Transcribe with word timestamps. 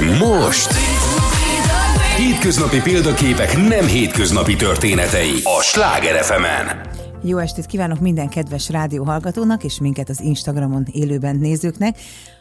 most 0.00 0.72
Hétköznapi 2.16 2.80
példaképek 2.80 3.56
nem 3.56 3.86
hétköznapi 3.86 4.56
történetei 4.56 5.40
a 5.42 5.62
Sláger 5.62 6.24
fm. 6.24 6.88
Jó 7.22 7.38
estét 7.38 7.66
kívánok 7.66 8.00
minden 8.00 8.28
kedves 8.28 8.68
rádióhallgatónak 8.68 9.64
és 9.64 9.80
minket 9.80 10.08
az 10.08 10.20
Instagramon 10.20 10.86
élőben 10.92 11.36
nézőknek. 11.36 11.96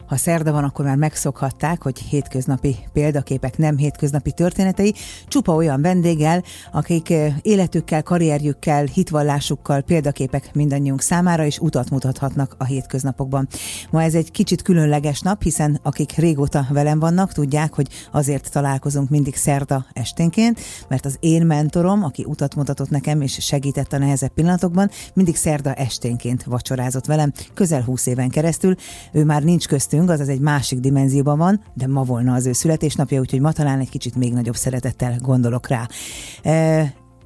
Ha 0.09 0.15
szerda 0.17 0.51
van, 0.51 0.63
akkor 0.63 0.85
már 0.85 0.95
megszokhatták, 0.95 1.81
hogy 1.81 1.99
hétköznapi 1.99 2.75
példaképek 2.93 3.57
nem 3.57 3.77
hétköznapi 3.77 4.31
történetei, 4.31 4.93
csupa 5.27 5.53
olyan 5.55 5.81
vendéggel, 5.81 6.43
akik 6.71 7.13
életükkel, 7.41 8.03
karrierjükkel, 8.03 8.85
hitvallásukkal 8.85 9.81
példaképek 9.81 10.53
mindannyiunk 10.53 11.01
számára, 11.01 11.45
és 11.45 11.59
utat 11.59 11.89
mutathatnak 11.89 12.55
a 12.57 12.63
hétköznapokban. 12.63 13.47
Ma 13.91 14.01
ez 14.01 14.13
egy 14.13 14.31
kicsit 14.31 14.61
különleges 14.61 15.21
nap, 15.21 15.43
hiszen 15.43 15.79
akik 15.83 16.11
régóta 16.11 16.67
velem 16.69 16.99
vannak, 16.99 17.33
tudják, 17.33 17.73
hogy 17.73 17.87
azért 18.11 18.51
találkozunk 18.51 19.09
mindig 19.09 19.35
szerda 19.35 19.85
esténként, 19.93 20.59
mert 20.87 21.05
az 21.05 21.17
én 21.19 21.45
mentorom, 21.45 22.03
aki 22.03 22.25
utat 22.27 22.55
mutatott 22.55 22.89
nekem 22.89 23.21
és 23.21 23.37
segített 23.39 23.93
a 23.93 23.97
nehezebb 23.97 24.33
pillanatokban, 24.33 24.89
mindig 25.13 25.35
szerda 25.35 25.73
esténként 25.73 26.43
vacsorázott 26.43 27.05
velem, 27.05 27.31
közel 27.53 27.81
20 27.81 28.05
éven 28.05 28.29
keresztül. 28.29 28.75
Ő 29.11 29.25
már 29.25 29.43
nincs 29.43 29.67
köztünk, 29.67 29.97
beszélgetünk, 30.05 30.09
az 30.09 30.29
egy 30.29 30.39
másik 30.39 30.79
dimenzióban 30.79 31.37
van, 31.37 31.61
de 31.73 31.87
ma 31.87 32.03
volna 32.03 32.33
az 32.33 32.45
ő 32.45 32.51
születésnapja, 32.51 33.19
úgyhogy 33.19 33.41
ma 33.41 33.51
talán 33.51 33.79
egy 33.79 33.89
kicsit 33.89 34.15
még 34.15 34.33
nagyobb 34.33 34.55
szeretettel 34.55 35.15
gondolok 35.21 35.67
rá. 35.67 35.87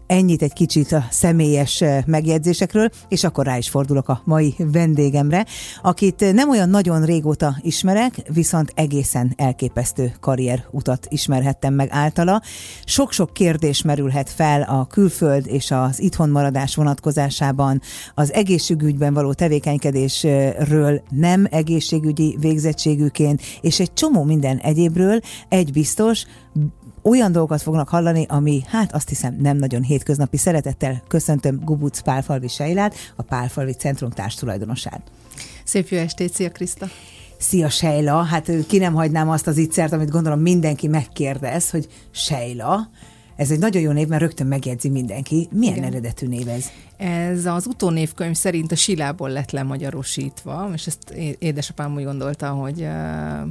Ennyit 0.07 0.41
egy 0.41 0.53
kicsit 0.53 0.91
a 0.91 1.05
személyes 1.09 1.83
megjegyzésekről, 2.05 2.89
és 3.07 3.23
akkor 3.23 3.45
rá 3.45 3.57
is 3.57 3.69
fordulok 3.69 4.09
a 4.09 4.21
mai 4.25 4.55
vendégemre, 4.57 5.45
akit 5.81 6.33
nem 6.33 6.49
olyan 6.49 6.69
nagyon 6.69 7.05
régóta 7.05 7.57
ismerek, 7.61 8.21
viszont 8.33 8.71
egészen 8.75 9.33
elképesztő 9.35 10.13
karrierutat 10.19 11.07
ismerhettem 11.09 11.73
meg 11.73 11.87
általa. 11.91 12.41
Sok-sok 12.85 13.33
kérdés 13.33 13.81
merülhet 13.81 14.29
fel 14.29 14.61
a 14.61 14.85
külföld 14.85 15.47
és 15.47 15.71
az 15.71 16.01
itthon 16.01 16.29
maradás 16.29 16.75
vonatkozásában, 16.75 17.81
az 18.13 18.33
egészségügyben 18.33 19.13
való 19.13 19.33
tevékenykedésről 19.33 21.01
nem 21.09 21.47
egészségügyi 21.51 22.37
végzettségűként, 22.39 23.41
és 23.61 23.79
egy 23.79 23.93
csomó 23.93 24.23
minden 24.23 24.57
egyébről. 24.57 25.19
Egy 25.49 25.71
biztos, 25.71 26.25
olyan 27.03 27.31
dolgokat 27.31 27.61
fognak 27.61 27.89
hallani, 27.89 28.25
ami 28.29 28.63
hát 28.67 28.93
azt 28.93 29.09
hiszem 29.09 29.35
nem 29.39 29.57
nagyon 29.57 29.83
hétköznapi. 29.83 30.37
Szeretettel 30.37 31.01
köszöntöm 31.07 31.59
Gubuc 31.63 31.99
Pálfalvi 31.99 32.47
Sejlát, 32.47 32.95
a 33.15 33.21
Pálfalvi 33.21 33.73
Centrum 33.73 34.09
társtulajdonosát. 34.09 35.01
Szép 35.63 35.87
jó 35.87 35.97
estét, 35.97 36.33
szia 36.33 36.51
Kriszta! 36.51 36.87
Szia 37.37 37.69
Sejla, 37.69 38.21
hát 38.21 38.51
ki 38.67 38.77
nem 38.77 38.93
hagynám 38.93 39.29
azt 39.29 39.47
az 39.47 39.57
ittszert, 39.57 39.91
amit 39.91 40.09
gondolom 40.09 40.39
mindenki 40.39 40.87
megkérdez, 40.87 41.69
hogy 41.69 41.87
Sejla, 42.11 42.89
ez 43.35 43.51
egy 43.51 43.59
nagyon 43.59 43.81
jó 43.81 43.91
név, 43.91 44.07
mert 44.07 44.21
rögtön 44.21 44.47
megjegyzi 44.47 44.89
mindenki. 44.89 45.47
Milyen 45.51 45.75
Igen. 45.75 45.87
eredetű 45.87 46.27
név 46.27 46.47
ez? 46.47 46.65
Ez 46.97 47.45
az 47.45 47.65
utónévkönyv 47.65 48.35
szerint 48.35 48.71
a 48.71 48.75
Silából 48.75 49.29
lett 49.29 49.51
lemagyarosítva, 49.51 50.69
és 50.73 50.87
ezt 50.87 51.09
édesapám 51.39 51.95
úgy 51.95 52.03
gondolta, 52.03 52.49
hogy 52.49 52.81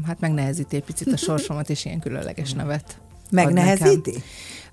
hát 0.06 0.20
megnehezíti 0.20 0.77
egy 0.77 0.84
picit 0.84 1.12
a 1.12 1.16
sorsomat, 1.16 1.70
és 1.70 1.84
ilyen 1.84 2.00
különleges 2.00 2.53
nevet 2.53 3.00
Megnehezíti? 3.33 4.22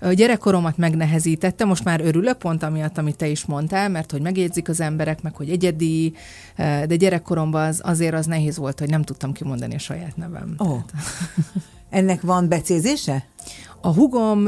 A 0.00 0.12
gyerekkoromat 0.12 0.76
megnehezítette, 0.76 1.64
most 1.64 1.84
már 1.84 2.00
örülök 2.00 2.38
pont 2.38 2.62
amiatt, 2.62 2.98
amit 2.98 3.16
te 3.16 3.26
is 3.26 3.44
mondtál, 3.44 3.88
mert 3.88 4.10
hogy 4.10 4.20
megjegyzik 4.20 4.68
az 4.68 4.80
emberek, 4.80 5.22
meg 5.22 5.36
hogy 5.36 5.50
egyedi, 5.50 6.14
de 6.56 6.96
gyerekkoromban 6.96 7.66
az, 7.68 7.80
azért 7.84 8.14
az 8.14 8.26
nehéz 8.26 8.56
volt, 8.56 8.78
hogy 8.78 8.90
nem 8.90 9.02
tudtam 9.02 9.32
kimondani 9.32 9.74
a 9.74 9.78
saját 9.78 10.16
nevem. 10.16 10.54
Oh. 10.58 10.78
Ennek 11.90 12.20
van 12.20 12.48
becézése? 12.48 13.24
A 13.80 13.92
hugom 13.94 14.44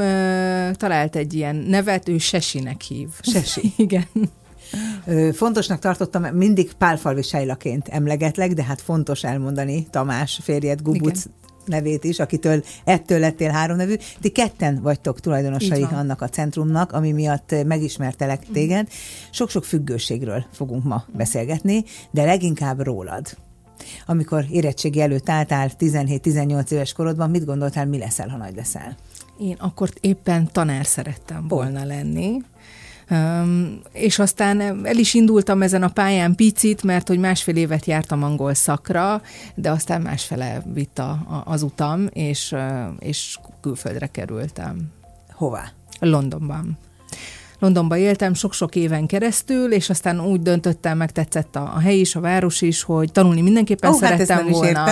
talált 0.73 1.15
egy 1.15 1.33
ilyen 1.33 1.55
nevet, 1.55 2.09
ő 2.09 2.17
Sesinek 2.17 2.81
hív. 2.81 3.09
Sesi? 3.21 3.73
Igen. 3.77 4.05
Fontosnak 5.33 5.79
tartottam, 5.79 6.23
mindig 6.23 6.73
pálfalvi 6.73 7.21
sejlaként 7.21 7.87
emlegetlek, 7.87 8.53
de 8.53 8.63
hát 8.63 8.81
fontos 8.81 9.23
elmondani 9.23 9.87
Tamás 9.89 10.39
férjed 10.43 10.81
Gubuc 10.81 11.25
Igen 11.25 11.41
nevét 11.65 12.03
is, 12.03 12.19
akitől 12.19 12.63
ettől 12.83 13.19
lettél 13.19 13.49
három 13.49 13.77
nevű. 13.77 13.95
Ti 14.21 14.29
ketten 14.29 14.81
vagytok 14.81 15.19
tulajdonosai 15.19 15.83
annak 15.83 16.21
a 16.21 16.29
centrumnak, 16.29 16.91
ami 16.91 17.11
miatt 17.11 17.55
megismertelek 17.65 18.43
mhm. 18.43 18.53
téged. 18.53 18.87
Sok-sok 19.31 19.63
függőségről 19.63 20.45
fogunk 20.51 20.83
ma 20.83 21.05
beszélgetni, 21.13 21.83
de 22.11 22.23
leginkább 22.23 22.81
rólad. 22.81 23.37
Amikor 24.05 24.45
érettségi 24.51 25.01
előtt 25.01 25.29
álltál 25.29 25.71
17-18 25.79 26.71
éves 26.71 26.93
korodban, 26.93 27.29
mit 27.29 27.45
gondoltál, 27.45 27.85
mi 27.85 27.97
leszel, 27.97 28.27
ha 28.27 28.37
nagy 28.37 28.55
leszel? 28.55 28.95
Én 29.39 29.55
akkor 29.59 29.89
éppen 30.01 30.49
tanár 30.51 30.85
szerettem 30.85 31.47
volna 31.47 31.85
lenni, 31.85 32.41
és 33.91 34.19
aztán 34.19 34.85
el 34.85 34.97
is 34.97 35.13
indultam 35.13 35.61
ezen 35.61 35.83
a 35.83 35.87
pályán 35.87 36.35
picit, 36.35 36.83
mert 36.83 37.07
hogy 37.07 37.19
másfél 37.19 37.55
évet 37.55 37.85
jártam 37.85 38.23
angol 38.23 38.53
szakra, 38.53 39.21
de 39.55 39.71
aztán 39.71 40.01
másfele 40.01 40.63
vitt 40.73 40.99
a, 40.99 41.43
az 41.45 41.61
utam, 41.61 42.07
és, 42.11 42.55
és 42.99 43.39
külföldre 43.61 44.07
kerültem. 44.07 44.91
Hová? 45.31 45.71
Londonban. 45.99 46.77
Londonban 47.63 47.97
éltem 47.97 48.33
sok-sok 48.33 48.75
éven 48.75 49.05
keresztül, 49.05 49.71
és 49.71 49.89
aztán 49.89 50.21
úgy 50.21 50.41
döntöttem, 50.41 50.97
meg 50.97 51.11
tetszett 51.11 51.55
a, 51.55 51.71
a 51.75 51.79
hely 51.79 51.99
is, 51.99 52.15
a 52.15 52.19
város 52.19 52.61
is, 52.61 52.83
hogy 52.83 53.11
tanulni 53.11 53.41
mindenképpen 53.41 53.91
oh, 53.91 53.99
szerettem 53.99 54.37
hát 54.37 54.49
volna. 54.49 54.85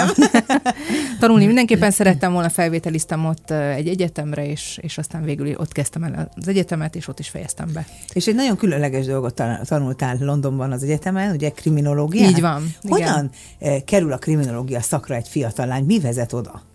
tanulni 1.20 1.46
mindenképpen 1.46 1.92
szerettem 1.92 2.34
volna, 2.34 2.50
felvételiztem 2.50 3.26
ott 3.26 3.52
egy 3.52 3.88
egyetemre, 3.88 4.46
és, 4.48 4.80
és 4.82 4.98
aztán 4.98 5.24
végül 5.24 5.56
ott 5.58 5.72
kezdtem 5.72 6.04
el 6.04 6.30
az 6.36 6.48
egyetemet, 6.48 6.96
és 6.96 7.08
ott 7.08 7.20
is 7.20 7.30
fejeztem 7.30 7.70
be. 7.74 7.88
És 8.14 8.28
egy 8.28 8.36
nagyon 8.36 8.58
különleges 8.58 9.06
dolgot 9.06 9.44
tanultál 9.64 10.18
Londonban 10.20 10.72
az 10.72 10.84
egyetemen, 10.84 11.36
ugye 11.36 11.50
kriminológiát? 11.50 12.30
Így 12.30 12.42
van. 12.42 12.76
Hogyan 12.88 13.32
igen. 13.60 13.84
kerül 13.86 14.14
a 14.14 14.18
kriminológia 14.18 14.82
szakra 14.82 15.16
egy 15.16 15.28
fiatal 15.28 15.66
lány? 15.66 15.84
Mi 15.84 16.00
vezet 16.00 16.34
oda? 16.34 16.71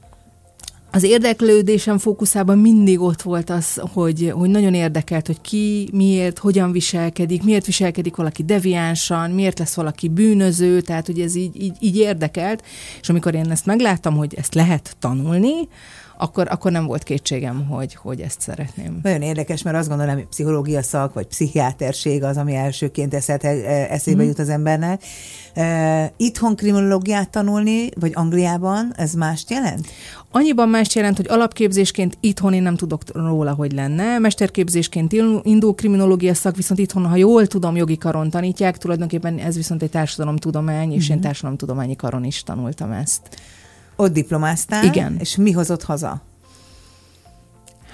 Az 0.90 1.02
érdeklődésem 1.02 1.98
fókuszában 1.98 2.58
mindig 2.58 3.00
ott 3.00 3.22
volt 3.22 3.50
az, 3.50 3.80
hogy, 3.92 4.32
hogy 4.34 4.50
nagyon 4.50 4.74
érdekelt, 4.74 5.26
hogy 5.26 5.40
ki, 5.40 5.88
miért, 5.92 6.38
hogyan 6.38 6.72
viselkedik, 6.72 7.42
miért 7.42 7.66
viselkedik 7.66 8.16
valaki 8.16 8.42
deviánsan, 8.42 9.30
miért 9.30 9.58
lesz 9.58 9.74
valaki 9.74 10.08
bűnöző, 10.08 10.80
tehát 10.80 11.06
hogy 11.06 11.20
ez 11.20 11.34
így, 11.34 11.62
így, 11.62 11.76
így 11.80 11.96
érdekelt, 11.96 12.64
és 13.00 13.08
amikor 13.08 13.34
én 13.34 13.50
ezt 13.50 13.66
megláttam, 13.66 14.16
hogy 14.16 14.34
ezt 14.34 14.54
lehet 14.54 14.96
tanulni, 14.98 15.68
akkor, 16.18 16.46
akkor 16.50 16.72
nem 16.72 16.86
volt 16.86 17.02
kétségem, 17.02 17.66
hogy, 17.66 17.94
hogy 17.94 18.20
ezt 18.20 18.40
szeretném. 18.40 18.98
Nagyon 19.02 19.22
érdekes, 19.22 19.62
mert 19.62 19.76
azt 19.76 19.88
gondolom, 19.88 20.14
hogy 20.14 20.26
pszichológia 20.26 20.82
szak, 20.82 21.14
vagy 21.14 21.26
pszichiáterség 21.26 22.22
az, 22.22 22.36
ami 22.36 22.54
elsőként 22.54 23.14
eszet, 23.14 23.44
e, 23.44 23.48
eszébe 23.90 24.22
mm. 24.22 24.26
jut 24.26 24.38
az 24.38 24.48
embernek. 24.48 25.02
Uh, 25.56 26.04
itthon 26.16 26.56
kriminológiát 26.56 27.30
tanulni, 27.30 27.88
vagy 28.00 28.12
Angliában, 28.14 28.92
ez 28.96 29.14
mást 29.14 29.50
jelent? 29.50 29.86
Annyiban 30.30 30.68
mást 30.68 30.92
jelent, 30.92 31.16
hogy 31.16 31.26
alapképzésként 31.28 32.16
itthon 32.20 32.52
én 32.52 32.62
nem 32.62 32.76
tudok 32.76 33.02
róla, 33.12 33.52
hogy 33.54 33.72
lenne. 33.72 34.18
Mesterképzésként 34.18 35.12
indul 35.42 35.74
kriminológia 35.74 36.34
szak, 36.34 36.56
viszont 36.56 36.80
itthon, 36.80 37.06
ha 37.06 37.16
jól 37.16 37.46
tudom, 37.46 37.76
jogi 37.76 37.98
karon 37.98 38.30
tanítják, 38.30 38.78
tulajdonképpen 38.78 39.38
ez 39.38 39.56
viszont 39.56 39.82
egy 39.82 39.90
társadalomtudomány, 39.90 40.92
és 40.92 41.04
mm-hmm. 41.04 41.14
én 41.14 41.20
társadalomtudományi 41.20 41.96
karon 41.96 42.24
is 42.24 42.42
tanultam 42.42 42.92
ezt. 42.92 43.20
Ott 43.96 44.12
diplomáztál? 44.12 44.84
Igen. 44.84 45.16
És 45.18 45.36
mi 45.36 45.50
hozott 45.50 45.82
haza? 45.82 46.22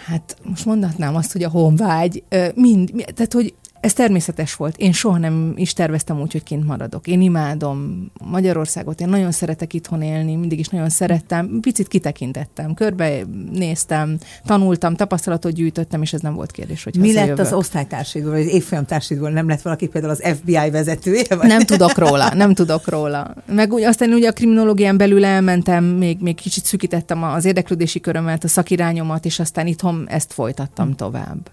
Hát 0.06 0.36
most 0.42 0.64
mondhatnám 0.64 1.14
azt, 1.16 1.32
hogy 1.32 1.42
a 1.42 1.48
honvágy, 1.48 2.24
mind, 2.54 2.90
tehát 3.14 3.32
hogy 3.32 3.54
ez 3.82 3.92
természetes 3.92 4.54
volt. 4.54 4.76
Én 4.76 4.92
soha 4.92 5.18
nem 5.18 5.52
is 5.56 5.72
terveztem 5.72 6.20
úgy, 6.20 6.32
hogy 6.32 6.42
kint 6.42 6.66
maradok. 6.66 7.06
Én 7.06 7.20
imádom 7.20 8.10
Magyarországot, 8.24 9.00
én 9.00 9.08
nagyon 9.08 9.30
szeretek 9.30 9.72
itthon 9.72 10.02
élni, 10.02 10.34
mindig 10.34 10.58
is 10.58 10.68
nagyon 10.68 10.88
szerettem. 10.88 11.58
Picit 11.60 11.88
kitekintettem, 11.88 12.74
körbe 12.74 13.20
néztem, 13.52 14.18
tanultam, 14.44 14.94
tapasztalatot 14.94 15.52
gyűjtöttem, 15.52 16.02
és 16.02 16.12
ez 16.12 16.20
nem 16.20 16.34
volt 16.34 16.50
kérdés, 16.50 16.84
hogy 16.84 16.96
Mi 16.96 17.12
lett 17.12 17.38
az 17.38 17.52
osztálytársidból, 17.52 18.30
vagy 18.32 18.46
évfolyam 18.46 18.84
társidból? 18.84 19.30
Nem 19.30 19.48
lett 19.48 19.62
valaki 19.62 19.86
például 19.86 20.12
az 20.12 20.22
FBI 20.36 20.70
vezetője? 20.70 21.36
Vagy? 21.36 21.48
Nem 21.48 21.62
tudok 21.62 21.98
róla, 21.98 22.34
nem 22.34 22.54
tudok 22.54 22.88
róla. 22.88 23.34
Meg 23.46 23.72
úgy, 23.72 23.82
aztán 23.82 24.12
ugye 24.12 24.28
a 24.28 24.32
kriminológián 24.32 24.96
belül 24.96 25.24
elmentem, 25.24 25.84
még, 25.84 26.20
még 26.20 26.34
kicsit 26.34 26.64
szükítettem 26.64 27.22
az 27.22 27.44
érdeklődési 27.44 28.00
körömet, 28.00 28.44
a 28.44 28.48
szakirányomat, 28.48 29.24
és 29.24 29.38
aztán 29.38 29.66
itthon 29.66 30.06
ezt 30.08 30.32
folytattam 30.32 30.88
hm. 30.88 30.94
tovább. 30.94 31.50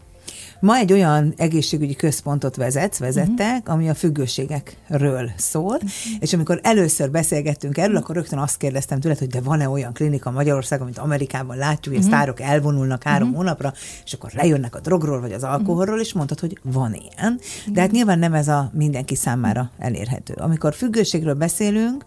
Ma 0.59 0.75
egy 0.75 0.93
olyan 0.93 1.33
egészségügyi 1.37 1.95
központot 1.95 2.55
vezetsz, 2.55 2.97
vezettek, 2.97 3.59
uh-huh. 3.59 3.73
ami 3.73 3.89
a 3.89 3.93
függőségekről 3.93 5.31
szól, 5.37 5.75
uh-huh. 5.75 5.89
és 6.19 6.33
amikor 6.33 6.59
először 6.63 7.11
beszélgettünk 7.11 7.77
erről, 7.77 7.89
uh-huh. 7.89 8.03
akkor 8.03 8.15
rögtön 8.15 8.39
azt 8.39 8.57
kérdeztem 8.57 8.99
tőled, 8.99 9.17
hogy 9.17 9.27
de 9.27 9.41
van-e 9.41 9.69
olyan 9.69 9.93
klinika 9.93 10.31
Magyarországon, 10.31 10.85
mint 10.85 10.97
Amerikában 10.97 11.57
látjuk, 11.57 11.95
hogy 11.95 12.03
uh-huh. 12.03 12.13
a 12.13 12.15
sztárok 12.15 12.41
elvonulnak 12.41 13.03
három 13.03 13.27
uh-huh. 13.27 13.43
hónapra, 13.43 13.73
és 14.05 14.13
akkor 14.13 14.31
lejönnek 14.33 14.75
a 14.75 14.79
drogról 14.79 15.19
vagy 15.19 15.31
az 15.31 15.43
alkoholról, 15.43 15.99
és 15.99 16.13
mondtad, 16.13 16.39
hogy 16.39 16.59
van 16.61 16.93
ilyen. 16.93 17.39
De 17.73 17.81
hát 17.81 17.91
nyilván 17.91 18.19
nem 18.19 18.33
ez 18.33 18.47
a 18.47 18.71
mindenki 18.73 19.15
számára 19.15 19.71
elérhető. 19.77 20.33
Amikor 20.33 20.73
függőségről 20.73 21.33
beszélünk, 21.33 22.05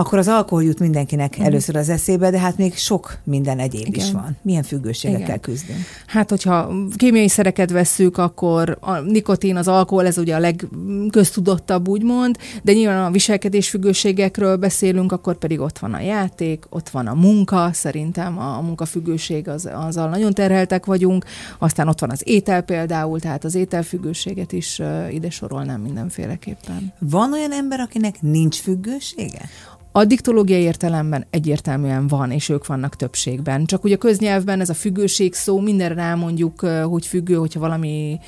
Akkor 0.00 0.18
az 0.18 0.28
alkohol 0.28 0.64
jut 0.64 0.78
mindenkinek 0.78 1.40
mm. 1.40 1.44
először 1.44 1.76
az 1.76 1.88
eszébe, 1.88 2.30
de 2.30 2.38
hát 2.38 2.56
még 2.56 2.74
sok 2.74 3.18
minden 3.24 3.58
egyéb 3.58 3.86
Igen. 3.86 4.04
is 4.04 4.12
van. 4.12 4.36
Milyen 4.42 4.62
függőségekkel 4.62 5.24
Igen. 5.24 5.40
küzdünk? 5.40 5.78
Hát, 6.06 6.30
hogyha 6.30 6.72
kémiai 6.96 7.28
szereket 7.28 7.70
vesszük, 7.70 8.18
akkor 8.18 8.78
a 8.80 8.98
nikotin, 8.98 9.56
az 9.56 9.68
alkohol, 9.68 10.06
ez 10.06 10.18
ugye 10.18 10.34
a 10.34 10.38
legköztudottabb, 10.38 11.88
úgymond, 11.88 12.36
de 12.62 12.72
nyilván 12.72 13.04
a 13.04 13.10
viselkedés 13.10 13.68
függőségekről 13.68 14.56
beszélünk, 14.56 15.12
akkor 15.12 15.38
pedig 15.38 15.60
ott 15.60 15.78
van 15.78 15.94
a 15.94 16.00
játék, 16.00 16.64
ott 16.68 16.88
van 16.88 17.06
a 17.06 17.14
munka, 17.14 17.70
szerintem 17.72 18.38
a, 18.38 18.56
a 18.56 18.60
munkafüggőség, 18.60 19.48
az, 19.48 19.68
azzal 19.72 20.08
nagyon 20.08 20.32
terheltek 20.32 20.86
vagyunk, 20.86 21.24
aztán 21.58 21.88
ott 21.88 22.00
van 22.00 22.10
az 22.10 22.22
étel 22.24 22.62
például, 22.62 23.20
tehát 23.20 23.44
az 23.44 23.54
ételfüggőséget 23.54 24.52
is 24.52 24.78
uh, 24.78 25.14
ide 25.14 25.30
sorolnám 25.30 25.80
mindenféleképpen. 25.80 26.92
Van 26.98 27.32
olyan 27.32 27.52
ember, 27.52 27.80
akinek 27.80 28.22
nincs 28.22 28.60
függősége? 28.60 29.48
A 29.92 30.04
diktológiai 30.04 30.62
értelemben 30.62 31.26
egyértelműen 31.30 32.06
van, 32.06 32.30
és 32.30 32.48
ők 32.48 32.66
vannak 32.66 32.96
többségben. 32.96 33.64
Csak 33.64 33.84
ugye 33.84 33.94
a 33.94 33.98
köznyelvben 33.98 34.60
ez 34.60 34.68
a 34.68 34.74
függőség 34.74 35.34
szó, 35.34 35.60
mindenre 35.60 35.94
rámondjuk, 35.94 36.60
hogy 36.60 37.06
függő, 37.06 37.34
hogyha 37.34 37.60
valami 37.60 38.18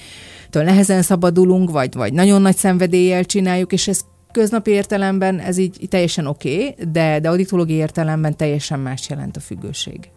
nehezen 0.50 1.02
szabadulunk, 1.02 1.70
vagy, 1.70 1.94
vagy 1.94 2.12
nagyon 2.12 2.42
nagy 2.42 2.56
szenvedéllyel 2.56 3.24
csináljuk, 3.24 3.72
és 3.72 3.88
ez 3.88 4.00
köznapi 4.32 4.70
értelemben 4.70 5.38
ez 5.38 5.58
így 5.58 5.86
teljesen 5.88 6.26
oké, 6.26 6.54
okay, 6.54 6.74
de, 6.92 7.20
de 7.20 7.36
diktológiai 7.36 7.78
értelemben 7.78 8.36
teljesen 8.36 8.80
más 8.80 9.08
jelent 9.08 9.36
a 9.36 9.40
függőség 9.40 10.10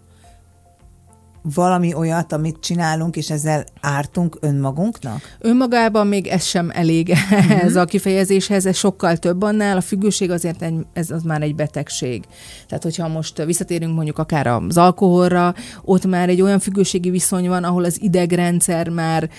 valami 1.53 1.93
olyat, 1.93 2.33
amit 2.33 2.59
csinálunk, 2.59 3.15
és 3.15 3.29
ezzel 3.29 3.63
ártunk 3.81 4.37
önmagunknak? 4.41 5.35
Önmagában 5.39 6.07
még 6.07 6.27
ez 6.27 6.43
sem 6.43 6.71
elég 6.73 7.09
uh-huh. 7.31 7.63
ez 7.63 7.75
a 7.75 7.85
kifejezéshez, 7.85 8.65
ez 8.65 8.77
sokkal 8.77 9.17
több 9.17 9.41
annál. 9.41 9.77
A 9.77 9.81
függőség 9.81 10.31
azért 10.31 10.61
egy, 10.61 10.85
ez 10.93 11.09
az 11.09 11.23
már 11.23 11.41
egy 11.41 11.55
betegség. 11.55 12.23
Tehát, 12.67 12.83
hogyha 12.83 13.07
most 13.07 13.43
visszatérünk 13.43 13.95
mondjuk 13.95 14.17
akár 14.17 14.47
az 14.47 14.77
alkoholra, 14.77 15.53
ott 15.83 16.05
már 16.05 16.29
egy 16.29 16.41
olyan 16.41 16.59
függőségi 16.59 17.09
viszony 17.09 17.47
van, 17.47 17.63
ahol 17.63 17.83
az 17.83 18.01
idegrendszer 18.01 18.89
már, 18.89 19.29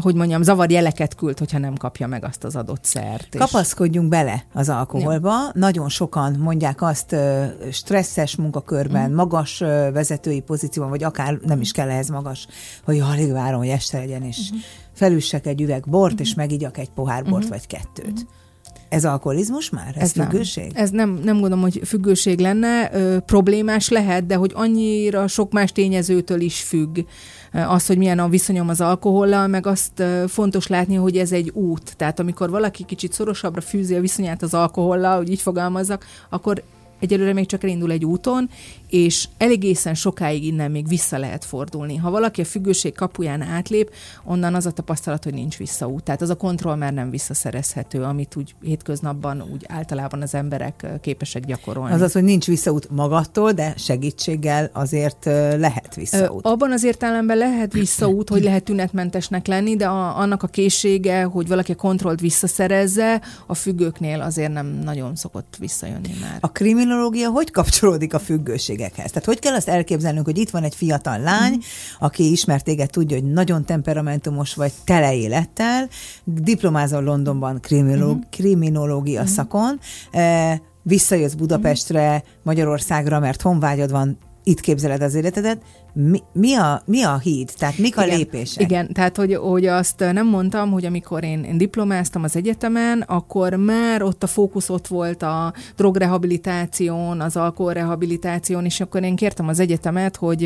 hogy 0.00 0.14
mondjam, 0.14 0.42
zavar 0.42 0.70
jeleket 0.70 1.14
küld, 1.14 1.38
hogyha 1.38 1.58
nem 1.58 1.74
kapja 1.74 2.06
meg 2.06 2.24
azt 2.24 2.44
az 2.44 2.56
adott 2.56 2.84
szert. 2.84 3.36
Kapaszkodjunk 3.38 4.08
bele 4.08 4.44
az 4.52 4.68
alkoholba. 4.68 5.28
Ja. 5.28 5.50
Nagyon 5.54 5.88
sokan 5.88 6.36
mondják 6.38 6.82
azt 6.82 7.16
stresszes 7.72 8.36
munkakörben, 8.36 9.02
uh-huh. 9.02 9.16
magas 9.16 9.58
vezetői 9.92 10.40
pozícióban, 10.40 10.90
vagy 10.90 11.04
akár 11.04 11.38
nem 11.46 11.60
is 11.60 11.72
kell 11.72 11.88
ehhez 11.88 12.08
magas, 12.08 12.46
hogy 12.84 12.98
alig 12.98 13.32
várom, 13.32 13.58
hogy 13.58 13.68
este 13.68 13.98
legyen, 13.98 14.22
és 14.22 14.38
uh-huh. 14.38 14.58
felüssek 14.92 15.46
egy 15.46 15.60
üveg 15.60 15.84
bort, 15.88 16.12
uh-huh. 16.12 16.26
és 16.26 16.34
megigyak 16.34 16.78
egy 16.78 16.90
pohár 16.90 17.22
bort, 17.22 17.44
uh-huh. 17.44 17.50
vagy 17.50 17.66
kettőt. 17.66 18.12
Uh-huh. 18.12 18.28
Ez 18.88 19.04
alkoholizmus 19.04 19.70
már? 19.70 19.94
Ez, 19.96 20.02
ez 20.02 20.12
függőség? 20.12 20.72
Nem. 20.72 20.82
Ez 20.82 20.90
nem, 20.90 21.20
nem 21.24 21.34
gondolom, 21.34 21.60
hogy 21.60 21.80
függőség 21.84 22.38
lenne. 22.38 22.90
Ö, 22.92 23.18
problémás 23.18 23.88
lehet, 23.88 24.26
de 24.26 24.34
hogy 24.34 24.52
annyira 24.54 25.26
sok 25.26 25.52
más 25.52 25.72
tényezőtől 25.72 26.40
is 26.40 26.62
függ 26.62 26.98
az, 27.52 27.86
hogy 27.86 27.98
milyen 27.98 28.18
a 28.18 28.28
viszonyom 28.28 28.68
az 28.68 28.80
alkohollal, 28.80 29.46
meg 29.46 29.66
azt 29.66 30.02
fontos 30.26 30.66
látni, 30.66 30.94
hogy 30.94 31.16
ez 31.16 31.32
egy 31.32 31.50
út. 31.50 31.96
Tehát 31.96 32.20
amikor 32.20 32.50
valaki 32.50 32.84
kicsit 32.84 33.12
szorosabbra 33.12 33.60
fűzi 33.60 33.94
a 33.94 34.00
viszonyát 34.00 34.42
az 34.42 34.54
alkohollal, 34.54 35.16
hogy 35.16 35.30
így 35.30 35.40
fogalmazzak, 35.40 36.06
akkor 36.30 36.62
egyelőre 37.00 37.32
még 37.32 37.46
csak 37.46 37.62
elindul 37.62 37.90
egy 37.90 38.04
úton, 38.04 38.50
és 38.88 39.28
elégészen 39.38 39.94
sokáig 39.94 40.44
innen 40.44 40.70
még 40.70 40.88
vissza 40.88 41.18
lehet 41.18 41.44
fordulni. 41.44 41.96
Ha 41.96 42.10
valaki 42.10 42.40
a 42.40 42.44
függőség 42.44 42.94
kapuján 42.94 43.42
átlép, 43.42 43.90
onnan 44.24 44.54
az 44.54 44.66
a 44.66 44.70
tapasztalat, 44.70 45.24
hogy 45.24 45.34
nincs 45.34 45.56
visszaút. 45.56 46.02
Tehát 46.02 46.22
az 46.22 46.30
a 46.30 46.34
kontroll 46.34 46.76
már 46.76 46.92
nem 46.92 47.10
visszaszerezhető, 47.10 48.02
amit 48.02 48.36
úgy 48.36 48.54
hétköznapban 48.62 49.44
úgy 49.52 49.64
általában 49.68 50.22
az 50.22 50.34
emberek 50.34 50.86
képesek 51.00 51.44
gyakorolni. 51.44 51.94
Az 51.94 52.00
az, 52.00 52.12
hogy 52.12 52.24
nincs 52.24 52.46
visszaút 52.46 52.90
magattól, 52.90 53.52
de 53.52 53.74
segítséggel 53.76 54.70
azért 54.72 55.24
lehet 55.58 55.94
visszaút. 55.94 56.46
Abban 56.46 56.72
az 56.72 56.84
értelemben 56.84 57.36
lehet 57.36 57.72
visszaút, 57.72 58.28
hogy 58.28 58.42
lehet 58.42 58.64
tünetmentesnek 58.64 59.46
lenni, 59.46 59.76
de 59.76 59.86
a, 59.86 60.18
annak 60.18 60.42
a 60.42 60.46
készsége, 60.46 61.22
hogy 61.22 61.48
valaki 61.48 61.72
a 61.72 61.74
kontrollt 61.74 62.20
visszaszerezze, 62.20 63.22
a 63.46 63.54
függőknél 63.54 64.20
azért 64.20 64.52
nem 64.52 64.66
nagyon 64.66 65.16
szokott 65.16 65.56
visszajönni 65.58 66.14
már. 66.20 66.38
A 66.40 66.52
kriminológia 66.52 67.30
hogy 67.30 67.50
kapcsolódik 67.50 68.14
a 68.14 68.18
függőség? 68.18 68.83
Betegségekhez. 68.84 69.10
Tehát 69.10 69.24
hogy 69.24 69.38
kell 69.38 69.54
azt 69.54 69.68
elképzelnünk, 69.68 70.26
hogy 70.26 70.38
itt 70.38 70.50
van 70.50 70.62
egy 70.62 70.74
fiatal 70.74 71.18
lány, 71.18 71.52
mm. 71.52 71.58
aki 71.98 72.30
ismert 72.30 72.64
téged, 72.64 72.90
tudja, 72.90 73.16
hogy 73.16 73.32
nagyon 73.32 73.64
temperamentumos 73.64 74.54
vagy, 74.54 74.72
tele 74.84 75.14
élettel, 75.14 75.88
diplomázol 76.24 77.02
Londonban 77.02 77.60
kriminológ, 77.60 78.16
mm. 78.16 78.20
kriminológia 78.30 79.22
mm. 79.22 79.26
szakon, 79.26 79.80
eh, 80.10 80.58
visszajössz 80.82 81.32
Budapestre, 81.32 82.22
Magyarországra, 82.42 83.20
mert 83.20 83.42
honvágyad 83.42 83.90
van, 83.90 84.18
itt 84.46 84.60
képzeled 84.60 85.02
az 85.02 85.14
életedet, 85.14 85.62
mi, 85.94 86.22
mi, 86.32 86.54
a, 86.54 86.82
mi 86.86 87.02
a 87.02 87.18
híd? 87.18 87.50
Tehát 87.58 87.78
mik 87.78 87.96
a 87.96 88.04
igen, 88.04 88.16
lépések? 88.16 88.62
Igen, 88.62 88.92
tehát 88.92 89.16
hogy, 89.16 89.34
hogy 89.34 89.66
azt 89.66 89.98
nem 89.98 90.26
mondtam, 90.26 90.70
hogy 90.70 90.84
amikor 90.84 91.24
én, 91.24 91.44
én 91.44 91.58
diplomáztam 91.58 92.22
az 92.22 92.36
egyetemen, 92.36 93.00
akkor 93.00 93.54
már 93.54 94.02
ott 94.02 94.22
a 94.22 94.26
fókusz 94.26 94.68
ott 94.68 94.86
volt 94.86 95.22
a 95.22 95.52
drogrehabilitáción, 95.76 97.20
az 97.20 97.36
alkoholrehabilitáción, 97.36 98.64
és 98.64 98.80
akkor 98.80 99.02
én 99.02 99.16
kértem 99.16 99.48
az 99.48 99.60
egyetemet, 99.60 100.16
hogy 100.16 100.42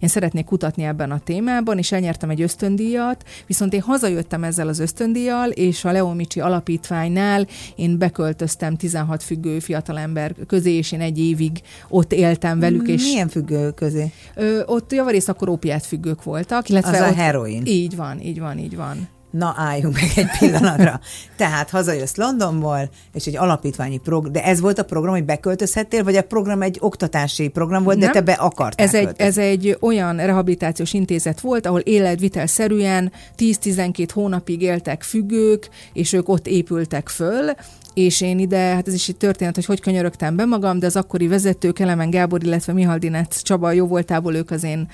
én 0.00 0.08
szeretnék 0.08 0.44
kutatni 0.44 0.84
ebben 0.84 1.10
a 1.10 1.18
témában, 1.18 1.78
és 1.78 1.92
elnyertem 1.92 2.30
egy 2.30 2.42
ösztöndíjat, 2.42 3.24
viszont 3.46 3.72
én 3.72 3.80
hazajöttem 3.80 4.44
ezzel 4.44 4.68
az 4.68 4.78
ösztöndíjjal, 4.78 5.50
és 5.50 5.84
a 5.84 5.92
Leomicsi 5.92 6.40
alapítványnál 6.40 7.46
én 7.76 7.98
beköltöztem 7.98 8.76
16 8.76 9.22
függő 9.22 9.58
fiatalember 9.58 10.34
közé, 10.46 10.72
és 10.72 10.92
én 10.92 11.00
egy 11.00 11.18
évig 11.18 11.60
ott 11.88 12.12
éltem 12.12 12.58
velük. 12.58 12.88
És 12.88 13.02
Milyen 13.02 13.28
függő 13.28 13.70
közé? 13.70 14.12
Ö, 14.34 14.60
ott 14.76 14.92
javarészt 14.92 15.28
akkor 15.28 15.48
ópiát 15.48 15.86
függők 15.86 16.22
voltak. 16.22 16.68
Illetve 16.68 16.90
az 16.90 17.00
ott, 17.00 17.16
a 17.16 17.20
heroin. 17.20 17.62
Így 17.64 17.96
van, 17.96 18.20
így 18.20 18.40
van, 18.40 18.58
így 18.58 18.76
van. 18.76 19.08
Na, 19.30 19.54
álljunk 19.56 19.94
meg 19.94 20.10
egy 20.16 20.38
pillanatra. 20.38 21.00
Tehát 21.36 21.70
hazajössz 21.70 22.16
Londonból, 22.16 22.90
és 23.12 23.26
egy 23.26 23.36
alapítványi 23.36 23.98
program, 23.98 24.32
de 24.32 24.44
ez 24.44 24.60
volt 24.60 24.78
a 24.78 24.84
program, 24.84 25.12
hogy 25.12 25.24
beköltözhettél, 25.24 26.04
vagy 26.04 26.16
a 26.16 26.22
program 26.22 26.62
egy 26.62 26.76
oktatási 26.80 27.48
program 27.48 27.84
volt, 27.84 27.98
Nem. 27.98 28.06
de 28.06 28.12
te 28.12 28.20
be 28.20 28.32
akartál 28.32 28.86
ez 28.86 28.94
egy, 28.94 29.10
ez 29.16 29.38
egy 29.38 29.76
olyan 29.80 30.16
rehabilitációs 30.16 30.92
intézet 30.92 31.40
volt, 31.40 31.66
ahol 31.66 31.80
életvitelszerűen 31.80 33.12
10-12 33.38 34.08
hónapig 34.12 34.62
éltek 34.62 35.02
függők, 35.02 35.68
és 35.92 36.12
ők 36.12 36.28
ott 36.28 36.46
épültek 36.46 37.08
föl, 37.08 37.50
és 37.96 38.20
én 38.20 38.38
ide, 38.38 38.58
hát 38.58 38.88
ez 38.88 38.94
is 38.94 39.08
egy 39.08 39.16
történet, 39.16 39.54
hogy 39.54 39.64
hogy 39.64 39.80
könyörögtem 39.80 40.36
be 40.36 40.44
magam, 40.44 40.78
de 40.78 40.86
az 40.86 40.96
akkori 40.96 41.26
vezető 41.26 41.72
Kelemen 41.72 42.10
Gábor, 42.10 42.44
illetve 42.44 42.72
Mihaldinec 42.72 43.42
Csaba 43.42 43.72
jó 43.72 43.86
voltából 43.86 44.34
ők 44.34 44.50
az 44.50 44.64
én, 44.64 44.88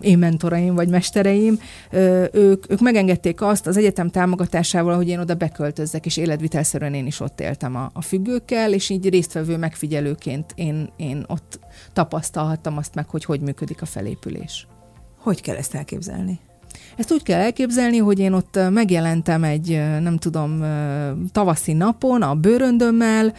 én 0.00 0.18
mentoraim 0.18 0.74
vagy 0.74 0.88
mestereim, 0.88 1.58
ők, 2.32 2.70
ők 2.70 2.80
megengedték 2.80 3.40
azt 3.40 3.66
az 3.66 3.76
egyetem 3.76 4.08
támogatásával, 4.08 4.96
hogy 4.96 5.08
én 5.08 5.18
oda 5.18 5.34
beköltözzek, 5.34 6.06
és 6.06 6.16
életvitelszerűen 6.16 6.94
én 6.94 7.06
is 7.06 7.20
ott 7.20 7.40
éltem 7.40 7.76
a, 7.76 7.90
a 7.92 8.02
függőkkel, 8.02 8.72
és 8.72 8.88
így 8.90 9.08
résztvevő 9.08 9.56
megfigyelőként 9.56 10.52
én, 10.54 10.92
én 10.96 11.24
ott 11.28 11.58
tapasztalhattam 11.92 12.76
azt 12.76 12.94
meg, 12.94 13.08
hogy 13.08 13.24
hogy 13.24 13.40
működik 13.40 13.82
a 13.82 13.86
felépülés. 13.86 14.66
Hogy 15.18 15.40
kell 15.40 15.56
ezt 15.56 15.74
elképzelni? 15.74 16.40
Ezt 16.96 17.12
úgy 17.12 17.22
kell 17.22 17.40
elképzelni, 17.40 17.98
hogy 17.98 18.18
én 18.18 18.32
ott 18.32 18.58
megjelentem 18.70 19.44
egy, 19.44 19.68
nem 20.00 20.16
tudom, 20.16 20.64
tavaszi 21.32 21.72
napon 21.72 22.22
a 22.22 22.34
bőröndömmel, 22.34 23.32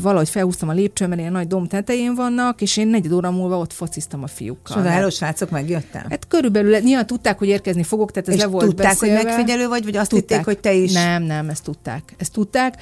valahogy 0.00 0.28
felhúztam 0.28 0.68
a 0.68 0.72
lépcsőn, 0.72 1.08
mert 1.08 1.20
ilyen 1.20 1.32
nagy 1.32 1.46
domb 1.46 1.68
tetején 1.68 2.14
vannak, 2.14 2.60
és 2.60 2.76
én 2.76 2.88
negyed 2.88 3.12
óra 3.12 3.30
múlva 3.30 3.58
ott 3.58 3.72
fociztam 3.72 4.22
a 4.22 4.26
fiúkkal. 4.26 4.82
Hello, 4.82 5.10
srácok, 5.10 5.50
megjöttem? 5.50 6.02
Hát 6.08 6.28
körülbelül, 6.28 6.78
nyilván 6.78 7.06
tudták, 7.06 7.38
hogy 7.38 7.48
érkezni 7.48 7.82
fogok, 7.82 8.10
tehát 8.10 8.28
ez 8.28 8.34
és 8.34 8.40
le 8.40 8.46
volt 8.46 8.64
tudták, 8.64 8.86
beszélve. 8.86 9.16
hogy 9.16 9.24
megfigyelő 9.24 9.68
vagy, 9.68 9.84
vagy 9.84 9.96
azt 9.96 10.10
tudták. 10.10 10.28
hitték, 10.28 10.44
hogy 10.44 10.58
te 10.58 10.72
is? 10.72 10.92
Nem, 10.92 11.22
nem, 11.22 11.48
ezt 11.48 11.64
tudták. 11.64 12.14
Ezt 12.18 12.32
tudták. 12.32 12.74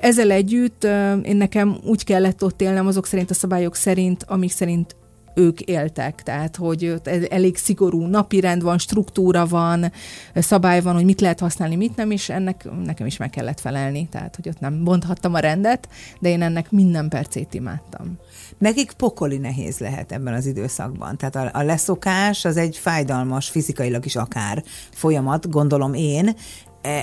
Ezzel 0.00 0.30
együtt 0.30 0.84
én 1.22 1.36
nekem 1.36 1.76
úgy 1.84 2.04
kellett 2.04 2.44
ott 2.44 2.60
élnem 2.60 2.86
azok 2.86 3.06
szerint 3.06 3.30
a 3.30 3.34
szabályok 3.34 3.76
szerint, 3.76 4.24
amik 4.28 4.50
szerint 4.50 4.96
ők 5.34 5.60
éltek, 5.60 6.22
tehát 6.22 6.56
hogy 6.56 7.00
elég 7.28 7.56
szigorú 7.56 8.06
napirend 8.06 8.62
van, 8.62 8.78
struktúra 8.78 9.46
van, 9.46 9.92
szabály 10.34 10.80
van, 10.80 10.94
hogy 10.94 11.04
mit 11.04 11.20
lehet 11.20 11.40
használni, 11.40 11.76
mit 11.76 11.96
nem, 11.96 12.10
és 12.10 12.28
ennek 12.28 12.68
nekem 12.84 13.06
is 13.06 13.16
meg 13.16 13.30
kellett 13.30 13.60
felelni, 13.60 14.08
tehát 14.10 14.36
hogy 14.36 14.48
ott 14.48 14.60
nem 14.60 14.84
bonthattam 14.84 15.34
a 15.34 15.38
rendet, 15.38 15.88
de 16.20 16.28
én 16.28 16.42
ennek 16.42 16.70
minden 16.70 17.08
percét 17.08 17.54
imádtam. 17.54 18.18
Nekik 18.58 18.92
pokoli 18.92 19.38
nehéz 19.38 19.78
lehet 19.78 20.12
ebben 20.12 20.34
az 20.34 20.46
időszakban. 20.46 21.16
Tehát 21.16 21.36
a, 21.36 21.58
a 21.58 21.62
leszokás 21.62 22.44
az 22.44 22.56
egy 22.56 22.76
fájdalmas, 22.76 23.48
fizikailag 23.48 24.04
is 24.04 24.16
akár 24.16 24.62
folyamat, 24.92 25.50
gondolom 25.50 25.94
én, 25.94 26.34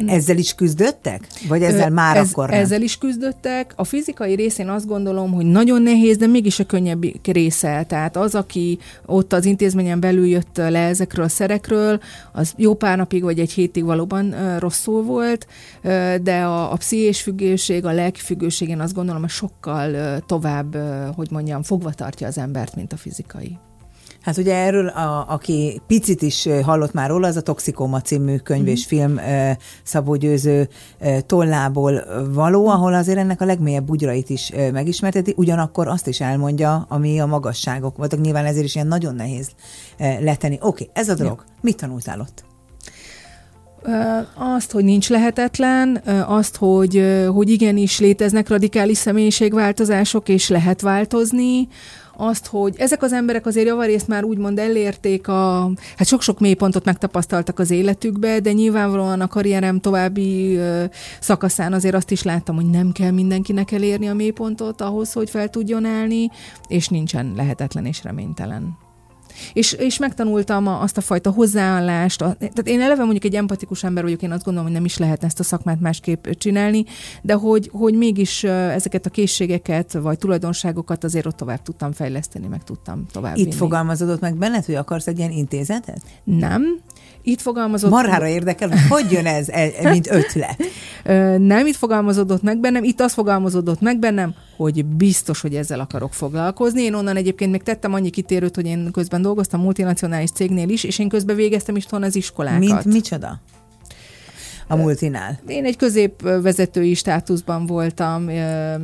ezzel 0.08 0.38
is 0.38 0.54
küzdöttek? 0.54 1.28
Vagy 1.48 1.64
ezzel 1.64 1.90
már 1.90 2.18
ez, 2.18 2.32
akkor 2.32 2.50
nem? 2.50 2.60
Ezzel 2.60 2.82
is 2.82 2.98
küzdöttek. 2.98 3.74
A 3.76 3.84
fizikai 3.84 4.36
részén 4.36 4.70
azt 4.70 4.88
gondolom, 4.88 5.32
hogy 5.34 5.46
nagyon 5.46 5.82
nehéz, 5.82 6.18
de 6.18 6.28
mégis 6.28 6.60
a 6.60 6.66
könnyebb 6.66 7.06
része. 7.24 7.86
Tehát 7.88 8.18
az, 8.18 8.36
aki 8.36 8.80
ott 9.06 9.34
az 9.34 9.46
intézményen 9.46 10.00
belül 10.00 10.28
jött 10.28 10.58
le 10.58 10.80
ezekről 10.80 11.26
a 11.26 11.30
szerekről, 11.30 12.00
az 12.32 12.54
jó 12.58 12.74
pár 12.74 12.98
napig 12.98 13.24
vagy 13.24 13.40
egy 13.40 13.52
hétig 13.52 13.84
valóban 13.84 14.58
rosszul 14.60 15.04
volt, 15.04 15.48
de 16.22 16.42
a, 16.42 16.72
a 16.72 16.76
pszichés 16.76 17.22
függőség, 17.22 17.86
a 17.86 17.92
lelki 17.92 18.20
függőség, 18.20 18.70
én 18.70 18.80
azt 18.80 18.94
gondolom, 18.94 19.22
hogy 19.22 19.30
sokkal 19.30 20.20
tovább, 20.26 20.78
hogy 21.16 21.28
mondjam, 21.32 21.64
fogva 21.64 21.92
tartja 21.92 22.28
az 22.28 22.38
embert, 22.38 22.76
mint 22.76 22.94
a 22.94 22.98
fizikai. 22.98 23.58
Hát 24.28 24.38
ugye 24.38 24.56
erről, 24.56 24.88
a, 24.88 25.26
aki 25.30 25.82
picit 25.88 26.22
is 26.22 26.48
hallott 26.64 26.94
már 26.94 27.10
róla, 27.10 27.28
az 27.28 27.36
a 27.36 27.42
Toxikoma 27.42 28.02
című 28.02 28.38
könyv 28.38 28.64
mm. 28.64 28.68
és 28.68 28.86
film 28.86 29.20
Szabó 29.84 30.16
Győző 30.16 30.70
tollából 31.26 32.04
való, 32.34 32.68
ahol 32.68 32.94
azért 32.94 33.18
ennek 33.18 33.42
a 33.42 33.46
legmélyebb 33.46 33.86
bugyrait 33.86 34.30
is 34.30 34.52
megismerteti, 34.72 35.34
ugyanakkor 35.38 35.88
azt 35.88 36.08
is 36.08 36.22
elmondja, 36.22 36.86
ami 36.90 37.20
a 37.20 37.26
magasságok 37.26 37.98
voltak. 37.98 38.22
Nyilván 38.22 38.46
ezért 38.46 38.66
is 38.66 38.76
ilyen 38.76 38.88
nagyon 38.88 39.16
nehéz 39.16 39.50
letenni. 39.98 40.58
Oké, 40.62 40.66
okay, 40.66 40.90
ez 40.94 41.10
a 41.10 41.16
dolog. 41.16 41.44
Ja. 41.48 41.54
Mit 41.62 41.78
tanultál 41.78 42.20
ott? 42.20 42.46
Azt, 44.56 44.72
hogy 44.72 44.84
nincs 44.84 45.10
lehetetlen, 45.10 46.02
azt, 46.28 46.56
hogy, 46.56 47.26
hogy 47.34 47.50
igenis 47.50 48.00
léteznek 48.00 48.50
radikális 48.50 48.98
személyiségváltozások, 48.98 50.30
és 50.30 50.50
lehet 50.50 50.82
változni, 50.82 51.68
azt, 52.18 52.48
hogy 52.48 52.76
ezek 52.78 53.04
az 53.04 53.14
emberek 53.14 53.46
azért 53.46 53.68
javarészt 53.68 54.08
már 54.08 54.24
úgymond 54.24 54.60
elérték 54.60 55.28
a, 55.28 55.72
hát 55.98 56.08
sok-sok 56.08 56.40
mélypontot 56.40 56.86
megtapasztaltak 56.86 57.60
az 57.60 57.72
életükbe, 57.72 58.40
de 58.40 58.52
nyilvánvalóan 58.52 59.22
a 59.22 59.28
karrierem 59.28 59.80
további 59.80 60.60
szakaszán 61.20 61.74
azért 61.74 61.96
azt 61.96 62.12
is 62.12 62.24
láttam, 62.24 62.56
hogy 62.56 62.70
nem 62.70 62.92
kell 62.92 63.12
mindenkinek 63.12 63.72
elérni 63.72 64.08
a 64.08 64.14
mélypontot 64.14 64.82
ahhoz, 64.82 65.14
hogy 65.14 65.30
fel 65.30 65.50
tudjon 65.50 65.86
állni, 65.86 66.30
és 66.68 66.88
nincsen 66.88 67.34
lehetetlen 67.36 67.86
és 67.86 68.04
reménytelen. 68.04 68.87
És, 69.54 69.74
és 69.74 69.98
megtanultam 69.98 70.68
azt 70.68 70.98
a 70.98 71.02
fajta 71.02 71.32
hozzáállást. 71.32 72.22
A, 72.22 72.36
tehát 72.40 72.68
én 72.68 72.82
eleve 72.82 73.04
mondjuk 73.04 73.24
egy 73.24 73.36
empatikus 73.36 73.84
ember 73.84 74.04
vagyok, 74.04 74.22
én 74.22 74.32
azt 74.32 74.44
gondolom, 74.44 74.68
hogy 74.68 74.78
nem 74.78 74.86
is 74.86 74.98
lehetne 74.98 75.28
ezt 75.28 75.40
a 75.40 75.44
szakmát 75.44 75.80
másképp 75.80 76.28
csinálni, 76.30 76.86
de 77.22 77.34
hogy, 77.34 77.70
hogy 77.74 77.94
mégis 77.94 78.44
ezeket 78.44 79.06
a 79.06 79.10
készségeket 79.10 79.94
vagy 79.94 80.18
tulajdonságokat 80.18 81.04
azért 81.04 81.26
ott 81.26 81.38
tovább 81.38 81.62
tudtam 81.62 81.92
fejleszteni, 81.92 82.48
meg 82.48 82.64
tudtam 82.64 83.06
tovább 83.12 83.38
Itt 83.38 83.44
vinni. 83.44 83.56
fogalmazódott 83.56 84.20
meg 84.20 84.36
benned, 84.36 84.66
hogy 84.66 84.76
akarsz 84.76 85.08
egy 85.08 85.18
ilyen 85.18 85.32
intézetet? 85.32 86.02
Nem. 86.24 86.82
Itt 87.28 87.42
fogalmazott... 87.42 87.90
Marhára 87.90 88.28
érdekel, 88.28 88.70
hogy 88.70 88.80
hogy 88.90 89.12
jön 89.12 89.26
ez, 89.26 89.50
e, 89.50 89.90
mint 89.90 90.12
ötlet? 90.12 90.64
Nem 91.38 91.66
itt 91.66 91.76
fogalmazódott 91.76 92.42
meg 92.42 92.60
bennem, 92.60 92.84
itt 92.84 93.00
az 93.00 93.14
fogalmazódott 93.14 93.82
meg 93.82 94.00
bennem, 94.00 94.34
hogy 94.58 94.86
biztos, 94.86 95.42
hogy 95.42 95.56
ezzel 95.56 95.80
akarok 95.80 96.14
foglalkozni. 96.14 96.82
Én 96.82 96.94
onnan 96.94 97.16
egyébként 97.16 97.52
még 97.52 97.64
tettem 97.64 97.94
annyi 97.94 98.10
kitérőt, 98.10 98.56
hogy 98.56 98.66
én 98.66 98.92
közben 98.92 99.22
dolgoztam 99.22 99.62
multinacionális 99.62 100.32
cégnél 100.32 100.70
is, 100.70 100.84
és 100.84 101.00
én 101.00 101.10
közben 101.10 101.36
végeztem 101.36 101.76
is 101.76 101.86
az 101.90 102.16
iskolákat. 102.16 102.60
Mint 102.60 102.86
micsoda? 102.86 103.40
A 104.68 104.76
multinál? 104.76 105.40
Én 105.48 105.66
egy 105.66 105.76
középvezetői 105.76 106.94
státuszban 106.94 107.66
voltam, 107.66 108.24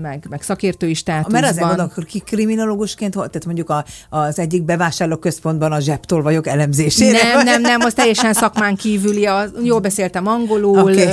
meg, 0.01 0.25
meg 0.29 0.41
szakértői 0.41 0.93
státuszban. 0.93 1.41
Mert 1.41 1.51
azért 1.51 1.67
mondom, 1.67 1.85
akkor 1.91 2.05
ki 2.05 2.19
kriminológusként 2.19 3.13
volt? 3.13 3.29
Tehát 3.29 3.45
mondjuk 3.45 3.69
a, 3.69 3.85
az 4.09 4.39
egyik 4.39 4.63
bevásárlóközpontban 4.63 5.71
a 5.71 5.79
zseptól 5.79 6.21
vagyok 6.21 6.47
elemzésére? 6.47 7.23
Nem, 7.23 7.43
nem, 7.43 7.61
nem, 7.61 7.81
az 7.81 7.93
teljesen 7.93 8.33
szakmán 8.33 8.75
kívüli. 8.75 9.25
A, 9.25 9.43
jól 9.63 9.79
beszéltem 9.79 10.27
angolul, 10.27 10.79
okay. 10.79 11.07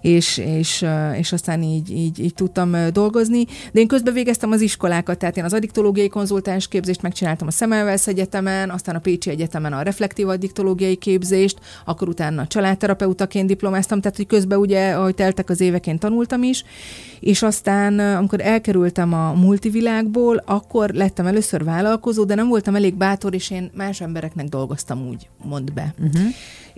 és, 0.00 0.38
és, 0.38 0.84
és 1.18 1.32
aztán 1.32 1.62
így, 1.62 1.90
így, 1.90 2.18
így 2.18 2.34
tudtam 2.34 2.76
dolgozni. 2.92 3.44
De 3.72 3.80
én 3.80 3.86
közben 3.86 4.14
végeztem 4.14 4.50
az 4.50 4.60
iskolákat, 4.60 5.18
tehát 5.18 5.36
én 5.36 5.44
az 5.44 5.52
addiktológiai 5.52 6.08
konzultáns 6.08 6.68
képzést 6.68 7.02
megcsináltam 7.02 7.46
a 7.46 7.50
Szemelvesz 7.50 8.06
Egyetemen, 8.06 8.70
aztán 8.70 8.94
a 8.94 8.98
Pécsi 8.98 9.30
Egyetemen 9.30 9.72
a 9.72 9.82
reflektív 9.82 10.28
addiktológiai 10.28 10.96
képzést, 10.96 11.58
akkor 11.84 12.08
utána 12.08 12.46
családterapeutaként 12.46 13.46
diplom 13.46 13.67
diplomáztam, 13.68 14.00
tehát 14.00 14.16
hogy 14.16 14.26
közben 14.26 14.58
ugye, 14.58 14.92
ahogy 14.92 15.14
teltek 15.14 15.50
az 15.50 15.60
évek, 15.60 15.86
én 15.86 15.98
tanultam 15.98 16.42
is, 16.42 16.64
és 17.20 17.42
aztán, 17.42 17.98
amikor 17.98 18.40
elkerültem 18.40 19.12
a 19.12 19.32
multivilágból, 19.32 20.42
akkor 20.46 20.90
lettem 20.90 21.26
először 21.26 21.64
vállalkozó, 21.64 22.24
de 22.24 22.34
nem 22.34 22.48
voltam 22.48 22.74
elég 22.74 22.94
bátor, 22.94 23.34
és 23.34 23.50
én 23.50 23.70
más 23.74 24.00
embereknek 24.00 24.48
dolgoztam 24.48 25.08
úgy, 25.08 25.28
mond 25.44 25.72
be. 25.72 25.94
Uh-huh. 25.98 26.22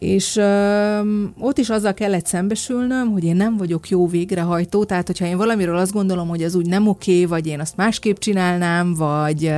És 0.00 0.36
ö, 0.36 1.00
ott 1.38 1.58
is 1.58 1.70
azzal 1.70 1.94
kellett 1.94 2.26
szembesülnöm, 2.26 3.10
hogy 3.10 3.24
én 3.24 3.36
nem 3.36 3.56
vagyok 3.56 3.88
jó 3.88 4.06
végrehajtó, 4.06 4.84
tehát 4.84 5.06
hogyha 5.06 5.26
én 5.26 5.36
valamiről 5.36 5.76
azt 5.76 5.92
gondolom, 5.92 6.28
hogy 6.28 6.42
az 6.42 6.54
úgy 6.54 6.66
nem 6.66 6.88
oké, 6.88 7.24
vagy 7.24 7.46
én 7.46 7.60
azt 7.60 7.76
másképp 7.76 8.16
csinálnám, 8.16 8.94
vagy, 8.94 9.52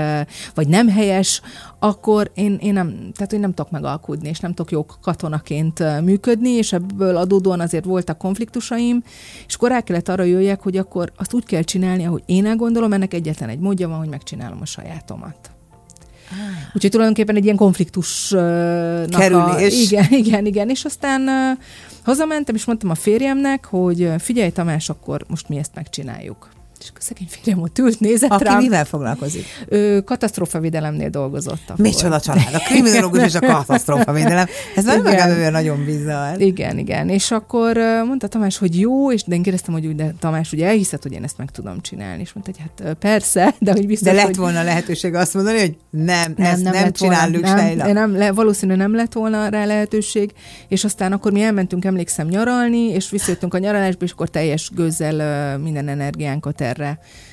vagy 0.54 0.68
nem 0.68 0.88
helyes, 0.88 1.40
akkor 1.78 2.30
én, 2.34 2.58
én 2.60 2.72
nem, 2.72 3.10
tehát 3.14 3.32
én 3.32 3.40
nem 3.40 3.54
tudok 3.54 3.70
megalkudni, 3.70 4.28
és 4.28 4.40
nem 4.40 4.54
tudok 4.54 4.70
jó 4.70 4.86
katonaként 5.02 6.02
működni, 6.04 6.50
és 6.50 6.72
ebből 6.72 7.16
adódóan 7.16 7.60
azért 7.60 7.84
voltak 7.84 8.18
konfliktusaim, 8.18 9.02
és 9.46 9.54
akkor 9.54 9.68
rá 9.68 9.80
kellett 9.80 10.08
arra 10.08 10.22
jöjjek, 10.22 10.62
hogy 10.62 10.76
akkor 10.76 11.12
azt 11.16 11.34
úgy 11.34 11.44
kell 11.44 11.62
csinálni, 11.62 12.04
ahogy 12.04 12.22
én 12.26 12.46
elgondolom, 12.46 12.92
ennek 12.92 13.14
egyetlen 13.14 13.48
egy 13.48 13.58
módja 13.58 13.88
van, 13.88 13.98
hogy 13.98 14.08
megcsinálom 14.08 14.58
a 14.60 14.66
sajátomat. 14.66 15.51
Ah. 16.32 16.74
Úgyhogy 16.74 16.90
tulajdonképpen 16.90 17.36
egy 17.36 17.44
ilyen 17.44 17.56
konfliktus 17.56 18.28
Kerülés. 19.08 19.74
A, 19.74 19.84
igen, 19.84 20.06
igen, 20.24 20.46
igen. 20.46 20.68
És 20.68 20.84
aztán 20.84 21.28
hazamentem, 22.02 22.54
és 22.54 22.64
mondtam 22.64 22.90
a 22.90 22.94
férjemnek, 22.94 23.64
hogy 23.64 24.10
figyelj 24.18 24.50
Tamás, 24.50 24.88
akkor 24.88 25.24
most 25.28 25.48
mi 25.48 25.56
ezt 25.58 25.74
megcsináljuk. 25.74 26.51
Szegény 27.02 27.26
férjem 27.30 27.62
ott 27.62 27.78
ült, 27.78 28.00
nézett 28.00 28.30
Aki 28.30 28.44
rám. 28.44 28.58
mivel 28.58 28.84
foglalkozik? 28.84 29.44
Ő 29.68 30.00
katasztrófavédelemnél 30.00 31.08
dolgozott. 31.08 31.62
Akkor. 31.66 31.84
Micsoda 31.84 32.20
család? 32.20 32.54
A 32.54 32.58
kriminológus 32.58 33.24
és 33.24 33.34
a 33.34 33.40
katasztrófavédelem. 33.40 34.46
Ez 34.76 34.84
már 34.84 35.00
meg 35.00 35.50
nagyon 35.50 35.84
bizarr. 35.84 36.40
Igen, 36.40 36.78
igen. 36.78 37.08
És 37.08 37.30
akkor 37.30 37.76
mondta 38.06 38.26
Tamás, 38.26 38.58
hogy 38.58 38.80
jó, 38.80 39.12
és 39.12 39.22
de 39.24 39.34
én 39.34 39.42
kérdeztem, 39.42 39.74
hogy 39.74 39.86
úgy, 39.86 39.94
de 39.94 40.14
Tamás, 40.18 40.52
ugye 40.52 40.66
elhiszed, 40.66 41.02
hogy 41.02 41.12
én 41.12 41.22
ezt 41.22 41.38
meg 41.38 41.50
tudom 41.50 41.80
csinálni. 41.80 42.22
És 42.22 42.32
mondta, 42.32 42.52
hogy 42.56 42.70
hát 42.84 42.94
persze, 42.94 43.54
de 43.58 43.72
hogy 43.72 43.86
biztos, 43.86 44.08
De 44.08 44.14
lett 44.14 44.24
hogy... 44.26 44.36
volna 44.36 44.62
lehetőség 44.62 45.14
azt 45.14 45.34
mondani, 45.34 45.58
hogy 45.58 45.76
nem, 45.90 46.34
nem 46.36 46.52
ezt 46.52 46.62
nem, 46.62 46.72
nem 46.72 46.92
csináljuk 46.92 47.46
volna, 47.46 47.74
nem, 47.74 47.92
nem, 47.92 48.16
le, 48.16 48.32
valószínű 48.32 48.74
nem 48.74 48.94
lett 48.94 49.12
volna 49.12 49.48
rá 49.48 49.64
lehetőség, 49.64 50.32
és 50.68 50.84
aztán 50.84 51.12
akkor 51.12 51.32
mi 51.32 51.42
elmentünk, 51.42 51.84
emlékszem, 51.84 52.28
nyaralni, 52.28 52.88
és 52.88 53.10
visszajöttünk 53.10 53.54
a 53.54 53.58
nyaralásba, 53.58 54.04
és 54.04 54.12
akkor 54.12 54.28
teljes 54.28 54.70
gőzzel 54.74 55.58
minden 55.58 55.88
energiánkat 55.88 56.60
erre, 56.60 56.91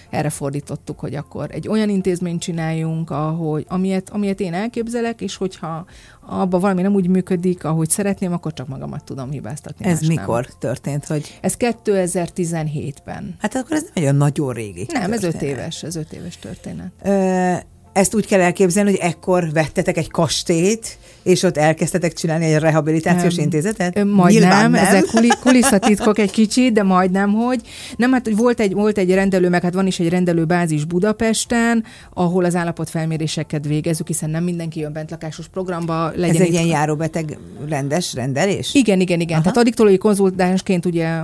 erre 0.10 0.30
fordítottuk, 0.30 1.00
hogy 1.00 1.16
akkor 1.16 1.50
egy 1.52 1.68
olyan 1.68 1.90
intézményt 1.90 2.42
csináljunk, 2.42 3.10
ahogy, 3.10 3.66
amilyet, 3.68 4.10
amilyet 4.10 4.40
én 4.40 4.54
elképzelek, 4.54 5.22
és 5.22 5.36
hogyha 5.36 5.86
abban 6.26 6.60
valami 6.60 6.82
nem 6.82 6.94
úgy 6.94 7.08
működik, 7.08 7.64
ahogy 7.64 7.90
szeretném, 7.90 8.34
akkor 8.34 8.54
csak 8.54 8.68
magamat 8.68 9.04
tudom 9.04 9.32
hibáztatni. 9.32 9.86
Ez 9.86 10.00
mikor 10.02 10.42
nem. 10.42 10.58
történt? 10.60 11.06
Hogy... 11.06 11.38
Ez 11.42 11.56
2017-ben. 11.60 13.36
Hát 13.40 13.56
akkor 13.56 13.76
ez 13.76 13.86
olyan 13.96 14.16
nagyon 14.16 14.54
régi 14.54 14.86
Nem, 14.92 15.02
történet. 15.02 15.24
ez 15.24 15.24
öt 15.24 15.42
éves, 15.42 15.84
ez 15.84 15.96
öt 15.96 16.14
éves 16.14 16.38
történet. 16.38 16.92
Ö, 17.04 17.54
ezt 17.94 18.16
úgy 18.16 18.26
kell 18.26 18.42
elképzelni, 18.42 18.90
hogy 18.90 19.00
ekkor 19.00 19.52
vettetek 19.52 19.98
egy 19.98 20.10
kastélyt, 20.12 20.98
és 21.30 21.44
ott 21.44 21.58
elkezdtetek 21.58 22.14
csinálni 22.14 22.46
egy 22.46 22.60
rehabilitációs 22.60 23.36
nem. 23.36 23.44
intézetet? 23.44 24.04
Majdnem, 24.04 24.50
nem, 24.50 24.76
ezek 24.76 25.06
kulisszatitkok 25.44 26.20
egy 26.20 26.32
kicsi, 26.32 26.72
de 26.72 26.84
majdnem, 26.84 27.34
hogy. 27.34 27.62
Nem, 27.96 28.12
hát 28.12 28.30
volt 28.36 28.60
egy, 28.60 28.74
volt 28.74 28.98
egy 28.98 29.14
rendelő, 29.14 29.50
meg 29.50 29.62
hát 29.62 29.74
van 29.74 29.88
is 29.88 30.00
egy 30.00 30.10
rendelő 30.10 30.46
bázis 30.46 30.86
Budapesten, 30.86 31.84
ahol 32.14 32.44
az 32.46 32.56
állapotfelméréseket 32.56 33.66
végezzük, 33.66 34.08
hiszen 34.08 34.30
nem 34.30 34.44
mindenki 34.44 34.80
jön 34.80 34.94
bentlakásos 34.94 35.48
programba. 35.48 36.12
Legyen 36.16 36.36
Ez 36.36 36.42
egy 36.42 36.52
ilyen 36.52 36.66
járóbeteg 36.66 37.38
rendes 37.70 38.14
rendelés? 38.14 38.74
Igen, 38.74 39.00
igen, 39.00 39.20
igen. 39.20 39.34
Aha. 39.34 39.42
Tehát 39.42 39.58
addiktológiai 39.58 40.00
konzultánsként 40.00 40.86
ugye 40.86 41.18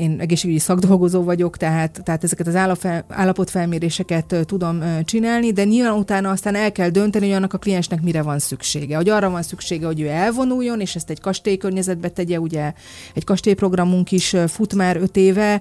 én 0.00 0.16
egészségügyi 0.20 0.58
szakdolgozó 0.58 1.22
vagyok, 1.22 1.56
tehát, 1.56 2.00
tehát 2.04 2.24
ezeket 2.24 2.46
az 2.46 2.56
állapotfelméréseket 3.08 4.36
tudom 4.46 4.82
csinálni, 5.04 5.52
de 5.52 5.64
nyilván 5.64 5.98
utána 5.98 6.30
aztán 6.30 6.54
el 6.54 6.72
kell 6.72 6.88
dönteni, 6.88 7.26
hogy 7.26 7.34
annak 7.34 7.52
a 7.52 7.58
kliensnek 7.58 8.02
mire 8.02 8.22
van 8.22 8.38
szüksége. 8.38 8.96
Hogy 8.96 9.08
arra 9.08 9.30
van 9.30 9.42
szüksége, 9.42 9.51
hogy 9.82 10.00
ő 10.00 10.08
elvonuljon, 10.08 10.80
és 10.80 10.94
ezt 10.94 11.10
egy 11.10 11.20
kastélykörnyezetbe 11.20 12.08
tegye, 12.08 12.40
ugye 12.40 12.72
egy 13.14 13.24
kastélyprogramunk 13.24 14.12
is 14.12 14.36
fut 14.46 14.74
már 14.74 14.96
öt 14.96 15.16
éve, 15.16 15.60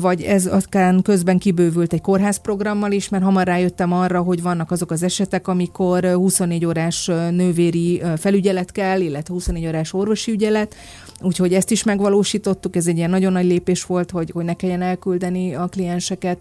vagy 0.00 0.22
ez 0.22 0.46
aztán 0.46 1.02
közben 1.02 1.38
kibővült 1.38 1.92
egy 1.92 2.00
kórházprogrammal 2.00 2.92
is, 2.92 3.08
mert 3.08 3.24
hamar 3.24 3.46
rájöttem 3.46 3.92
arra, 3.92 4.20
hogy 4.20 4.42
vannak 4.42 4.70
azok 4.70 4.90
az 4.90 5.02
esetek, 5.02 5.48
amikor 5.48 6.04
24 6.04 6.64
órás 6.64 7.06
nővéri 7.30 8.02
felügyelet 8.16 8.72
kell, 8.72 9.00
illetve 9.00 9.34
24 9.34 9.66
órás 9.66 9.92
orvosi 9.92 10.30
ügyelet, 10.32 10.74
úgyhogy 11.20 11.54
ezt 11.54 11.70
is 11.70 11.82
megvalósítottuk, 11.82 12.76
ez 12.76 12.86
egy 12.86 12.96
ilyen 12.96 13.10
nagyon 13.10 13.32
nagy 13.32 13.46
lépés 13.46 13.84
volt, 13.84 14.10
hogy, 14.10 14.30
hogy 14.30 14.44
ne 14.44 14.54
kelljen 14.54 14.82
elküldeni 14.82 15.54
a 15.54 15.66
klienseket, 15.66 16.38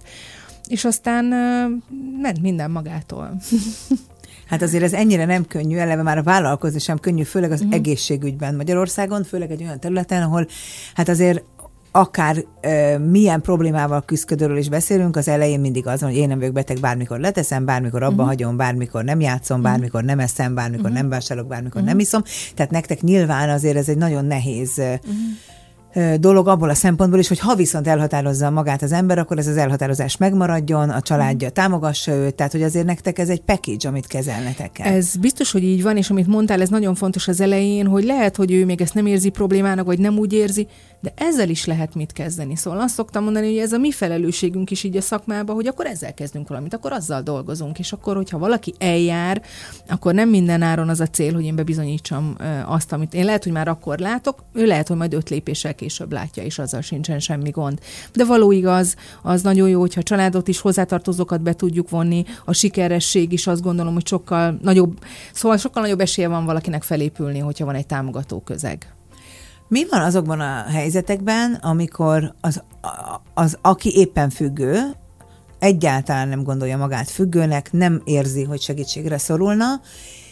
és 0.68 0.86
aztán 0.86 1.26
ment 2.22 2.42
minden 2.42 2.72
magától. 2.72 3.38
Hát 4.50 4.62
azért 4.62 4.84
ez 4.84 4.94
ennyire 4.94 5.26
nem 5.26 5.46
könnyű, 5.46 5.78
eleve 5.78 6.02
már 6.02 6.18
a 6.18 6.24
vállalkozni 6.24 6.80
sem 6.80 6.98
könnyű, 7.00 7.24
főleg 7.24 7.52
az 7.52 7.60
uh-huh. 7.60 7.76
egészségügyben 7.76 8.56
Magyarországon, 8.56 9.24
főleg 9.24 9.52
egy 9.52 9.62
olyan 9.62 9.80
területen, 9.80 10.22
ahol 10.22 10.48
hát 10.94 11.10
azért 11.10 11.44
akár 11.92 12.44
ö, 12.62 12.98
milyen 12.98 13.42
problémával 13.42 14.04
küzdködőről 14.06 14.58
is 14.58 14.70
beszélünk, 14.70 15.16
az 15.16 15.28
elején 15.28 15.60
mindig 15.60 15.88
az 15.88 16.02
hogy 16.02 16.16
én 16.16 16.28
nem 16.28 16.40
vagyok 16.40 16.54
beteg, 16.54 16.80
bármikor 16.80 17.20
leteszem, 17.20 17.66
bármikor 17.66 18.04
abba 18.04 18.14
uh-huh. 18.14 18.28
hagyom, 18.28 18.58
bármikor 18.58 19.04
nem 19.04 19.20
játszom, 19.20 19.60
uh-huh. 19.60 19.74
bármikor 19.74 20.04
nem 20.04 20.20
eszem, 20.20 20.56
bármikor 20.56 20.86
uh-huh. 20.86 21.00
nem 21.00 21.10
vásárolok, 21.10 21.50
bármikor 21.50 21.82
uh-huh. 21.82 21.90
nem 21.90 22.00
iszom. 22.00 22.24
Tehát 22.56 22.72
nektek 22.72 23.02
nyilván 23.02 23.50
azért 23.50 23.78
ez 23.78 23.90
egy 23.90 23.98
nagyon 23.98 24.26
nehéz 24.26 24.74
uh-huh 24.78 25.16
dolog 26.20 26.48
abból 26.48 26.70
a 26.70 26.74
szempontból 26.74 27.20
is, 27.20 27.28
hogy 27.28 27.40
ha 27.40 27.56
viszont 27.56 27.88
elhatározza 27.88 28.50
magát 28.50 28.82
az 28.82 28.92
ember, 28.92 29.18
akkor 29.18 29.38
ez 29.38 29.48
az 29.48 29.58
elhatározás 29.58 30.18
megmaradjon, 30.18 30.90
a 30.90 31.02
családja 31.02 31.50
támogassa 31.50 32.12
őt, 32.12 32.36
tehát 32.36 32.52
hogy 32.52 32.64
azért 32.64 32.86
nektek 32.86 33.20
ez 33.20 33.30
egy 33.30 33.42
package, 33.42 33.88
amit 33.88 34.08
kezelnetek 34.08 34.72
kell. 34.72 34.94
Ez 34.94 35.16
biztos, 35.16 35.52
hogy 35.52 35.64
így 35.64 35.84
van, 35.84 35.98
és 35.98 36.10
amit 36.10 36.28
mondtál, 36.28 36.62
ez 36.62 36.70
nagyon 36.70 36.96
fontos 36.96 37.28
az 37.28 37.42
elején, 37.42 37.88
hogy 37.88 38.04
lehet, 38.04 38.36
hogy 38.36 38.52
ő 38.52 38.66
még 38.66 38.82
ezt 38.82 38.94
nem 38.94 39.06
érzi 39.06 39.30
problémának, 39.30 39.86
vagy 39.86 40.00
nem 40.00 40.18
úgy 40.18 40.34
érzi, 40.34 40.68
de 41.02 41.14
ezzel 41.16 41.50
is 41.50 41.66
lehet 41.66 41.96
mit 41.96 42.14
kezdeni. 42.14 42.56
Szóval 42.56 42.80
azt 42.80 42.94
szoktam 42.94 43.24
mondani, 43.24 43.48
hogy 43.48 43.58
ez 43.58 43.72
a 43.72 43.78
mi 43.78 43.92
felelősségünk 43.92 44.72
is 44.72 44.84
így 44.84 44.98
a 44.98 45.02
szakmában, 45.02 45.56
hogy 45.56 45.68
akkor 45.68 45.86
ezzel 45.86 46.14
kezdünk 46.14 46.48
valamit, 46.48 46.74
akkor 46.74 46.92
azzal 46.92 47.22
dolgozunk, 47.22 47.80
és 47.80 47.92
akkor, 47.92 48.16
hogyha 48.16 48.38
valaki 48.38 48.74
eljár, 48.78 49.42
akkor 49.88 50.14
nem 50.14 50.30
minden 50.30 50.62
áron 50.62 50.90
az 50.90 51.00
a 51.00 51.08
cél, 51.08 51.34
hogy 51.34 51.46
én 51.46 51.56
bebizonyítsam 51.56 52.36
azt, 52.66 52.94
amit 52.94 53.14
én 53.14 53.26
lehet, 53.26 53.44
hogy 53.44 53.54
már 53.54 53.68
akkor 53.68 53.98
látok, 53.98 54.44
ő 54.54 54.66
lehet, 54.66 54.88
hogy 54.88 54.98
majd 54.98 55.14
öt 55.14 55.30
lépéssel 55.30 55.76
később 55.80 56.12
látja, 56.12 56.44
és 56.44 56.60
azzal 56.60 56.82
sincsen 56.82 57.20
semmi 57.20 57.50
gond. 57.50 57.80
De 58.14 58.26
való 58.26 58.52
igaz, 58.52 58.96
az 59.22 59.42
nagyon 59.42 59.70
jó, 59.70 59.80
hogyha 59.80 60.04
családot 60.04 60.48
is 60.48 60.60
hozzátartozókat 60.60 61.42
be 61.42 61.54
tudjuk 61.54 61.90
vonni, 61.90 62.24
a 62.46 62.54
sikeresség 62.54 63.32
is 63.32 63.48
azt 63.48 63.62
gondolom, 63.62 63.94
hogy 63.94 64.08
sokkal 64.08 64.58
nagyobb, 64.62 65.00
szóval 65.34 65.58
sokkal 65.58 65.82
nagyobb 65.82 66.00
esélye 66.00 66.28
van 66.28 66.46
valakinek 66.46 66.84
felépülni, 66.84 67.40
hogyha 67.40 67.66
van 67.66 67.76
egy 67.76 67.86
támogató 67.86 68.40
közeg. 68.40 68.94
Mi 69.68 69.86
van 69.90 70.02
azokban 70.02 70.40
a 70.40 70.64
helyzetekben, 70.64 71.54
amikor 71.54 72.34
az, 72.42 72.64
az 73.34 73.58
aki 73.62 73.92
éppen 73.96 74.30
függő, 74.30 74.80
egyáltalán 75.60 76.28
nem 76.28 76.44
gondolja 76.44 76.78
magát 76.78 77.10
függőnek, 77.10 77.72
nem 77.72 78.02
érzi, 78.06 78.44
hogy 78.44 78.62
segítségre 78.62 79.18
szorulna, 79.18 79.82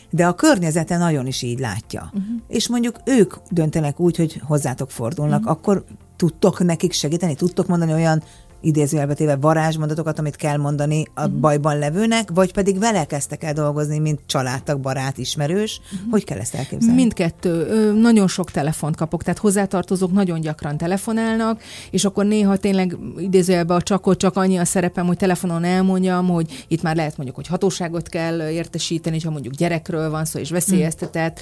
de 0.10 0.28
a 0.28 0.36
környezete 0.36 0.98
nagyon 0.98 1.28
is 1.28 1.42
így 1.42 1.60
látja. 1.60 2.02
Uh-huh. 2.14 2.42
És 2.48 2.68
mondjuk 2.68 2.96
ők 3.06 3.34
döntenek 3.50 4.00
úgy, 4.00 4.18
hogy 4.18 4.42
hozzátok 4.44 4.92
fordulnak, 4.92 5.40
uh-huh. 5.40 5.52
akkor 5.52 5.84
tudtok 6.16 6.64
nekik 6.64 6.92
segíteni, 6.92 7.36
tudtok 7.36 7.68
mondani 7.68 7.94
olyan 7.94 8.24
idézőjelbe 8.62 9.14
téve 9.14 9.36
varázsmondatokat, 9.36 10.20
amit 10.20 10.36
kell 10.36 10.58
mondani 10.58 11.06
a 11.14 11.26
uh-huh. 11.26 11.40
bajban 11.40 11.80
levőnek, 11.80 12.30
vagy 12.34 12.54
pedig 12.54 12.80
vele 12.80 13.06
kezdtek 13.06 13.44
el 13.44 13.54
dolgozni, 13.54 14.00
mint 14.00 14.20
családtag, 14.26 14.80
barát, 14.80 15.18
ismerős. 15.18 15.82
Uh-huh. 15.94 16.12
Hogy 16.12 16.24
kell 16.24 16.38
ezt 16.38 16.56
elképzelni? 16.56 16.96
Mindkettő. 16.96 17.94
Nagyon 17.94 18.28
sok 18.28 18.52
telefont 18.52 18.96
kapok, 18.96 19.24
tehát 19.24 19.40
hozzátartozók 19.40 20.12
nagyon 20.12 20.40
gyakran 20.40 20.78
telefonálnak, 20.78 21.62
és 21.92 22.06
akkor 22.06 22.26
néha 22.26 22.58
tényleg 22.58 22.98
idézőjelbe 23.18 23.74
a 23.74 23.82
csakot 23.82 24.18
csak 24.18 24.36
annyi 24.36 24.58
a 24.58 24.66
szerepem, 24.66 25.06
hogy 25.06 25.18
telefonon 25.18 25.64
elmondjam, 25.64 26.28
hogy 26.28 26.66
itt 26.68 26.82
már 26.82 26.96
lehet 26.96 27.16
mondjuk, 27.16 27.36
hogy 27.36 27.48
hatóságot 27.48 28.10
kell 28.10 28.50
értesíteni, 28.50 29.20
ha 29.22 29.30
mondjuk 29.30 29.54
gyerekről 29.54 30.10
van 30.10 30.26
szó, 30.26 30.40
és 30.40 30.50
veszélyeztetett. 30.50 31.42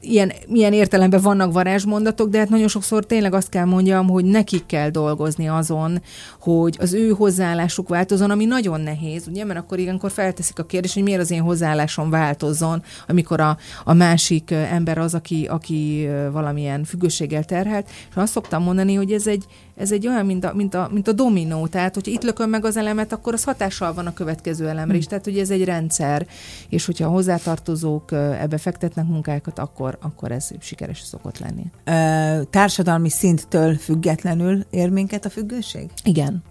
Ilyen, 0.00 0.32
ilyen 0.46 0.72
értelemben 0.72 1.20
vannak 1.20 1.52
varázsmondatok, 1.52 2.28
de 2.28 2.38
hát 2.38 2.48
nagyon 2.48 2.68
sokszor 2.68 3.06
tényleg 3.06 3.34
azt 3.34 3.48
kell 3.48 3.64
mondjam, 3.64 4.08
hogy 4.08 4.24
nekik 4.24 4.66
kell 4.66 4.90
dolgozni 4.90 5.48
azon, 5.48 6.02
hogy 6.42 6.76
az 6.80 6.92
ő 6.92 7.10
hozzáállásuk 7.10 7.88
változon, 7.88 8.30
ami 8.30 8.44
nagyon 8.44 8.80
nehéz, 8.80 9.26
ugye, 9.26 9.44
mert 9.44 9.58
akkor 9.58 9.78
ilyenkor 9.78 10.10
felteszik 10.10 10.58
a 10.58 10.64
kérdést, 10.64 10.94
hogy 10.94 11.02
miért 11.02 11.20
az 11.20 11.30
én 11.30 11.42
hozzáállásom 11.42 12.10
változzon, 12.10 12.82
amikor 13.08 13.40
a, 13.40 13.56
a 13.84 13.92
másik 13.92 14.50
ember 14.50 14.98
az, 14.98 15.14
aki, 15.14 15.46
aki 15.50 16.08
valamilyen 16.32 16.84
függőséggel 16.84 17.44
terhelt, 17.44 17.88
és 18.10 18.16
azt 18.16 18.32
szoktam 18.32 18.62
mondani, 18.62 18.94
hogy 18.94 19.12
ez 19.12 19.26
egy, 19.26 19.44
ez 19.76 19.92
egy 19.92 20.06
olyan, 20.06 20.26
mint 20.26 20.44
a, 20.44 20.54
mint, 20.54 20.74
a, 20.74 20.88
mint 20.92 21.08
a 21.08 21.12
dominó, 21.12 21.66
tehát 21.66 21.94
hogyha 21.94 22.12
itt 22.12 22.22
lököm 22.22 22.50
meg 22.50 22.64
az 22.64 22.76
elemet, 22.76 23.12
akkor 23.12 23.32
az 23.32 23.44
hatással 23.44 23.94
van 23.94 24.06
a 24.06 24.12
következő 24.12 24.68
elemre 24.68 24.96
is, 24.96 25.04
hm. 25.04 25.08
tehát 25.08 25.24
hogy 25.24 25.38
ez 25.38 25.50
egy 25.50 25.64
rendszer, 25.64 26.26
és 26.68 26.86
hogyha 26.86 27.06
a 27.06 27.10
hozzátartozók 27.10 28.12
ebbe 28.12 28.58
fektetnek 28.58 29.06
munkákat, 29.06 29.58
akkor, 29.58 29.98
akkor 30.00 30.32
ez 30.32 30.50
sikeres 30.60 31.00
szokott 31.00 31.38
lenni. 31.38 31.64
Ö, 31.84 32.42
társadalmi 32.50 33.08
szinttől 33.08 33.74
függetlenül 33.74 34.64
ér 34.70 34.90
minket 34.90 35.24
a 35.24 35.30
függőség? 35.30 35.90
Igen 36.04 36.42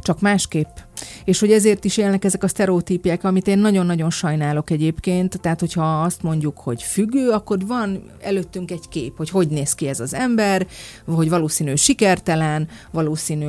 csak 0.00 0.20
másképp. 0.20 0.76
És 1.24 1.40
hogy 1.40 1.52
ezért 1.52 1.84
is 1.84 1.96
élnek 1.96 2.24
ezek 2.24 2.42
a 2.42 2.48
sztereotípiák, 2.48 3.24
amit 3.24 3.46
én 3.46 3.58
nagyon-nagyon 3.58 4.10
sajnálok 4.10 4.70
egyébként. 4.70 5.40
Tehát, 5.40 5.60
hogyha 5.60 6.02
azt 6.02 6.22
mondjuk, 6.22 6.58
hogy 6.58 6.82
függő, 6.82 7.28
akkor 7.30 7.66
van 7.66 8.02
előttünk 8.20 8.70
egy 8.70 8.88
kép, 8.88 9.16
hogy 9.16 9.30
hogy 9.30 9.48
néz 9.48 9.74
ki 9.74 9.88
ez 9.88 10.00
az 10.00 10.14
ember, 10.14 10.66
hogy 11.06 11.28
valószínű 11.28 11.74
sikertelen, 11.74 12.68
valószínű, 12.90 13.46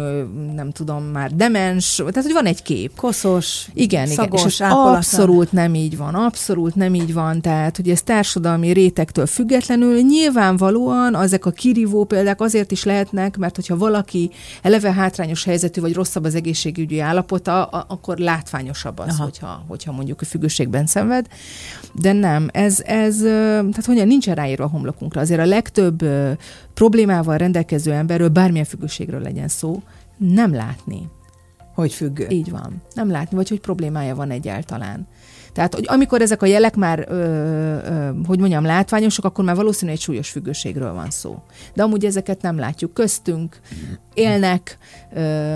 nem 0.55 0.71
tudom, 0.71 1.03
már 1.03 1.31
demens, 1.35 1.95
tehát, 1.95 2.23
hogy 2.23 2.33
van 2.33 2.45
egy 2.45 2.61
kép. 2.61 2.95
Koszos, 2.95 3.67
igen, 3.73 4.07
szagos, 4.07 4.39
igen. 4.39 4.47
És 4.47 4.59
abszolút 4.59 5.51
nem 5.51 5.75
így 5.75 5.97
van, 5.97 6.15
abszolút 6.15 6.75
nem 6.75 6.93
így 6.93 7.13
van. 7.13 7.41
Tehát, 7.41 7.75
hogy 7.75 7.89
ez 7.89 8.01
társadalmi 8.01 8.71
rétektől 8.71 9.25
függetlenül 9.25 10.01
nyilvánvalóan 10.01 11.15
ezek 11.15 11.45
a 11.45 11.51
kirívó 11.51 12.03
példák 12.03 12.41
azért 12.41 12.71
is 12.71 12.83
lehetnek, 12.83 13.37
mert 13.37 13.55
hogyha 13.55 13.77
valaki 13.77 14.31
eleve 14.61 14.91
hátrányos 14.93 15.43
helyzetű 15.43 15.81
vagy 15.81 15.93
rosszabb 16.11 16.25
az 16.25 16.35
egészségügyi 16.35 16.99
állapota, 16.99 17.65
akkor 17.65 18.17
látványosabb 18.17 18.99
az, 18.99 19.17
hogyha, 19.17 19.63
hogyha 19.67 19.91
mondjuk 19.91 20.21
a 20.21 20.25
függőségben 20.25 20.85
szenved. 20.85 21.27
De 21.93 22.11
nem, 22.11 22.49
ez, 22.53 22.81
ez 22.85 23.17
tehát 23.17 23.85
hogyan 23.85 24.07
nincsen 24.07 24.35
ráírva 24.35 24.63
a 24.63 24.67
homlokunkra. 24.67 25.21
Azért 25.21 25.39
a 25.39 25.45
legtöbb 25.45 26.05
problémával 26.73 27.37
rendelkező 27.37 27.91
emberről, 27.91 28.29
bármilyen 28.29 28.65
függőségről 28.65 29.21
legyen 29.21 29.47
szó, 29.47 29.81
nem 30.17 30.53
látni. 30.53 31.09
Hogy 31.73 31.93
függő. 31.93 32.27
Így 32.29 32.51
van. 32.51 32.81
Nem 32.93 33.09
látni, 33.09 33.35
vagy 33.35 33.49
hogy 33.49 33.59
problémája 33.59 34.15
van 34.15 34.31
egyáltalán. 34.31 35.07
Tehát, 35.53 35.75
hogy 35.75 35.85
amikor 35.87 36.21
ezek 36.21 36.41
a 36.41 36.45
jelek 36.45 36.75
már, 36.75 37.05
ö, 37.09 37.13
ö, 37.13 38.09
hogy 38.25 38.39
mondjam, 38.39 38.65
látványosak, 38.65 39.25
akkor 39.25 39.45
már 39.45 39.55
valószínűleg 39.55 39.95
egy 39.95 40.03
súlyos 40.03 40.29
függőségről 40.29 40.93
van 40.93 41.09
szó. 41.09 41.41
De 41.73 41.83
amúgy 41.83 42.05
ezeket 42.05 42.41
nem 42.41 42.57
látjuk. 42.57 42.93
Köztünk 42.93 43.59
élnek, 44.13 44.77
ö, 45.13 45.55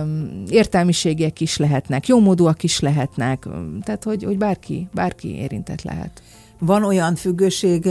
értelmiségek 0.50 1.42
is 1.42 1.58
lehetnek, 1.58 2.08
jómódúak 2.08 2.64
is 2.64 2.80
lehetnek, 2.80 3.48
tehát, 3.84 4.04
hogy, 4.04 4.24
hogy 4.24 4.38
bárki, 4.38 4.88
bárki 4.94 5.36
érintett 5.36 5.82
lehet. 5.82 6.22
Van 6.60 6.84
olyan 6.84 7.16
függőség 7.16 7.88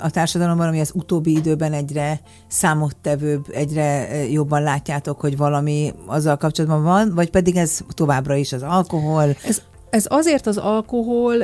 a 0.00 0.10
társadalomban, 0.10 0.68
ami 0.68 0.80
az 0.80 0.90
utóbbi 0.94 1.36
időben 1.36 1.72
egyre 1.72 2.20
számottevőbb, 2.48 3.44
egyre 3.52 4.08
jobban 4.30 4.62
látjátok, 4.62 5.20
hogy 5.20 5.36
valami 5.36 5.92
azzal 6.06 6.36
kapcsolatban 6.36 6.82
van, 6.82 7.14
vagy 7.14 7.30
pedig 7.30 7.56
ez 7.56 7.80
továbbra 7.88 8.34
is 8.34 8.52
az 8.52 8.62
alkohol? 8.62 9.36
Ez 9.46 9.62
ez 9.92 10.04
azért 10.08 10.46
az 10.46 10.56
alkohol, 10.56 11.36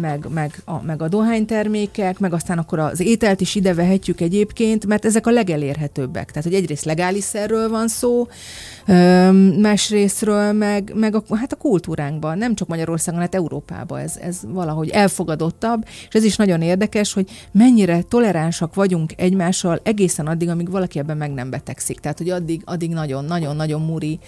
meg, 0.00 0.26
meg, 0.28 0.62
a, 0.64 0.82
meg 0.82 1.02
a 1.02 1.08
dohánytermékek, 1.08 2.18
meg 2.18 2.32
aztán 2.32 2.58
akkor 2.58 2.78
az 2.78 3.00
ételt 3.00 3.40
is 3.40 3.54
ide 3.54 3.74
vehetjük 3.74 4.20
egyébként, 4.20 4.86
mert 4.86 5.04
ezek 5.04 5.26
a 5.26 5.30
legelérhetőbbek. 5.30 6.30
Tehát, 6.30 6.44
hogy 6.44 6.54
egyrészt 6.54 6.84
legális 6.84 7.24
szerről 7.24 7.68
van 7.68 7.88
szó, 7.88 8.28
másrésztről 9.60 10.52
meg, 10.52 10.92
meg 10.94 11.14
a, 11.14 11.22
hát 11.36 11.52
a 11.52 11.56
kultúránkban, 11.56 12.38
nem 12.38 12.54
csak 12.54 12.68
Magyarországon, 12.68 13.20
hát 13.20 13.34
Európában 13.34 13.98
ez, 13.98 14.16
ez 14.22 14.40
valahogy 14.46 14.88
elfogadottabb, 14.88 15.84
és 16.08 16.14
ez 16.14 16.24
is 16.24 16.36
nagyon 16.36 16.62
érdekes, 16.62 17.12
hogy 17.12 17.30
mennyire 17.52 18.02
toleránsak 18.02 18.74
vagyunk 18.74 19.12
egymással 19.16 19.80
egészen 19.82 20.26
addig, 20.26 20.48
amíg 20.48 20.70
valaki 20.70 20.98
ebben 20.98 21.16
meg 21.16 21.32
nem 21.32 21.50
betegszik. 21.50 22.00
Tehát, 22.00 22.18
hogy 22.18 22.30
addig, 22.30 22.62
addig 22.64 22.90
nagyon, 22.90 23.24
nagyon, 23.24 23.56
nagyon 23.56 23.80
muri, 23.80 24.18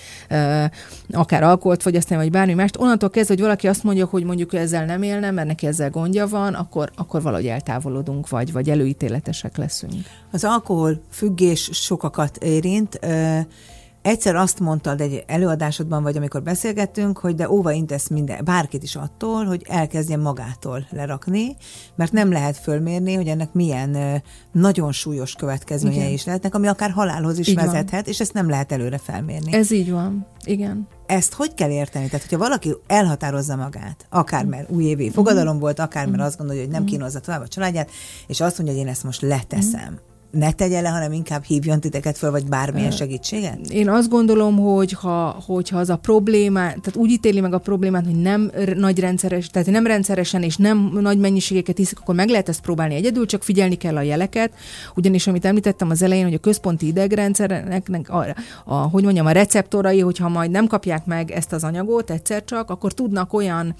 akár 1.11 1.42
alkoholt 1.42 1.83
fogyasztani, 1.83 2.20
vagy 2.20 2.31
bármi 2.31 2.55
mást. 2.55 2.79
Onnantól 2.79 3.11
kezdve, 3.11 3.35
hogy 3.35 3.42
valaki 3.42 3.68
azt 3.68 3.85
mondja, 3.85 4.07
hogy 4.07 4.25
mondjuk 4.25 4.55
ezzel 4.55 4.85
nem 4.85 5.03
élne, 5.03 5.31
mert 5.31 5.46
neki 5.48 5.66
ezzel 5.66 5.90
gondja 5.90 6.27
van, 6.27 6.55
akkor, 6.55 6.90
akkor 6.96 7.22
valahogy 7.22 7.46
eltávolodunk, 7.46 8.29
vagy, 8.29 8.53
vagy 8.53 8.70
előítéletesek 8.70 9.57
leszünk. 9.57 9.92
Az 10.33 10.44
alkohol 10.44 11.01
függés 11.11 11.70
sokakat 11.72 12.37
érint. 12.37 12.98
Egyszer 14.03 14.37
azt 14.37 14.61
mondtad 14.61 15.01
egy 15.01 15.25
előadásodban, 15.27 16.03
vagy 16.03 16.17
amikor 16.17 16.43
beszélgettünk, 16.43 17.19
hogy 17.19 17.35
de 17.35 17.51
óva 17.51 17.73
intesz 17.73 18.09
minden, 18.09 18.45
bárkit 18.45 18.83
is 18.83 18.97
attól, 18.97 19.45
hogy 19.45 19.67
elkezdjen 19.69 20.21
magától 20.21 20.87
lerakni, 20.91 21.57
mert 21.95 22.12
nem 22.12 22.33
lehet 22.33 22.57
fölmérni, 22.57 23.15
hogy 23.15 23.27
ennek 23.27 23.53
milyen 23.53 24.23
nagyon 24.53 24.93
súlyos 24.93 25.35
következményei 25.35 25.99
Igen. 25.99 26.12
is 26.12 26.25
lehetnek, 26.25 26.55
ami 26.55 26.67
akár 26.67 26.91
halálhoz 26.91 27.38
is 27.38 27.49
így 27.49 27.55
vezethet, 27.55 27.91
van. 27.91 28.12
és 28.12 28.21
ezt 28.21 28.33
nem 28.33 28.49
lehet 28.49 28.73
előre 28.73 28.99
felmérni. 28.99 29.53
Ez 29.53 29.71
így 29.71 29.91
van. 29.91 30.27
Igen. 30.45 30.88
Ezt 31.07 31.33
hogy 31.33 31.55
kell 31.55 31.71
érteni? 31.71 32.07
Tehát, 32.07 32.23
hogyha 32.23 32.38
valaki 32.38 32.75
elhatározza 32.87 33.57
magát, 33.57 34.07
akár 34.11 34.45
mert 34.45 34.71
újévi 34.71 35.11
fogadalom 35.11 35.59
volt, 35.59 35.79
akár 35.79 36.07
mert 36.07 36.23
azt 36.23 36.38
gondolja, 36.38 36.62
hogy 36.62 36.71
nem 36.71 36.85
kínozza 36.85 37.21
tovább 37.21 37.43
a 37.43 37.49
családját, 37.49 37.91
és 38.27 38.41
azt 38.41 38.57
mondja, 38.59 38.77
hogy 38.77 38.85
én 38.85 38.91
ezt 38.91 39.05
most 39.05 39.21
leteszem 39.21 39.99
ne 40.33 40.53
tegye 40.53 40.81
le, 40.81 40.88
hanem 40.88 41.12
inkább 41.12 41.45
hívjon 41.45 41.81
titeket 41.81 42.18
föl, 42.18 42.31
vagy 42.31 42.47
bármilyen 42.47 42.90
segítséget? 42.90 43.59
Én 43.68 43.88
azt 43.88 44.09
gondolom, 44.09 44.59
hogy 44.59 44.92
ha, 44.92 45.42
hogyha 45.47 45.79
az 45.79 45.88
a 45.88 45.97
probléma, 45.97 46.61
tehát 46.61 46.97
úgy 46.97 47.11
ítéli 47.11 47.40
meg 47.40 47.55
a 47.55 47.59
problémát, 47.59 48.05
hogy 48.05 48.21
nem 48.21 48.51
nagy 48.75 48.99
rendszeres, 48.99 49.49
tehát 49.49 49.71
nem 49.71 49.87
rendszeresen 49.87 50.42
és 50.42 50.57
nem 50.57 50.99
nagy 51.01 51.18
mennyiségeket 51.18 51.79
iszik, 51.79 52.01
akkor 52.01 52.14
meg 52.14 52.29
lehet 52.29 52.49
ezt 52.49 52.61
próbálni 52.61 52.95
egyedül, 52.95 53.27
csak 53.27 53.42
figyelni 53.42 53.75
kell 53.75 53.97
a 53.97 54.03
jeleket, 54.03 54.53
ugyanis 54.95 55.27
amit 55.27 55.45
említettem 55.45 55.90
az 55.90 56.03
elején, 56.03 56.25
hogy 56.25 56.35
a 56.35 56.38
központi 56.38 56.87
idegrendszernek 56.87 57.90
a, 58.09 58.27
a, 58.64 58.75
hogy 58.75 59.05
mondjam, 59.05 59.27
a 59.27 59.31
receptorai, 59.31 60.01
hogyha 60.01 60.29
majd 60.29 60.51
nem 60.51 60.66
kapják 60.66 61.05
meg 61.05 61.31
ezt 61.31 61.53
az 61.53 61.64
anyagot 61.64 62.11
egyszer 62.11 62.45
csak, 62.45 62.71
akkor 62.71 62.92
tudnak 62.92 63.33
olyan 63.33 63.75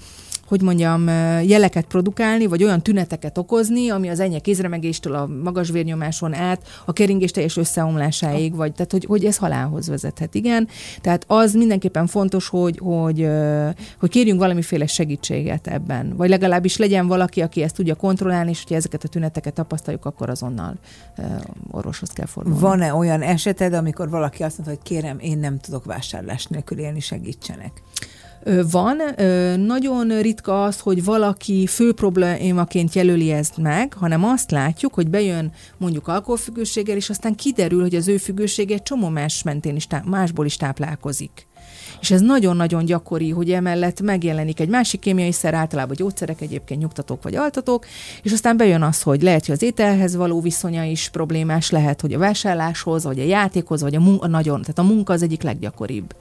hogy 0.47 0.61
mondjam, 0.61 1.07
jeleket 1.43 1.85
produkálni, 1.85 2.45
vagy 2.45 2.63
olyan 2.63 2.81
tüneteket 2.81 3.37
okozni, 3.37 3.89
ami 3.89 4.09
az 4.09 4.19
enyhe 4.19 4.39
kézremegéstől 4.39 5.15
a 5.15 5.27
magas 5.43 5.69
vérnyomáson 5.69 6.33
át 6.33 6.61
a 6.85 6.93
keringés 6.93 7.31
teljes 7.31 7.57
összeomlásáig, 7.57 8.55
vagy 8.55 8.71
tehát 8.73 8.91
hogy, 8.91 9.05
hogy 9.05 9.25
ez 9.25 9.37
halálhoz 9.37 9.87
vezethet, 9.87 10.35
igen. 10.35 10.67
Tehát 11.01 11.23
az 11.27 11.53
mindenképpen 11.53 12.07
fontos, 12.07 12.47
hogy, 12.47 12.77
hogy, 12.77 13.27
hogy 13.99 14.09
kérjünk 14.09 14.39
valamiféle 14.39 14.87
segítséget 14.87 15.67
ebben, 15.67 16.13
vagy 16.15 16.29
legalábbis 16.29 16.77
legyen 16.77 17.07
valaki, 17.07 17.41
aki 17.41 17.61
ezt 17.61 17.75
tudja 17.75 17.95
kontrollálni, 17.95 18.49
és 18.49 18.61
hogyha 18.61 18.75
ezeket 18.75 19.03
a 19.03 19.07
tüneteket 19.07 19.53
tapasztaljuk, 19.53 20.05
akkor 20.05 20.29
azonnal 20.29 20.75
orvoshoz 21.71 22.09
kell 22.09 22.25
fordulni. 22.25 22.59
Van-e 22.59 22.93
olyan 22.93 23.21
eseted, 23.21 23.73
amikor 23.73 24.09
valaki 24.09 24.43
azt 24.43 24.57
mondta, 24.57 24.75
hogy 24.75 24.83
kérem, 24.83 25.19
én 25.19 25.37
nem 25.37 25.59
tudok 25.59 25.85
vásárlás 25.85 26.45
nélkül 26.45 26.79
élni, 26.79 26.99
segítsenek? 26.99 27.71
Van. 28.71 28.97
Nagyon 29.59 30.21
ritka 30.21 30.63
az, 30.63 30.79
hogy 30.79 31.03
valaki 31.03 31.67
fő 31.67 31.93
problémaként 31.93 32.93
jelöli 32.93 33.31
ezt 33.31 33.57
meg, 33.57 33.93
hanem 33.93 34.23
azt 34.23 34.51
látjuk, 34.51 34.93
hogy 34.93 35.09
bejön 35.09 35.51
mondjuk 35.77 36.07
alkoholfüggőséggel, 36.07 36.95
és 36.95 37.09
aztán 37.09 37.35
kiderül, 37.35 37.81
hogy 37.81 37.95
az 37.95 38.07
ő 38.07 38.17
függősége 38.17 38.77
csomó 38.77 39.09
más 39.09 39.43
mentén 39.43 39.75
is, 39.75 39.87
másból 40.05 40.45
is 40.45 40.55
táplálkozik. 40.55 41.47
És 42.01 42.11
ez 42.11 42.21
nagyon-nagyon 42.21 42.85
gyakori, 42.85 43.29
hogy 43.29 43.51
emellett 43.51 44.01
megjelenik 44.01 44.59
egy 44.59 44.69
másik 44.69 44.99
kémiai 44.99 45.31
szer, 45.31 45.53
általában 45.53 45.95
gyógyszerek 45.95 46.41
egyébként 46.41 46.79
nyugtatók 46.79 47.23
vagy 47.23 47.35
altatók, 47.35 47.85
és 48.21 48.31
aztán 48.31 48.57
bejön 48.57 48.81
az, 48.81 49.01
hogy 49.01 49.21
lehet, 49.21 49.45
hogy 49.45 49.55
az 49.55 49.61
ételhez 49.61 50.15
való 50.15 50.41
viszonya 50.41 50.83
is 50.83 51.09
problémás, 51.09 51.69
lehet, 51.69 52.01
hogy 52.01 52.13
a 52.13 52.17
vásárláshoz, 52.17 53.03
vagy 53.03 53.19
a 53.19 53.23
játékhoz, 53.23 53.81
vagy 53.81 53.95
a 53.95 53.99
munka, 53.99 54.27
nagyon, 54.27 54.61
tehát 54.61 54.79
a 54.79 54.83
munka 54.83 55.13
az 55.13 55.21
egyik 55.21 55.41
leggyakoribb 55.41 56.15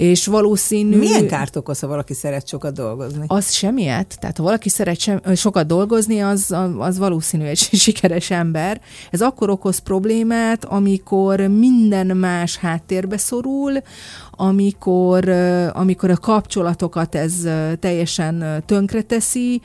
és 0.00 0.26
valószínű... 0.26 0.96
Milyen 0.96 1.26
kárt 1.26 1.56
okoz, 1.56 1.80
ha 1.80 1.86
valaki 1.86 2.14
szeret 2.14 2.48
sokat 2.48 2.74
dolgozni? 2.74 3.24
Az 3.26 3.52
semmiet. 3.52 4.16
Tehát 4.20 4.36
ha 4.36 4.42
valaki 4.42 4.68
szeret 4.68 4.98
sem, 4.98 5.20
sokat 5.34 5.66
dolgozni, 5.66 6.20
az, 6.20 6.54
az 6.78 6.98
valószínű 6.98 7.44
egy 7.44 7.58
sikeres 7.84 8.30
ember. 8.30 8.80
Ez 9.10 9.20
akkor 9.20 9.50
okoz 9.50 9.78
problémát, 9.78 10.64
amikor 10.64 11.40
minden 11.40 12.06
más 12.16 12.56
háttérbe 12.56 13.16
szorul, 13.16 13.82
amikor, 14.40 15.28
amikor 15.72 16.10
a 16.10 16.16
kapcsolatokat 16.16 17.14
ez 17.14 17.32
teljesen 17.80 18.62
tönkreteszi, 18.66 19.60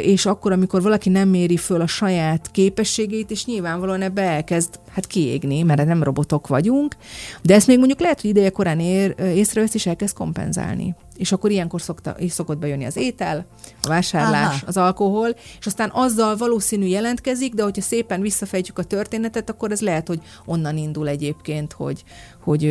és 0.00 0.26
akkor, 0.26 0.52
amikor 0.52 0.82
valaki 0.82 1.08
nem 1.08 1.28
méri 1.28 1.56
föl 1.56 1.80
a 1.80 1.86
saját 1.86 2.50
képességét, 2.50 3.30
és 3.30 3.44
nyilvánvalóan 3.44 4.02
ebbe 4.02 4.22
elkezd 4.22 4.80
hát 4.90 5.06
kiégni, 5.06 5.62
mert 5.62 5.86
nem 5.86 6.02
robotok 6.02 6.46
vagyunk, 6.46 6.96
de 7.42 7.54
ezt 7.54 7.66
még 7.66 7.78
mondjuk 7.78 8.00
lehet, 8.00 8.20
hogy 8.20 8.30
ideje 8.30 8.50
korán 8.50 8.80
ér, 8.80 9.14
észrevesz, 9.50 9.74
és 9.74 9.86
elkezd 9.86 10.14
kompenzálni. 10.14 10.94
És 11.16 11.32
akkor 11.32 11.50
ilyenkor 11.50 11.80
szokta, 11.80 12.10
és 12.10 12.32
szokott 12.32 12.58
bejönni 12.58 12.84
az 12.84 12.96
étel, 12.96 13.46
a 13.82 13.88
vásárlás, 13.88 14.54
Aha. 14.56 14.66
az 14.66 14.76
alkohol, 14.76 15.28
és 15.58 15.66
aztán 15.66 15.90
azzal 15.92 16.36
valószínű 16.36 16.86
jelentkezik, 16.86 17.54
de 17.54 17.62
hogyha 17.62 17.82
szépen 17.82 18.20
visszafejtjük 18.20 18.78
a 18.78 18.84
történetet, 18.84 19.50
akkor 19.50 19.70
ez 19.70 19.80
lehet, 19.80 20.08
hogy 20.08 20.20
onnan 20.44 20.76
indul 20.76 21.08
egyébként, 21.08 21.72
hogy, 21.72 22.04
hogy 22.42 22.64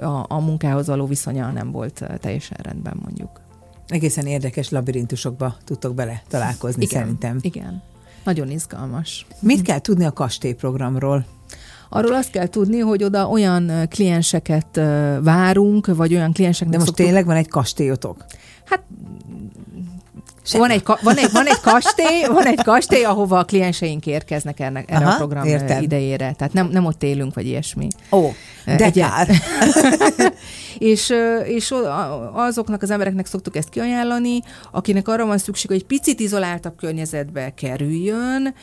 a, 0.00 0.24
a 0.28 0.40
munkához 0.40 0.86
való 0.86 1.06
viszonya 1.06 1.50
nem 1.50 1.70
volt 1.70 2.04
teljesen 2.20 2.58
rendben 2.62 3.00
mondjuk. 3.02 3.40
Egészen 3.88 4.26
érdekes 4.26 4.68
labirintusokba 4.68 5.56
tudtok 5.64 5.94
bele 5.94 6.22
találkozni 6.28 6.82
igen, 6.82 7.00
szerintem. 7.00 7.38
Igen, 7.40 7.82
nagyon 8.24 8.50
izgalmas. 8.50 9.26
Mit 9.40 9.62
kell 9.62 9.78
tudni 9.78 10.04
a 10.04 10.12
kastélyprogramról? 10.12 11.26
Arról 11.94 12.14
azt 12.14 12.30
kell 12.30 12.46
tudni, 12.46 12.78
hogy 12.78 13.04
oda 13.04 13.28
olyan 13.28 13.72
klienseket 13.90 14.80
várunk, 15.20 15.86
vagy 15.86 16.14
olyan 16.14 16.32
klienseknek 16.32 16.72
De 16.72 16.78
most 16.78 16.88
szoktuk... 16.88 17.06
tényleg 17.06 17.26
van 17.26 17.36
egy 17.36 17.48
kastélyotok? 17.48 18.24
Hát 18.64 18.82
van 20.52 20.70
egy, 20.70 20.82
van, 21.02 21.16
egy, 21.16 21.32
van 21.32 21.46
egy 21.46 21.60
kastély, 21.60 22.24
van 22.28 22.46
egy 22.46 22.62
kastély, 22.62 23.04
ahova 23.04 23.38
a 23.38 23.44
klienseink 23.44 24.06
érkeznek 24.06 24.60
ennek, 24.60 24.90
erre 24.90 25.04
Aha, 25.04 25.14
a 25.14 25.16
program 25.16 25.44
értem. 25.44 25.82
idejére. 25.82 26.32
Tehát 26.32 26.52
nem, 26.52 26.68
nem 26.68 26.84
ott 26.84 27.02
élünk, 27.02 27.34
vagy 27.34 27.46
ilyesmi. 27.46 27.88
Ó, 28.12 28.32
de 28.64 28.84
Egy, 28.84 28.98
kár. 28.98 29.28
és, 30.78 31.12
és 31.44 31.74
azoknak 32.32 32.82
az 32.82 32.90
embereknek 32.90 33.26
szoktuk 33.26 33.56
ezt 33.56 33.68
kiajánlani, 33.68 34.40
akinek 34.72 35.08
arra 35.08 35.26
van 35.26 35.38
szükség, 35.38 35.66
hogy 35.66 35.76
egy 35.76 35.86
picit 35.86 36.20
izoláltabb 36.20 36.76
környezetbe 36.76 37.54
kerüljön, 37.54 38.54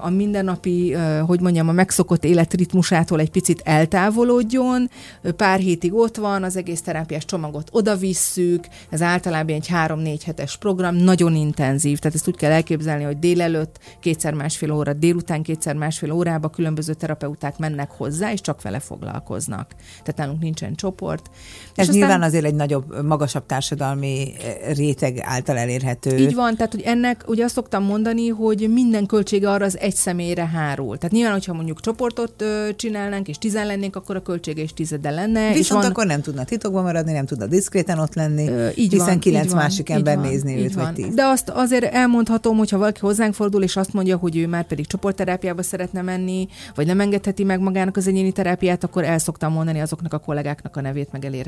a 0.00 0.10
mindennapi, 0.10 0.96
hogy 1.26 1.40
mondjam, 1.40 1.68
a 1.68 1.72
megszokott 1.72 2.24
életritmusától 2.24 3.20
egy 3.20 3.30
picit 3.30 3.60
eltávolodjon, 3.64 4.90
pár 5.36 5.58
hétig 5.58 5.94
ott 5.94 6.16
van, 6.16 6.42
az 6.42 6.56
egész 6.56 6.82
terápiás 6.82 7.24
csomagot 7.24 7.68
oda 7.72 7.96
visszük, 7.96 8.66
ez 8.90 9.02
általában 9.02 9.54
egy 9.54 9.68
három-négy 9.68 10.24
hetes 10.24 10.56
program, 10.56 10.94
nagyon 10.94 11.34
intenzív, 11.34 11.98
tehát 11.98 12.16
ezt 12.16 12.28
úgy 12.28 12.36
kell 12.36 12.50
elképzelni, 12.50 13.04
hogy 13.04 13.18
délelőtt 13.18 13.78
kétszer 14.00 14.34
másfél 14.34 14.72
óra, 14.72 14.92
délután 14.92 15.42
kétszer 15.42 15.74
másfél 15.74 16.12
órába 16.12 16.48
különböző 16.48 16.94
terapeuták 16.94 17.58
mennek 17.58 17.90
hozzá, 17.90 18.32
és 18.32 18.40
csak 18.40 18.62
vele 18.62 18.80
foglalkoznak. 18.80 19.74
Tehát 20.02 20.16
nálunk 20.16 20.40
nincsen 20.40 20.74
csoport. 20.74 21.30
Ez 21.74 21.88
nyilván 21.88 22.10
aztán, 22.10 22.28
azért 22.28 22.44
egy 22.44 22.54
nagyobb, 22.54 23.04
magasabb 23.04 23.46
társadalmi 23.46 24.32
eh, 24.42 24.74
réteg 24.74 25.18
által 25.22 25.56
elérhető. 25.56 26.16
Így 26.16 26.34
van, 26.34 26.56
tehát 26.56 26.72
hogy 26.72 26.82
ennek 26.82 27.24
ugye 27.26 27.44
azt 27.44 27.54
szoktam 27.54 27.84
mondani, 27.84 28.28
hogy 28.28 28.68
minden 28.72 29.06
költsége 29.06 29.50
arra 29.50 29.64
az 29.64 29.78
egy 29.78 29.94
személyre 29.94 30.46
hárul. 30.46 30.96
Tehát 30.98 31.14
nyilván, 31.14 31.32
hogyha 31.32 31.52
mondjuk 31.52 31.80
csoportot 31.80 32.42
ö, 32.42 32.68
csinálnánk, 32.76 33.28
és 33.28 33.38
tizen 33.38 33.66
lennénk, 33.66 33.96
akkor 33.96 34.16
a 34.16 34.22
költsége 34.22 34.62
is 34.62 34.72
tizede 34.72 35.10
lenne. 35.10 35.40
Viszont 35.40 35.58
és 35.58 35.70
van... 35.70 35.84
akkor 35.84 36.06
nem 36.06 36.20
tudna 36.20 36.44
titokban 36.44 36.82
maradni, 36.82 37.12
nem 37.12 37.26
tudna 37.26 37.46
diszkréten 37.46 37.98
ott 37.98 38.14
lenni, 38.14 38.48
ö, 38.48 38.68
így 38.74 38.92
hiszen 38.92 39.06
van, 39.06 39.18
kilenc 39.18 39.46
így 39.46 39.54
másik 39.54 39.88
van, 39.88 39.96
ember 39.96 40.16
van, 40.16 40.26
nézni 40.26 40.62
őt, 40.62 40.74
van. 40.74 40.84
vagy 40.84 40.94
tíz. 40.94 41.14
De 41.14 41.24
azt 41.24 41.48
azért 41.48 41.84
elmondhatom, 41.84 42.56
hogyha 42.56 42.78
valaki 42.78 43.00
hozzánk 43.00 43.34
fordul, 43.34 43.62
és 43.62 43.76
azt 43.76 43.92
mondja, 43.92 44.16
hogy 44.16 44.36
ő 44.36 44.46
már 44.46 44.66
pedig 44.66 44.86
csoportterápiába 44.86 45.62
szeretne 45.62 46.02
menni, 46.02 46.48
vagy 46.74 46.86
nem 46.86 47.00
engedheti 47.00 47.44
meg 47.44 47.60
magának 47.60 47.96
az 47.96 48.06
egyéni 48.06 48.32
terápiát, 48.32 48.84
akkor 48.84 49.04
el 49.04 49.18
szoktam 49.18 49.52
mondani 49.52 49.80
azoknak 49.80 50.12
a 50.12 50.18
kollégáknak 50.18 50.76
a 50.76 50.80
nevét, 50.80 51.12
meg 51.12 51.24
elérhetőségét, 51.24 51.47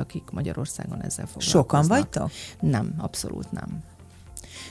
akik 0.00 0.22
Magyarországon 0.32 1.02
ezzel 1.02 1.26
foglalkoznak. 1.26 1.42
Sokan 1.42 1.86
vagytok? 1.86 2.30
Nem, 2.60 2.94
abszolút 2.98 3.52
nem. 3.52 3.82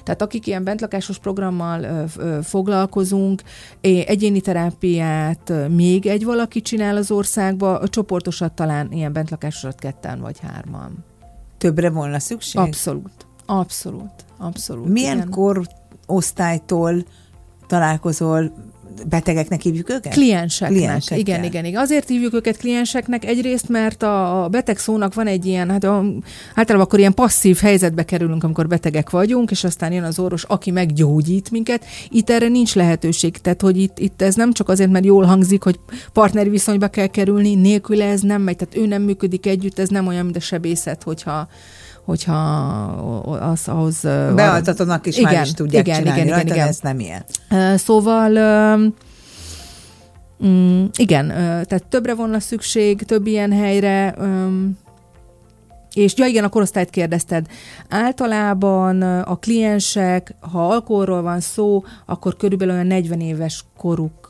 Tehát 0.03 0.21
akik 0.21 0.47
ilyen 0.47 0.63
bentlakásos 0.63 1.17
programmal 1.17 1.84
ö, 1.84 2.03
ö, 2.17 2.39
foglalkozunk, 2.41 3.41
egyéni 3.82 4.41
terápiát 4.41 5.53
még 5.69 6.06
egy 6.06 6.23
valaki 6.23 6.62
csinál 6.62 6.95
az 6.95 7.12
országba, 7.12 7.80
a 7.80 7.88
csoportosat 7.88 8.53
talán 8.53 8.91
ilyen 8.91 9.13
bentlakásosat 9.13 9.80
ketten 9.80 10.19
vagy 10.19 10.39
hárman. 10.39 11.06
Többre 11.58 11.89
volna 11.89 12.19
szükség? 12.19 12.62
Abszolút. 12.62 13.27
Abszolút. 13.45 14.25
Abszolút. 14.38 14.88
Milyen 14.88 15.17
igen. 15.17 15.30
korosztálytól 15.30 17.06
találkozol 17.67 18.53
betegeknek 19.10 19.62
hívjuk 19.62 19.90
őket? 19.90 20.14
Klienseknek. 20.14 20.78
Kliensekkel. 20.78 21.20
Igen, 21.20 21.44
igen, 21.44 21.66
igen. 21.66 21.82
Azért 21.82 22.08
hívjuk 22.08 22.34
őket 22.34 22.58
klienseknek 22.58 23.26
egyrészt, 23.26 23.70
mert 23.70 24.04
a 24.04 24.48
beteg 24.52 24.78
szónak 24.78 25.14
van 25.14 25.28
egy 25.28 25.46
ilyen, 25.46 25.70
hát 25.70 25.84
a, 25.84 26.06
általában 26.56 26.88
akkor 26.88 27.00
ilyen 27.00 27.14
passzív 27.14 27.58
helyzetbe 27.58 28.04
kerülünk, 28.04 28.44
amikor 28.44 28.68
betegek 28.68 29.10
vagyunk, 29.10 29.52
és 29.52 29.64
aztán 29.64 29.92
jön 29.92 30.04
az 30.04 30.20
orvos, 30.20 30.44
aki 30.44 30.72
meggyógyít 30.72 31.52
minket. 31.52 31.86
Itt 32.10 32.30
erre 32.30 32.48
nincs 32.48 32.76
lehetőség. 32.76 33.38
Tehát, 33.38 33.62
hogy 33.62 33.78
itt, 33.78 34.00
itt 34.00 34.22
ez 34.22 34.36
nem 34.36 34.54
csak 34.54 34.70
azért, 34.70 34.92
mert 34.92 35.06
jól 35.06 35.24
hangzik, 35.24 35.64
hogy 35.64 35.80
partneri 36.14 36.50
viszonyba 36.50 36.88
kell 36.88 37.08
kerülni, 37.08 37.56
nélküle 37.56 38.06
ez 38.06 38.22
nem 38.22 38.42
megy. 38.42 38.56
Tehát 38.56 38.78
ő 38.78 38.86
nem 38.86 39.02
működik 39.02 39.46
együtt, 39.46 39.80
ez 39.80 39.90
nem 39.90 40.08
olyan, 40.08 40.24
mint 40.24 40.36
a 40.36 40.40
sebészet, 40.40 41.04
hogyha 41.04 41.48
hogyha 42.08 42.34
az, 43.39 43.67
ahhoz... 43.67 44.02
Bealtatónak 44.36 45.06
is 45.06 45.17
igen, 45.17 45.34
már 45.34 45.46
is 45.46 45.54
tudják 45.54 45.88
igen, 45.88 46.00
csinálni, 46.00 46.22
igen, 46.22 46.39
igen, 46.39 46.48
igen. 46.56 46.67
ez 46.67 46.80
nem 46.80 47.00
ilyen. 47.00 47.26
Szóval 47.78 48.32
mm, 50.46 50.86
igen, 50.96 51.28
tehát 51.28 51.86
többre 51.89 52.15
volna 52.15 52.39
szükség, 52.39 53.04
több 53.04 53.28
ilyen 53.28 53.52
helyre, 53.52 54.15
és 55.93 56.13
ja 56.17 56.26
igen, 56.26 56.43
a 56.43 56.50
korosztályt 56.50 56.89
kérdezted. 56.89 57.46
Általában 57.89 59.02
a 59.02 59.36
kliensek, 59.36 60.36
ha 60.39 60.67
alkoholról 60.67 61.22
van 61.22 61.39
szó, 61.39 61.84
akkor 62.06 62.38
körülbelül 62.38 62.74
olyan 62.74 62.88
40 62.88 63.20
éves 63.20 63.63
koruk 63.78 64.27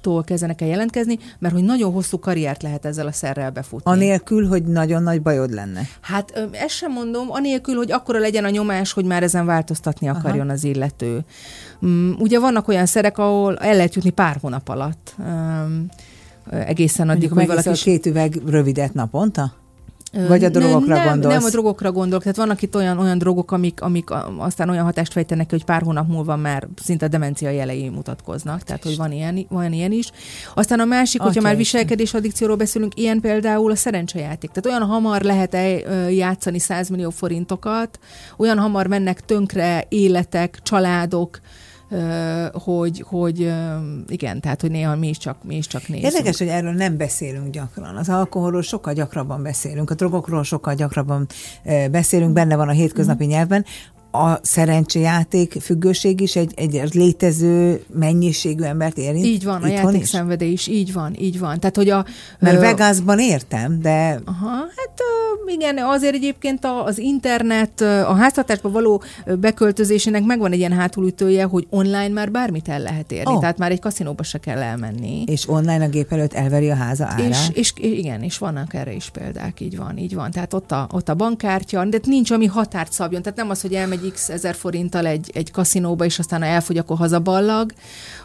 tól 0.00 0.24
kezdenek 0.24 0.60
el 0.60 0.68
jelentkezni, 0.68 1.18
mert 1.38 1.54
hogy 1.54 1.64
nagyon 1.64 1.92
hosszú 1.92 2.18
karriert 2.18 2.62
lehet 2.62 2.84
ezzel 2.84 3.06
a 3.06 3.12
szerrel 3.12 3.50
befutni. 3.50 3.90
Anélkül, 3.90 4.48
hogy 4.48 4.64
nagyon 4.64 5.02
nagy 5.02 5.22
bajod 5.22 5.52
lenne. 5.52 5.80
Hát 6.00 6.48
ezt 6.52 6.74
sem 6.74 6.92
mondom, 6.92 7.26
anélkül, 7.30 7.74
hogy 7.76 7.92
akkora 7.92 8.18
legyen 8.18 8.44
a 8.44 8.50
nyomás, 8.50 8.92
hogy 8.92 9.04
már 9.04 9.22
ezen 9.22 9.46
változtatni 9.46 10.08
akarjon 10.08 10.46
Aha. 10.46 10.54
az 10.54 10.64
illető. 10.64 11.24
Mm, 11.86 12.12
ugye 12.18 12.38
vannak 12.38 12.68
olyan 12.68 12.86
szerek, 12.86 13.18
ahol 13.18 13.56
el 13.56 13.76
lehet 13.76 13.94
jutni 13.94 14.10
pár 14.10 14.38
hónap 14.40 14.68
alatt. 14.68 15.14
Egészen 16.50 17.08
addig, 17.08 17.32
hogy 17.32 17.46
valaki... 17.46 17.68
a 17.68 17.72
két 17.72 18.06
üveg 18.06 18.40
rövidet 18.46 18.94
naponta? 18.94 19.52
Vagy 20.28 20.44
a 20.44 20.48
drogokra 20.48 20.94
nem, 20.94 21.08
gondolsz? 21.08 21.34
Nem, 21.34 21.44
a 21.44 21.50
drogokra 21.50 21.92
gondolok. 21.92 22.22
Tehát 22.22 22.36
vannak 22.36 22.62
itt 22.62 22.74
olyan, 22.74 22.98
olyan 22.98 23.18
drogok, 23.18 23.52
amik, 23.52 23.80
amik 23.80 24.08
aztán 24.38 24.68
olyan 24.68 24.84
hatást 24.84 25.12
fejtenek, 25.12 25.50
hogy 25.50 25.64
pár 25.64 25.82
hónap 25.82 26.08
múlva 26.08 26.36
már 26.36 26.68
szinte 26.82 27.08
demencia 27.08 27.50
jelei 27.50 27.88
mutatkoznak. 27.88 28.62
Tehát, 28.62 28.82
hogy 28.82 28.96
van 28.96 29.12
ilyen, 29.12 29.46
van 29.48 29.72
ilyen 29.72 29.92
is. 29.92 30.10
Aztán 30.54 30.80
a 30.80 30.84
másik, 30.84 31.20
Atya 31.20 31.28
hogyha 31.28 31.42
már 31.42 31.56
viselkedés 31.56 32.14
addikcióról 32.14 32.56
beszélünk, 32.56 32.98
ilyen 32.98 33.20
például 33.20 33.70
a 33.70 33.76
szerencsejáték. 33.76 34.50
Tehát 34.50 34.78
olyan 34.78 34.88
hamar 34.88 35.22
lehet 35.22 35.54
-e 35.54 35.66
játszani 36.10 36.58
100 36.58 36.88
millió 36.88 37.10
forintokat, 37.10 37.98
olyan 38.36 38.58
hamar 38.58 38.86
mennek 38.86 39.24
tönkre 39.24 39.84
életek, 39.88 40.58
családok, 40.62 41.40
hogy, 42.52 43.04
hogy 43.06 43.52
igen, 44.08 44.40
tehát, 44.40 44.60
hogy 44.60 44.70
néha 44.70 44.96
mi 44.96 45.08
is 45.08 45.18
csak, 45.18 45.44
mi 45.44 45.56
is 45.56 45.66
csak 45.66 45.88
nézünk. 45.88 46.12
Érdekes, 46.12 46.38
hogy 46.38 46.48
erről 46.48 46.72
nem 46.72 46.96
beszélünk 46.96 47.50
gyakran. 47.50 47.96
Az 47.96 48.08
alkoholról 48.08 48.62
sokkal 48.62 48.92
gyakrabban 48.92 49.42
beszélünk, 49.42 49.90
a 49.90 49.94
drogokról 49.94 50.44
sokkal 50.44 50.74
gyakrabban 50.74 51.26
beszélünk, 51.90 52.32
benne 52.32 52.56
van 52.56 52.68
a 52.68 52.72
hétköznapi 52.72 53.24
mm. 53.24 53.28
nyelvben 53.28 53.64
a 54.10 54.38
szerencsejáték 54.42 55.56
függőség 55.60 56.20
is 56.20 56.36
egy, 56.36 56.52
egy 56.56 56.94
létező 56.94 57.84
mennyiségű 57.94 58.62
embert 58.62 58.98
érint? 58.98 59.24
Így 59.24 59.44
van, 59.44 59.62
a 59.62 59.66
játékszenvedély 59.66 60.52
is, 60.52 60.66
így 60.66 60.92
van, 60.92 61.14
így 61.18 61.38
van. 61.38 61.60
Tehát, 61.60 61.76
hogy 61.76 61.88
a, 61.88 62.04
Mert 62.38 62.60
Vegasban 62.60 63.18
értem, 63.18 63.80
de... 63.80 64.20
Aha, 64.24 64.50
hát 64.50 65.02
igen, 65.46 65.78
azért 65.78 66.14
egyébként 66.14 66.66
az 66.84 66.98
internet, 66.98 67.80
a 67.80 68.14
háztartásba 68.14 68.70
való 68.70 69.02
beköltözésének 69.38 70.24
megvan 70.24 70.52
egy 70.52 70.58
ilyen 70.58 70.72
hátulütője, 70.72 71.44
hogy 71.44 71.66
online 71.70 72.08
már 72.08 72.30
bármit 72.30 72.68
el 72.68 72.80
lehet 72.80 73.12
érni, 73.12 73.32
oh. 73.32 73.40
tehát 73.40 73.58
már 73.58 73.70
egy 73.70 73.80
kaszinóba 73.80 74.22
se 74.22 74.38
kell 74.38 74.62
elmenni. 74.62 75.24
És 75.26 75.48
online 75.48 75.84
a 75.84 75.88
gép 75.88 76.12
előtt 76.12 76.32
elveri 76.32 76.70
a 76.70 76.74
háza 76.74 77.04
árát? 77.04 77.28
És, 77.28 77.48
és 77.52 77.72
igen, 77.76 78.22
és 78.22 78.38
vannak 78.38 78.74
erre 78.74 78.92
is 78.92 79.10
példák, 79.10 79.60
így 79.60 79.76
van, 79.76 79.98
így 79.98 80.14
van. 80.14 80.30
Tehát 80.30 80.54
ott 80.54 80.72
a, 80.72 80.88
ott 80.92 81.08
a 81.08 81.14
bankkártya, 81.14 81.84
de 81.84 81.98
nincs, 82.04 82.30
ami 82.30 82.46
határt 82.46 82.92
szabjon. 82.92 83.22
Tehát 83.22 83.38
nem 83.38 83.50
az, 83.50 83.60
hogy 83.60 83.74
elmegy 83.74 84.05
x 84.12 84.28
ezer 84.28 84.54
forinttal 84.54 85.06
egy, 85.06 85.30
egy 85.34 85.50
kaszinóba, 85.50 86.04
és 86.04 86.18
aztán 86.18 86.40
ha 86.40 86.46
elfogy, 86.46 86.78
akkor 86.78 86.96
hazaballag, 86.96 87.72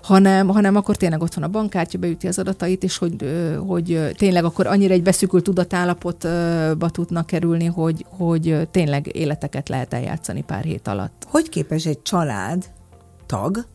hanem, 0.02 0.48
hanem 0.48 0.76
akkor 0.76 0.96
tényleg 0.96 1.22
ott 1.22 1.34
van 1.34 1.44
a 1.44 1.48
bankkártya, 1.48 1.98
beüti 1.98 2.28
az 2.28 2.39
adatait, 2.39 2.84
és 2.84 2.98
hogy, 2.98 3.15
hogy 3.67 4.12
tényleg 4.17 4.44
akkor 4.44 4.67
annyira 4.67 4.94
egy 4.94 5.04
beszűkült 5.04 5.44
tudatállapotba 5.44 6.89
tudnak 6.89 7.26
kerülni, 7.26 7.65
hogy, 7.65 8.06
hogy 8.10 8.67
tényleg 8.72 9.15
életeket 9.15 9.70
lehet 9.70 9.94
eljátszani 9.94 10.41
pár 10.41 10.63
hét 10.63 10.88
alatt. 10.88 11.26
Hogy 11.28 11.50
képes 11.50 11.86
egy 11.86 12.02
család 12.02 12.65
tag 13.26 13.65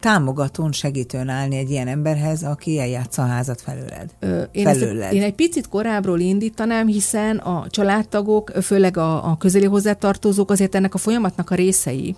támogatón, 0.00 0.72
segítőn 0.72 1.28
állni 1.28 1.56
egy 1.56 1.70
ilyen 1.70 1.88
emberhez, 1.88 2.42
aki 2.42 2.78
eljátsza 2.78 3.22
a 3.22 3.26
házat 3.26 3.60
felőled? 3.60 4.10
Ö, 4.18 4.42
én, 4.52 4.64
felőled. 4.64 5.02
Ezt, 5.02 5.12
én 5.12 5.22
egy 5.22 5.34
picit 5.34 5.68
korábbról 5.68 6.20
indítanám, 6.20 6.86
hiszen 6.86 7.36
a 7.36 7.66
családtagok, 7.70 8.52
főleg 8.62 8.96
a, 8.96 9.30
a 9.30 9.36
közeli 9.36 9.64
hozzátartozók 9.66 10.50
azért 10.50 10.74
ennek 10.74 10.94
a 10.94 10.98
folyamatnak 10.98 11.50
a 11.50 11.54
részei. 11.54 12.16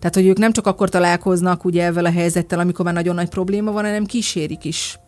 Tehát, 0.00 0.14
hogy 0.14 0.26
ők 0.26 0.38
nem 0.38 0.52
csak 0.52 0.66
akkor 0.66 0.88
találkoznak 0.88 1.64
ugye 1.64 1.84
ezzel 1.84 2.04
a 2.04 2.10
helyzettel, 2.10 2.58
amikor 2.58 2.84
már 2.84 2.94
nagyon 2.94 3.14
nagy 3.14 3.28
probléma 3.28 3.72
van, 3.72 3.84
hanem 3.84 4.04
kísérik 4.04 4.64
is 4.64 4.98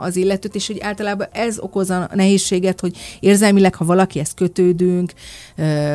az 0.00 0.16
illetőt, 0.16 0.54
és 0.54 0.66
hogy 0.66 0.80
általában 0.80 1.26
ez 1.32 1.58
okozza 1.58 1.96
a 1.96 2.14
nehézséget, 2.14 2.80
hogy 2.80 2.96
érzelmileg, 3.20 3.74
ha 3.74 3.84
valaki 3.84 4.18
ezt 4.18 4.34
kötődünk, 4.34 5.12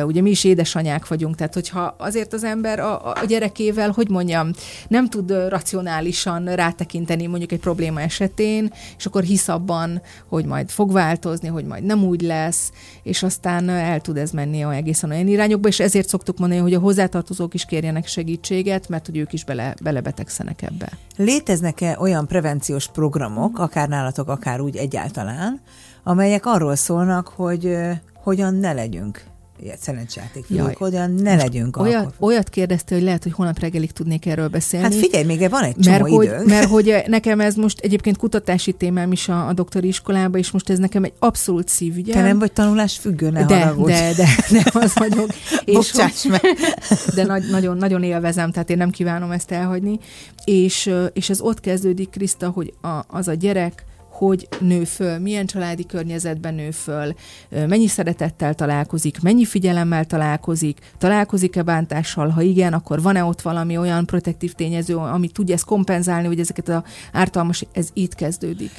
ugye 0.04 0.20
mi 0.20 0.30
is 0.30 0.44
édesanyák 0.44 1.08
vagyunk, 1.08 1.34
tehát 1.34 1.54
hogyha 1.54 1.94
azért 1.98 2.32
az 2.32 2.44
ember 2.44 2.80
a, 2.80 3.06
a 3.06 3.24
gyerekével, 3.26 3.90
hogy 3.90 4.08
mondjam, 4.08 4.50
nem 4.88 5.08
tud 5.08 5.30
racionálisan 5.48 6.54
rátekinteni 6.54 7.26
mondjuk 7.26 7.52
egy 7.52 7.60
probléma 7.60 8.00
esetén, 8.00 8.72
és 8.98 9.06
akkor 9.06 9.22
hisz 9.22 9.48
abban, 9.48 10.02
hogy 10.28 10.44
majd 10.44 10.70
fog 10.70 10.92
változni, 10.92 11.48
hogy 11.48 11.64
majd 11.64 11.84
nem 11.84 12.04
úgy 12.04 12.22
lesz, 12.22 12.72
és 13.02 13.22
aztán 13.22 13.68
el 13.68 14.00
tud 14.00 14.16
ez 14.16 14.30
menni 14.30 14.56
olyan 14.56 14.72
egészen 14.72 15.10
olyan 15.10 15.28
irányokba, 15.28 15.68
és 15.68 15.80
ezért 15.80 16.08
szoktuk 16.08 16.38
mondani, 16.38 16.60
hogy 16.60 16.74
a 16.74 16.78
hozzátartozók 16.78 17.54
is 17.54 17.64
kérjenek 17.64 17.97
segítséget, 18.06 18.88
mert 18.88 19.06
hogy 19.06 19.16
ők 19.16 19.32
is 19.32 19.44
bele, 19.44 19.74
belebetegszenek 19.82 20.62
ebbe. 20.62 20.88
Léteznek-e 21.16 21.96
olyan 22.00 22.26
prevenciós 22.26 22.88
programok, 22.88 23.58
akár 23.58 23.88
nálatok, 23.88 24.28
akár 24.28 24.60
úgy 24.60 24.76
egyáltalán, 24.76 25.60
amelyek 26.02 26.46
arról 26.46 26.76
szólnak, 26.76 27.28
hogy 27.28 27.78
hogyan 28.14 28.54
ne 28.54 28.72
legyünk 28.72 29.22
ilyet 29.62 29.78
szerencsejáték 29.78 30.44
hogyan 30.74 31.10
ne 31.10 31.32
Most 31.32 31.42
legyünk 31.42 31.76
olyat, 31.76 32.14
olyat 32.18 32.48
kérdezte, 32.48 32.94
hogy 32.94 33.04
lehet, 33.04 33.22
hogy 33.22 33.32
holnap 33.32 33.58
reggelig 33.58 33.92
tudnék 33.92 34.26
erről 34.26 34.48
beszélni. 34.48 34.84
Hát 34.84 34.94
figyelj, 34.94 35.24
még 35.24 35.50
van 35.50 35.62
egy 35.62 35.76
csomó 35.76 35.96
mert 35.96 36.08
időnk. 36.08 36.38
hogy, 36.38 36.46
mert 36.46 36.68
hogy 36.68 37.02
nekem 37.06 37.40
ez 37.40 37.54
most 37.54 37.80
egyébként 37.80 38.16
kutatási 38.16 38.72
témám 38.72 39.12
is 39.12 39.28
a, 39.28 39.48
a 39.48 39.52
doktori 39.52 39.88
iskolában, 39.88 40.40
és 40.40 40.50
most 40.50 40.70
ez 40.70 40.78
nekem 40.78 41.04
egy 41.04 41.12
abszolút 41.18 41.68
szívügyem. 41.68 42.16
Te 42.16 42.22
nem 42.22 42.38
vagy 42.38 42.52
tanulás 42.52 42.96
függő, 42.96 43.30
ne 43.30 43.44
de, 43.44 43.74
de, 43.76 44.12
de, 44.16 44.28
de, 44.50 44.64
az 44.84 44.94
vagyok. 44.94 45.28
és 45.64 45.92
meg. 46.28 46.42
De 47.14 47.24
nagy, 47.24 47.50
nagyon, 47.50 47.76
nagyon 47.76 48.02
élvezem, 48.02 48.50
tehát 48.50 48.70
én 48.70 48.76
nem 48.76 48.90
kívánom 48.90 49.30
ezt 49.30 49.50
elhagyni. 49.50 49.98
És, 50.44 50.90
és 51.12 51.30
ez 51.30 51.40
ott 51.40 51.60
kezdődik, 51.60 52.10
Kriszta, 52.10 52.48
hogy 52.48 52.72
a, 52.80 52.88
az 53.08 53.28
a 53.28 53.34
gyerek, 53.34 53.84
hogy 54.18 54.48
nő 54.60 54.84
föl, 54.84 55.18
milyen 55.18 55.46
családi 55.46 55.86
környezetben 55.86 56.54
nő 56.54 56.70
föl, 56.70 57.14
mennyi 57.50 57.86
szeretettel 57.86 58.54
találkozik, 58.54 59.20
mennyi 59.20 59.44
figyelemmel 59.44 60.04
találkozik, 60.04 60.78
találkozik-e 60.98 61.62
bántással, 61.62 62.28
ha 62.28 62.42
igen, 62.42 62.72
akkor 62.72 63.02
van-e 63.02 63.24
ott 63.24 63.40
valami 63.40 63.76
olyan 63.76 64.06
protektív 64.06 64.52
tényező, 64.52 64.96
ami 64.96 65.28
tudja 65.28 65.54
ezt 65.54 65.64
kompenzálni, 65.64 66.26
hogy 66.26 66.40
ezeket 66.40 66.68
az 66.68 66.82
ártalmas, 67.12 67.64
ez 67.72 67.88
itt 67.92 68.14
kezdődik. 68.14 68.70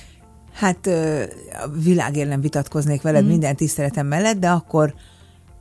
Hát 0.54 0.88
a 1.64 1.68
világért 1.84 2.30
nem 2.30 2.42
vitatkoznék 2.42 3.02
veled 3.02 3.24
mm. 3.24 3.28
minden 3.28 3.56
tiszteletem 3.56 4.08
mellett, 4.08 4.38
de 4.38 4.50
akkor 4.50 4.94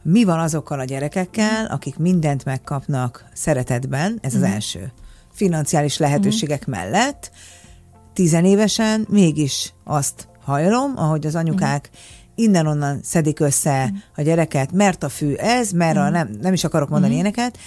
mi 0.02 0.24
van 0.24 0.38
azokkal 0.38 0.80
a 0.80 0.84
gyerekekkel, 0.84 1.66
akik 1.66 1.96
mindent 1.96 2.44
megkapnak 2.44 3.24
szeretetben, 3.32 4.18
ez 4.22 4.34
az 4.34 4.40
mm. 4.40 4.44
első, 4.44 4.92
financiális 5.32 5.98
lehetőségek 5.98 6.68
mm. 6.68 6.72
mellett, 6.72 7.30
tizenévesen 8.18 9.07
mégis 9.11 9.72
azt 9.85 10.28
hajlom, 10.44 10.92
ahogy 10.96 11.26
az 11.26 11.35
anyukák 11.35 11.88
mm. 11.92 11.98
innen-onnan 12.35 13.00
szedik 13.02 13.40
össze 13.40 13.87
mm. 13.87 13.96
a 14.16 14.22
gyereket, 14.22 14.72
mert 14.72 15.02
a 15.02 15.09
fű 15.09 15.35
ez, 15.35 15.70
mert 15.70 15.96
mm. 15.96 16.00
a 16.00 16.09
nem, 16.11 16.28
nem 16.40 16.52
is 16.52 16.64
akarok 16.64 16.88
mondani 16.88 17.14
mm. 17.14 17.18
éneket, 17.18 17.59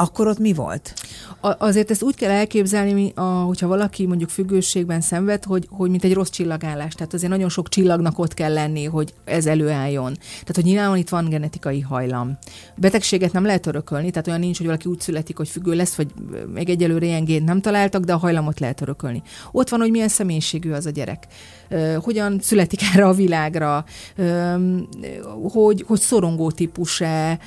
akkor 0.00 0.26
ott 0.26 0.38
mi 0.38 0.52
volt? 0.52 0.94
Azért 1.40 1.90
ezt 1.90 2.02
úgy 2.02 2.14
kell 2.14 2.30
elképzelni, 2.30 3.12
hogyha 3.46 3.66
valaki 3.66 4.06
mondjuk 4.06 4.30
függőségben 4.30 5.00
szenved, 5.00 5.44
hogy, 5.44 5.66
hogy 5.70 5.90
mint 5.90 6.04
egy 6.04 6.14
rossz 6.14 6.28
csillagállás. 6.28 6.94
Tehát 6.94 7.14
azért 7.14 7.30
nagyon 7.30 7.48
sok 7.48 7.68
csillagnak 7.68 8.18
ott 8.18 8.34
kell 8.34 8.52
lenni, 8.52 8.84
hogy 8.84 9.14
ez 9.24 9.46
előálljon. 9.46 10.12
Tehát, 10.30 10.54
hogy 10.54 10.64
nyilván 10.64 10.96
itt 10.96 11.08
van 11.08 11.28
genetikai 11.28 11.80
hajlam. 11.80 12.38
Betegséget 12.76 13.32
nem 13.32 13.44
lehet 13.44 13.66
örökölni, 13.66 14.10
tehát 14.10 14.26
olyan 14.26 14.40
nincs, 14.40 14.56
hogy 14.56 14.66
valaki 14.66 14.88
úgy 14.88 15.00
születik, 15.00 15.36
hogy 15.36 15.48
függő 15.48 15.74
lesz, 15.74 15.94
vagy 15.94 16.08
még 16.54 16.68
egyelőre 16.68 17.06
ilyen 17.06 17.24
gént 17.24 17.44
nem 17.44 17.60
találtak, 17.60 18.04
de 18.04 18.12
a 18.12 18.18
hajlamot 18.18 18.60
lehet 18.60 18.80
örökölni. 18.80 19.22
Ott 19.52 19.68
van, 19.68 19.80
hogy 19.80 19.90
milyen 19.90 20.08
személyiségű 20.08 20.72
az 20.72 20.86
a 20.86 20.90
gyerek. 20.90 21.26
Hogyan 22.02 22.38
születik 22.40 22.80
erre 22.92 23.06
a 23.06 23.12
világra, 23.12 23.84
hogy, 25.42 25.84
hogy 25.86 26.00
szorongó 26.00 26.50
típus-e, 26.50 27.38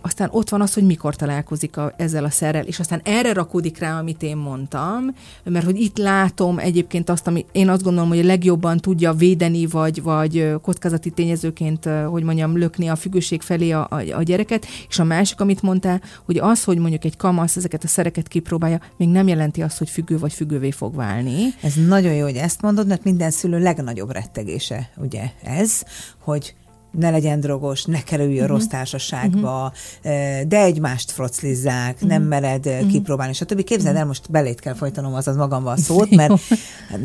aztán 0.00 0.28
ott 0.32 0.48
van 0.48 0.60
az, 0.60 0.74
hogy 0.74 0.84
mikor 0.84 1.16
találkozik 1.16 1.76
a 1.76 1.83
ezzel 1.96 2.24
a 2.24 2.30
szerrel, 2.30 2.64
és 2.64 2.78
aztán 2.78 3.00
erre 3.04 3.32
rakódik 3.32 3.78
rá, 3.78 3.98
amit 3.98 4.22
én 4.22 4.36
mondtam, 4.36 5.14
mert 5.44 5.64
hogy 5.64 5.80
itt 5.80 5.98
látom 5.98 6.58
egyébként 6.58 7.10
azt, 7.10 7.26
ami 7.26 7.44
én 7.52 7.68
azt 7.68 7.82
gondolom, 7.82 8.08
hogy 8.08 8.18
a 8.18 8.24
legjobban 8.24 8.78
tudja 8.78 9.12
védeni, 9.12 9.66
vagy, 9.66 10.02
vagy 10.02 10.54
kockázati 10.62 11.10
tényezőként, 11.10 11.88
hogy 12.06 12.22
mondjam, 12.22 12.56
lökni 12.56 12.88
a 12.88 12.96
függőség 12.96 13.42
felé 13.42 13.70
a, 13.70 13.86
a, 13.90 14.16
a 14.16 14.22
gyereket, 14.22 14.66
és 14.88 14.98
a 14.98 15.04
másik, 15.04 15.40
amit 15.40 15.62
mondtál, 15.62 16.00
hogy 16.24 16.38
az, 16.38 16.64
hogy 16.64 16.78
mondjuk 16.78 17.04
egy 17.04 17.16
kamasz 17.16 17.56
ezeket 17.56 17.84
a 17.84 17.88
szereket 17.88 18.28
kipróbálja, 18.28 18.80
még 18.96 19.08
nem 19.08 19.28
jelenti 19.28 19.62
azt, 19.62 19.78
hogy 19.78 19.88
függő 19.88 20.18
vagy 20.18 20.32
függővé 20.32 20.70
fog 20.70 20.94
válni. 20.94 21.54
Ez 21.62 21.74
nagyon 21.86 22.12
jó, 22.12 22.24
hogy 22.24 22.36
ezt 22.36 22.62
mondod, 22.62 22.86
mert 22.86 23.04
minden 23.04 23.30
szülő 23.30 23.58
legnagyobb 23.58 24.10
rettegése, 24.10 24.90
ugye 24.96 25.22
ez, 25.42 25.82
hogy 26.18 26.54
ne 26.98 27.10
legyen 27.10 27.40
drogos, 27.40 27.84
ne 27.84 28.02
kerülj 28.02 28.34
uh-huh. 28.34 28.48
rossz 28.48 28.66
társaságba, 28.66 29.72
uh-huh. 30.04 30.42
de 30.48 30.58
egymást 30.58 31.10
froclizzák, 31.10 31.94
uh-huh. 31.94 32.08
nem 32.08 32.22
mered 32.22 32.66
uh-huh. 32.66 32.90
kipróbálni, 32.90 33.32
stb. 33.32 33.64
Képzeld 33.64 33.96
el, 33.96 34.06
most 34.06 34.30
belét 34.30 34.60
kell 34.60 34.74
folytanom 34.74 35.14
azaz 35.14 35.36
magamba 35.36 35.70
a 35.70 35.76
szót, 35.76 36.10
mert 36.10 36.32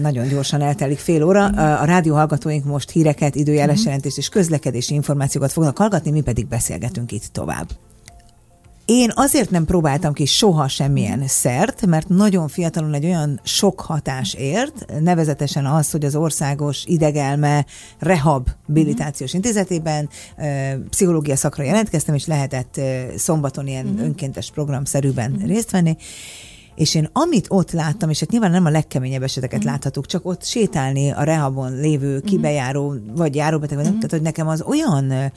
nagyon 0.02 0.28
gyorsan 0.28 0.62
eltelik 0.62 1.00
fél 1.00 1.24
óra. 1.24 1.46
Uh-huh. 1.46 1.82
A 1.82 1.86
rádió 1.86 2.16
hallgatóink 2.16 2.66
most 2.66 2.90
híreket, 2.90 3.36
időjeles 3.36 3.86
jelentést 3.86 4.18
és 4.18 4.30
közlekedési 4.30 4.94
információkat 4.94 5.52
fognak 5.52 5.78
hallgatni, 5.78 6.12
mi 6.12 6.22
pedig 6.22 6.48
beszélgetünk 6.48 7.12
itt 7.12 7.26
tovább. 7.32 7.68
Én 8.90 9.12
azért 9.16 9.50
nem 9.50 9.66
próbáltam 9.66 10.14
ki 10.14 10.26
soha 10.26 10.68
semmilyen 10.68 11.28
szert, 11.28 11.86
mert 11.86 12.08
nagyon 12.08 12.48
fiatalon 12.48 12.94
egy 12.94 13.06
olyan 13.06 13.40
sok 13.44 13.82
hatás 13.82 14.34
ért, 14.34 14.86
nevezetesen 15.00 15.66
az, 15.66 15.92
hogy 15.92 16.06
az 16.06 16.16
országos 16.16 16.84
idegelme 16.86 17.66
rehabilitációs 18.00 19.34
intézetében 19.34 20.10
ö, 20.38 20.44
pszichológia 20.90 21.36
szakra 21.36 21.64
jelentkeztem, 21.64 22.16
és 22.16 22.26
lehetett 22.26 22.82
szombaton 23.18 23.68
ilyen 23.68 23.86
uh-huh. 23.86 24.04
önkéntes 24.04 24.52
programszerűben 24.52 25.32
uh-huh. 25.32 25.48
részt 25.48 25.72
venni, 25.72 25.96
és 26.76 26.96
én 26.96 27.10
amit 27.14 27.46
ott 27.50 27.72
láttam, 27.72 28.10
és 28.10 28.20
hát 28.20 28.32
nyilván 28.32 28.52
nem 28.52 28.66
a 28.66 28.70
legkeményebb 28.70 29.24
eseteket 29.24 29.58
uh-huh. 29.58 29.72
láthatók, 29.72 30.06
csak 30.06 30.26
ott 30.26 30.44
sétálni 30.44 31.12
a 31.12 31.24
rehabon 31.24 31.80
lévő 31.80 32.20
kibejáró, 32.20 32.96
vagy 33.16 33.36
járóbeteg, 33.36 33.78
uh-huh. 33.78 33.94
tehát 33.94 34.12
hogy 34.12 34.22
nekem 34.22 34.48
az 34.48 34.62
olyan 34.62 35.32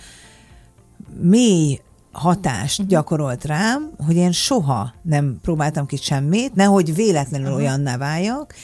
mély 1.21 1.81
hatást 2.13 2.79
uh-huh. 2.79 2.95
gyakorolt 2.95 3.45
rám, 3.45 3.91
hogy 4.07 4.17
én 4.17 4.33
soha 4.33 4.93
nem 5.03 5.39
próbáltam 5.43 5.87
ki 5.87 5.97
semmit, 5.97 6.55
nehogy 6.55 6.95
véletlenül 6.95 7.47
uh-huh. 7.47 7.63
olyanná 7.63 7.97
váljak, 7.97 8.55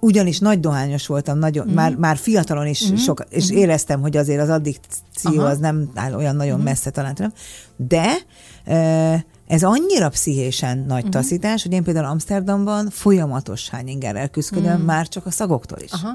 ugyanis 0.00 0.38
nagy 0.38 0.60
dohányos 0.60 1.06
voltam, 1.06 1.38
nagyon, 1.38 1.62
uh-huh. 1.62 1.80
már, 1.80 1.96
már 1.96 2.16
fiatalon 2.16 2.66
is 2.66 2.80
uh-huh. 2.80 2.98
sok, 2.98 3.24
és 3.28 3.44
uh-huh. 3.44 3.58
éreztem, 3.58 4.00
hogy 4.00 4.16
azért 4.16 4.40
az 4.40 4.48
addikció 4.48 5.30
uh-huh. 5.30 5.48
az 5.48 5.58
nem 5.58 5.90
áll 5.94 6.14
olyan 6.14 6.36
nagyon 6.36 6.52
uh-huh. 6.52 6.68
messze 6.68 6.90
talán, 6.90 7.14
tudom, 7.14 7.32
de 7.76 8.16
ez 9.46 9.62
annyira 9.62 10.08
pszichésen 10.08 10.78
nagy 10.78 10.96
uh-huh. 10.96 11.10
taszítás, 11.10 11.62
hogy 11.62 11.72
én 11.72 11.82
például 11.82 12.06
Amsterdamban 12.06 12.90
folyamatos 12.90 13.68
hányingerrel 13.68 14.28
küzdködöm, 14.28 14.72
uh-huh. 14.72 14.86
már 14.86 15.08
csak 15.08 15.26
a 15.26 15.30
szagoktól 15.30 15.78
is. 15.78 15.92
Uh-huh. 15.92 16.10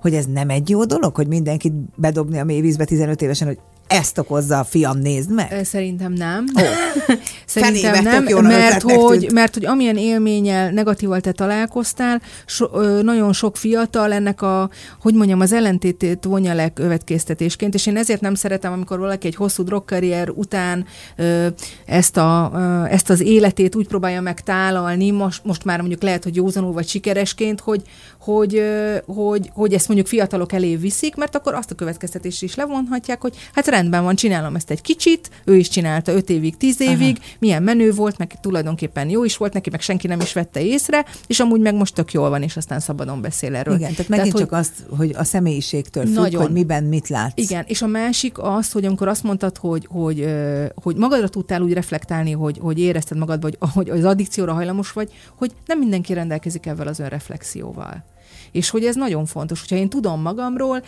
Hogy 0.00 0.14
ez 0.14 0.26
nem 0.26 0.50
egy 0.50 0.68
jó 0.68 0.84
dolog, 0.84 1.14
hogy 1.14 1.26
mindenkit 1.26 1.72
bedobni 1.96 2.38
a 2.38 2.44
mélyvízbe 2.44 2.84
15 2.84 3.22
évesen, 3.22 3.46
hogy 3.46 3.58
ezt 3.86 4.18
okozza 4.18 4.58
a 4.58 4.64
fiam, 4.64 4.98
nézd 4.98 5.32
meg. 5.32 5.64
Szerintem 5.64 6.12
nem. 6.12 6.44
Oh. 6.54 6.62
Szerintem 7.46 8.02
nem, 8.02 8.42
mert 8.42 8.82
hogy, 8.82 9.30
mert 9.32 9.54
hogy 9.54 9.64
amilyen 9.64 9.96
élménnyel, 9.96 10.70
negatíval 10.70 11.20
te 11.20 11.32
találkoztál, 11.32 12.22
so, 12.46 12.66
ö, 12.72 13.02
nagyon 13.02 13.32
sok 13.32 13.56
fiatal 13.56 14.12
ennek 14.12 14.42
a, 14.42 14.70
hogy 15.00 15.14
mondjam, 15.14 15.40
az 15.40 15.52
ellentétét 15.52 16.24
vonja 16.24 16.54
le 16.54 16.68
következtetésként, 16.68 17.74
és 17.74 17.86
én 17.86 17.96
ezért 17.96 18.20
nem 18.20 18.34
szeretem, 18.34 18.72
amikor 18.72 18.98
valaki 18.98 19.26
egy 19.26 19.34
hosszú 19.34 19.62
drogkarrier 19.62 20.30
után 20.30 20.86
ö, 21.16 21.46
ezt, 21.86 22.16
a, 22.16 22.50
ö, 22.54 22.84
ezt 22.84 23.10
az 23.10 23.20
életét 23.20 23.74
úgy 23.74 23.86
próbálja 23.86 24.20
meg 24.20 24.40
tálalni, 24.40 25.10
most, 25.10 25.44
most 25.44 25.64
már 25.64 25.78
mondjuk 25.78 26.02
lehet, 26.02 26.24
hogy 26.24 26.36
józanul 26.36 26.72
vagy 26.72 26.88
sikeresként, 26.88 27.60
hogy, 27.60 27.82
hogy, 28.24 28.62
hogy, 29.06 29.50
hogy 29.52 29.72
ezt 29.72 29.86
mondjuk 29.86 30.08
fiatalok 30.08 30.52
elé 30.52 30.76
viszik, 30.76 31.14
mert 31.14 31.36
akkor 31.36 31.54
azt 31.54 31.70
a 31.70 31.74
következtetést 31.74 32.42
is 32.42 32.54
levonhatják, 32.54 33.20
hogy 33.20 33.36
hát 33.52 33.66
rendben 33.66 34.02
van, 34.02 34.14
csinálom 34.14 34.54
ezt 34.54 34.70
egy 34.70 34.80
kicsit, 34.80 35.30
ő 35.44 35.56
is 35.56 35.68
csinálta 35.68 36.12
5 36.12 36.30
évig, 36.30 36.56
10 36.56 36.80
évig, 36.80 37.16
Aha. 37.20 37.28
milyen 37.38 37.62
menő 37.62 37.92
volt, 37.92 38.18
meg 38.18 38.40
tulajdonképpen 38.40 39.08
jó 39.08 39.24
is 39.24 39.36
volt 39.36 39.52
neki, 39.52 39.70
meg 39.70 39.80
senki 39.80 40.06
nem 40.06 40.20
is 40.20 40.32
vette 40.32 40.60
észre, 40.60 41.04
és 41.26 41.40
amúgy 41.40 41.60
meg 41.60 41.74
most 41.74 41.94
tök 41.94 42.12
jól 42.12 42.30
van, 42.30 42.42
és 42.42 42.56
aztán 42.56 42.80
szabadon 42.80 43.20
beszél 43.20 43.54
erről. 43.54 43.74
Igen, 43.74 43.90
tehát 43.90 44.08
megint 44.08 44.32
tehát, 44.32 44.48
csak 44.48 44.50
hogy, 44.50 44.58
azt, 44.58 44.96
hogy 44.98 45.14
a 45.18 45.24
személyiségtől 45.24 46.04
függ, 46.04 46.14
nagyon, 46.14 46.42
hogy 46.42 46.52
miben 46.52 46.84
mit 46.84 47.08
látsz. 47.08 47.40
Igen, 47.40 47.64
és 47.66 47.82
a 47.82 47.86
másik 47.86 48.38
az, 48.38 48.72
hogy 48.72 48.84
amikor 48.84 49.08
azt 49.08 49.22
mondtad, 49.22 49.56
hogy, 49.56 49.86
hogy, 49.90 50.28
hogy 50.74 50.96
magadra 50.96 51.28
tudtál 51.28 51.62
úgy 51.62 51.72
reflektálni, 51.72 52.32
hogy, 52.32 52.58
hogy 52.60 52.78
érezted 52.78 53.18
magadba, 53.18 53.48
hogy, 53.60 53.70
hogy 53.74 53.88
az 53.88 54.04
addikcióra 54.04 54.52
hajlamos 54.52 54.92
vagy, 54.92 55.12
hogy 55.36 55.52
nem 55.66 55.78
mindenki 55.78 56.12
rendelkezik 56.12 56.66
ezzel 56.66 56.86
az 56.86 56.98
önreflexióval 56.98 58.12
és 58.54 58.70
hogy 58.70 58.84
ez 58.84 58.94
nagyon 58.94 59.26
fontos. 59.26 59.60
Hogyha 59.60 59.76
én 59.76 59.88
tudom 59.88 60.20
magamról, 60.20 60.82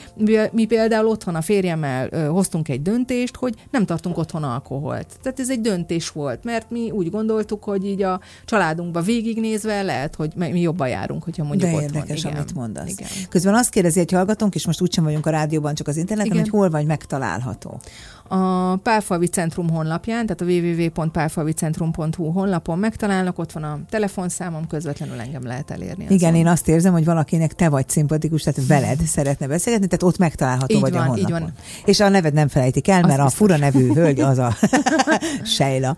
mi 0.52 0.64
például 0.64 1.06
otthon 1.06 1.34
a 1.34 1.40
férjemmel 1.40 2.08
ö, 2.10 2.24
hoztunk 2.26 2.68
egy 2.68 2.82
döntést, 2.82 3.36
hogy 3.36 3.54
nem 3.70 3.84
tartunk 3.86 4.18
otthon 4.18 4.42
alkoholt. 4.42 5.06
Tehát 5.22 5.40
ez 5.40 5.50
egy 5.50 5.60
döntés 5.60 6.10
volt, 6.10 6.44
mert 6.44 6.70
mi 6.70 6.90
úgy 6.90 7.10
gondoltuk, 7.10 7.64
hogy 7.64 7.86
így 7.86 8.02
a 8.02 8.20
családunkba 8.44 9.00
végignézve 9.00 9.82
lehet, 9.82 10.14
hogy 10.14 10.32
mi 10.36 10.60
jobban 10.60 10.88
járunk, 10.88 11.22
hogyha 11.24 11.44
mondjuk 11.44 11.70
De 11.70 11.76
otthon. 11.76 11.94
érdekes, 11.94 12.18
Igen. 12.24 12.36
amit 12.36 12.54
mondasz. 12.54 12.90
Igen. 12.90 13.08
Közben 13.28 13.54
azt 13.54 13.70
kérdezi 13.70 14.00
egy 14.00 14.12
hallgatónk, 14.12 14.54
és 14.54 14.66
most 14.66 14.80
úgysem 14.80 15.04
vagyunk 15.04 15.26
a 15.26 15.30
rádióban, 15.30 15.74
csak 15.74 15.88
az 15.88 15.96
interneten, 15.96 16.32
Igen. 16.32 16.42
hogy 16.42 16.50
hol 16.52 16.70
vagy 16.70 16.86
megtalálható 16.86 17.80
a 18.28 18.76
Pálfalvi 18.76 19.26
Centrum 19.26 19.70
honlapján, 19.70 20.26
tehát 20.26 20.40
a 20.40 20.44
www.pálfalvicentrum.hu 20.44 22.30
honlapon 22.30 22.78
megtalálnak, 22.78 23.38
ott 23.38 23.52
van 23.52 23.62
a 23.62 23.78
telefonszámom, 23.90 24.66
közvetlenül 24.66 25.20
engem 25.20 25.42
lehet 25.42 25.70
elérni. 25.70 26.06
Igen, 26.08 26.28
azon. 26.28 26.40
én 26.40 26.46
azt 26.46 26.68
érzem, 26.68 26.92
hogy 26.92 27.04
valakinek 27.04 27.54
te 27.54 27.68
vagy 27.68 27.88
szimpatikus, 27.88 28.42
tehát 28.42 28.66
veled 28.74 29.00
szeretne 29.00 29.46
beszélgetni, 29.46 29.86
tehát 29.86 30.02
ott 30.02 30.18
megtalálható 30.18 30.74
így 30.74 30.80
vagy 30.80 30.92
van, 30.92 31.00
a 31.00 31.04
honlapon. 31.06 31.36
Így 31.36 31.40
van. 31.40 31.52
És 31.84 32.00
a 32.00 32.08
neved 32.08 32.32
nem 32.32 32.48
felejtik 32.48 32.88
el, 32.88 33.00
mert 33.00 33.20
azt 33.20 33.34
a 33.34 33.36
fura 33.36 33.56
nevű 33.56 33.92
hölgy 33.92 34.20
az 34.20 34.38
a 34.38 34.56
Sejla 35.56 35.96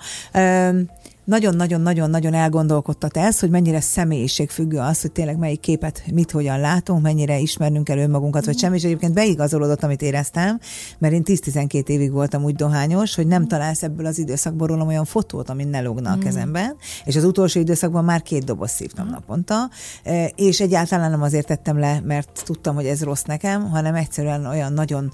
nagyon-nagyon-nagyon-nagyon 1.29 2.35
elgondolkodtat 2.35 3.17
ez, 3.17 3.41
hogy 3.41 3.51
mennyire 3.51 3.81
személyiségfüggő 3.81 4.79
az, 4.79 5.01
hogy 5.01 5.13
tényleg 5.13 5.39
melyik 5.39 5.61
képet 5.61 6.03
mit 6.13 6.31
hogyan 6.31 6.61
látunk, 6.61 7.03
mennyire 7.03 7.39
ismernünk 7.39 7.89
el 7.89 7.99
önmagunkat, 7.99 8.45
vagy 8.45 8.59
sem, 8.59 8.75
és 8.75 8.83
egyébként 8.83 9.15
beigazolódott, 9.15 9.83
amit 9.83 10.03
éreztem, 10.03 10.59
mert 10.99 11.15
én 11.15 11.23
10-12 11.25 11.89
évig 11.89 12.13
voltam 12.13 12.45
úgy 12.45 12.55
dohányos, 12.55 13.15
hogy 13.15 13.27
nem 13.27 13.47
találsz 13.47 13.83
ebből 13.83 14.07
az 14.07 14.19
időszakból 14.19 14.67
rólam 14.67 14.89
olyan 14.89 15.05
fotót, 15.05 15.51
ami 15.51 15.65
ne 15.65 15.81
lógna 15.81 16.11
a 16.11 16.17
mm. 16.17 16.21
kezemben, 16.21 16.77
és 17.05 17.17
az 17.17 17.25
utolsó 17.25 17.61
időszakban 17.61 18.05
már 18.05 18.23
két 18.23 18.45
doboz 18.45 18.71
szívtam 18.71 19.07
mm. 19.07 19.11
naponta, 19.11 19.71
e, 20.05 20.27
és 20.37 20.61
egyáltalán 20.61 21.11
nem 21.11 21.23
azért 21.23 21.47
tettem 21.47 21.79
le, 21.79 22.01
mert 22.05 22.43
tudtam, 22.45 22.75
hogy 22.75 22.87
ez 22.87 23.03
rossz 23.03 23.23
nekem, 23.23 23.71
hanem 23.71 23.95
egyszerűen 23.95 24.47
olyan 24.47 24.73
nagyon 24.73 25.13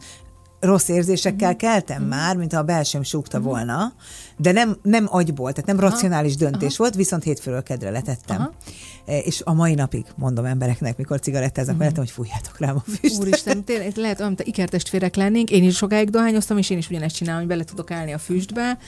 rossz 0.65 0.89
érzésekkel 0.89 1.53
mm. 1.53 1.57
keltem 1.57 2.03
mm. 2.03 2.09
már, 2.09 2.37
mintha 2.37 2.59
a 2.59 2.63
belsőm 2.63 3.03
súgta 3.03 3.39
mm. 3.39 3.43
volna, 3.43 3.93
de 4.37 4.53
nem, 4.53 4.77
nem 4.83 5.07
agyból, 5.11 5.53
tehát 5.53 5.67
nem 5.67 5.79
Aha. 5.79 5.89
racionális 5.89 6.37
döntés 6.37 6.69
Aha. 6.69 6.77
volt, 6.77 6.95
viszont 6.95 7.23
hétfőről 7.23 7.63
kedre 7.63 7.91
letettem. 7.91 8.37
Aha. 8.37 8.53
E, 9.07 9.19
és 9.19 9.41
a 9.45 9.53
mai 9.53 9.75
napig 9.75 10.05
mondom 10.17 10.45
embereknek, 10.45 10.97
mikor 10.97 11.21
cigarettáznak 11.21 11.81
uh-huh. 11.81 11.97
hogy 11.97 12.11
fújjátok 12.11 12.59
rám 12.59 12.77
a 12.77 12.83
füstet. 12.91 13.21
Úristen, 13.21 13.65
tényleg 13.65 13.97
lehet, 13.97 14.21
olyan, 14.21 14.37
ikertestvérek 14.43 15.15
lennénk. 15.15 15.51
Én 15.51 15.65
is 15.65 15.77
sokáig 15.77 16.11
dohányoztam, 16.11 16.59
és 16.59 16.71
én 16.71 16.79
is 16.79 16.89
ugyanezt 16.89 17.17
csinálom, 17.17 17.41
hogy 17.41 17.49
bele 17.49 17.65
tudok 17.65 17.91
állni 17.91 18.13
a 18.13 18.19
füstbe. 18.19 18.79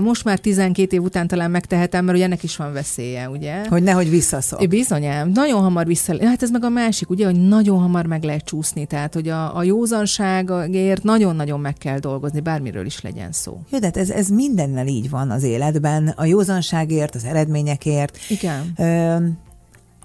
Most 0.00 0.24
már 0.24 0.38
12 0.38 0.96
év 0.96 1.02
után 1.02 1.26
talán 1.26 1.50
megtehetem, 1.50 2.04
mert 2.04 2.16
ugye 2.16 2.26
ennek 2.26 2.42
is 2.42 2.56
van 2.56 2.72
veszélye, 2.72 3.28
ugye? 3.28 3.68
Hogy 3.68 3.82
nehogy 3.82 4.10
visszaszok. 4.10 4.68
Bizonyám, 4.68 5.28
nagyon 5.28 5.60
hamar 5.60 5.86
vissza. 5.86 6.26
Hát 6.26 6.42
ez 6.42 6.50
meg 6.50 6.64
a 6.64 6.68
másik, 6.68 7.10
ugye, 7.10 7.24
hogy 7.24 7.48
nagyon 7.48 7.78
hamar 7.78 8.06
meg 8.06 8.22
lehet 8.22 8.44
csúszni, 8.44 8.86
tehát 8.86 9.14
hogy 9.14 9.28
a, 9.28 9.56
a 9.56 9.62
józanságért 9.62 11.02
nagyon-nagyon 11.02 11.60
meg 11.60 11.74
kell 11.74 11.98
dolgozni, 11.98 12.40
bármiről 12.40 12.86
is 12.86 13.00
legyen 13.00 13.32
szó. 13.32 13.60
Jó, 13.70 13.78
de 13.78 13.86
hát 13.86 13.96
ez, 13.96 14.10
ez 14.10 14.28
mindennel 14.66 14.94
így 14.94 15.10
van 15.10 15.30
az 15.30 15.42
életben, 15.42 16.08
a 16.16 16.24
józanságért, 16.24 17.14
az 17.14 17.24
eredményekért. 17.24 18.18
Igen. 18.28 18.74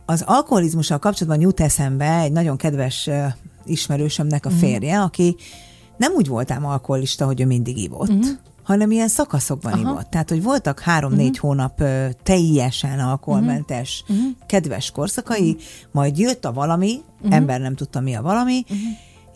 Az 0.05 0.23
alkoholizmussal 0.25 0.97
kapcsolatban 0.97 1.41
jut 1.41 1.59
eszembe 1.59 2.19
egy 2.19 2.31
nagyon 2.31 2.57
kedves 2.57 3.09
ismerősömnek 3.65 4.45
a 4.45 4.49
mhm. 4.49 4.57
férje, 4.57 4.91
uh-huh. 4.91 5.05
aki 5.05 5.35
nem 5.97 6.11
úgy 6.15 6.27
voltám 6.27 6.65
alkoholista, 6.65 7.25
hogy 7.25 7.41
ő 7.41 7.45
mindig 7.45 7.77
ivott, 7.77 8.09
uh-huh. 8.09 8.27
hanem 8.63 8.91
ilyen 8.91 9.07
szakaszokban 9.07 9.73
Aha. 9.73 9.81
ivott. 9.81 10.09
Tehát, 10.09 10.29
hogy 10.29 10.43
voltak 10.43 10.79
három-négy 10.79 11.29
uh-huh. 11.29 11.49
hónap 11.49 11.83
teljesen 12.23 12.99
alkoholmentes, 12.99 14.03
uh-huh. 14.07 14.25
kedves 14.45 14.91
korszakai, 14.91 15.49
uh-huh. 15.49 15.61
majd 15.91 16.17
jött 16.17 16.45
a 16.45 16.53
valami, 16.53 17.01
uh-huh. 17.17 17.35
ember 17.35 17.59
nem 17.59 17.75
tudta 17.75 17.99
mi 17.99 18.15
a 18.15 18.21
valami, 18.21 18.63
uh-huh. 18.63 18.77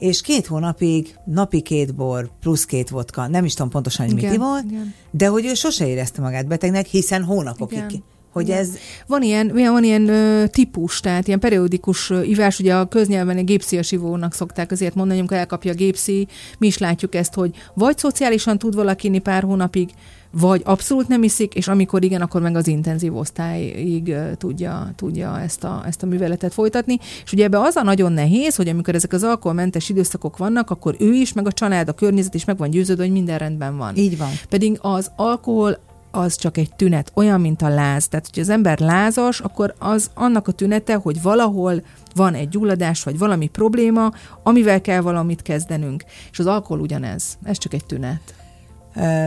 És 0.01 0.21
két 0.21 0.47
hónapig 0.47 1.15
napi 1.25 1.61
két 1.61 1.95
bor 1.95 2.29
plusz 2.39 2.65
két 2.65 2.89
vodka, 2.89 3.27
nem 3.27 3.45
is 3.45 3.53
tudom 3.53 3.71
pontosan, 3.71 4.05
hogy 4.05 4.15
mit 4.15 4.33
ivott, 4.33 4.63
de 5.11 5.27
hogy 5.27 5.45
ő 5.45 5.53
sose 5.53 5.87
érezte 5.87 6.21
magát 6.21 6.47
betegnek, 6.47 6.85
hiszen 6.85 7.23
hónapokig 7.23 7.77
igen 7.77 8.03
hogy 8.31 8.49
ez... 8.49 8.69
Van 9.07 9.21
ilyen, 9.21 9.51
van 9.53 9.83
ilyen 9.83 10.07
ö, 10.07 10.47
típus, 10.47 10.99
tehát 10.99 11.27
ilyen 11.27 11.39
periódikus 11.39 12.09
ö, 12.09 12.21
ivás, 12.21 12.59
ugye 12.59 12.75
a 12.75 12.87
köznyelven 12.87 13.37
a 13.37 13.43
gépszias 13.43 13.91
ivónak 13.91 14.33
szokták 14.33 14.71
azért 14.71 14.95
mondani, 14.95 15.19
amikor 15.19 15.37
elkapja 15.37 15.71
a 15.71 15.75
gépszi, 15.75 16.27
mi 16.57 16.67
is 16.67 16.77
látjuk 16.77 17.15
ezt, 17.15 17.33
hogy 17.33 17.51
vagy 17.73 17.97
szociálisan 17.97 18.57
tud 18.57 18.75
valaki 18.75 19.19
pár 19.19 19.43
hónapig, 19.43 19.89
vagy 20.31 20.61
abszolút 20.65 21.07
nem 21.07 21.23
iszik, 21.23 21.53
és 21.53 21.67
amikor 21.67 22.03
igen, 22.03 22.21
akkor 22.21 22.41
meg 22.41 22.55
az 22.55 22.67
intenzív 22.67 23.17
osztályig 23.17 24.15
tudja, 24.37 24.91
tudja 24.95 25.39
ezt, 25.39 25.63
a, 25.63 25.83
ezt 25.87 26.03
a 26.03 26.05
műveletet 26.05 26.53
folytatni. 26.53 26.97
És 27.23 27.33
ugye 27.33 27.43
ebbe 27.43 27.59
az 27.59 27.75
a 27.75 27.83
nagyon 27.83 28.11
nehéz, 28.11 28.55
hogy 28.55 28.67
amikor 28.67 28.95
ezek 28.95 29.13
az 29.13 29.23
alkoholmentes 29.23 29.89
időszakok 29.89 30.37
vannak, 30.37 30.69
akkor 30.69 30.95
ő 30.99 31.13
is, 31.13 31.33
meg 31.33 31.47
a 31.47 31.51
család, 31.51 31.87
a 31.87 31.93
környezet 31.93 32.33
is 32.33 32.45
meg 32.45 32.57
van 32.57 32.69
győződve, 32.69 33.03
hogy 33.03 33.11
minden 33.11 33.37
rendben 33.37 33.77
van. 33.77 33.95
Így 33.95 34.17
van. 34.17 34.29
Pedig 34.49 34.77
az 34.81 35.11
alkohol 35.15 35.79
az 36.11 36.35
csak 36.35 36.57
egy 36.57 36.73
tünet, 36.75 37.11
olyan, 37.15 37.41
mint 37.41 37.61
a 37.61 37.69
láz. 37.69 38.07
Tehát, 38.07 38.29
hogy 38.33 38.43
az 38.43 38.49
ember 38.49 38.79
lázas, 38.79 39.39
akkor 39.39 39.73
az 39.79 40.11
annak 40.13 40.47
a 40.47 40.51
tünete, 40.51 40.95
hogy 40.95 41.21
valahol 41.21 41.83
van 42.15 42.33
egy 42.33 42.49
gyulladás, 42.49 43.03
vagy 43.03 43.17
valami 43.17 43.47
probléma, 43.47 44.11
amivel 44.43 44.81
kell 44.81 45.01
valamit 45.01 45.41
kezdenünk. 45.41 46.03
És 46.31 46.39
az 46.39 46.45
alkohol 46.45 46.79
ugyanez. 46.79 47.37
Ez 47.43 47.57
csak 47.57 47.73
egy 47.73 47.85
tünet. 47.85 48.35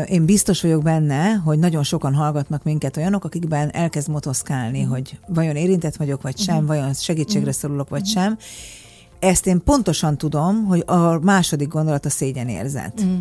Én 0.06 0.24
biztos 0.24 0.62
vagyok 0.62 0.82
benne, 0.82 1.32
hogy 1.32 1.58
nagyon 1.58 1.82
sokan 1.82 2.14
hallgatnak 2.14 2.62
minket 2.62 2.96
olyanok, 2.96 3.24
akikben 3.24 3.70
elkezd 3.72 4.08
motoszkálni, 4.08 4.78
uh-huh. 4.78 4.94
hogy 4.94 5.18
vajon 5.26 5.56
érintett 5.56 5.96
vagyok, 5.96 6.22
vagy 6.22 6.38
sem, 6.38 6.54
uh-huh. 6.54 6.68
vajon 6.68 6.92
segítségre 6.94 7.38
uh-huh. 7.38 7.54
szorulok, 7.54 7.88
vagy 7.88 8.00
uh-huh. 8.00 8.22
sem 8.22 8.38
ezt 9.24 9.46
én 9.46 9.62
pontosan 9.64 10.18
tudom, 10.18 10.64
hogy 10.64 10.82
a 10.86 11.18
második 11.18 11.68
gondolat 11.68 12.06
a 12.06 12.10
szégyenérzet. 12.10 13.00
Uh-huh. 13.00 13.18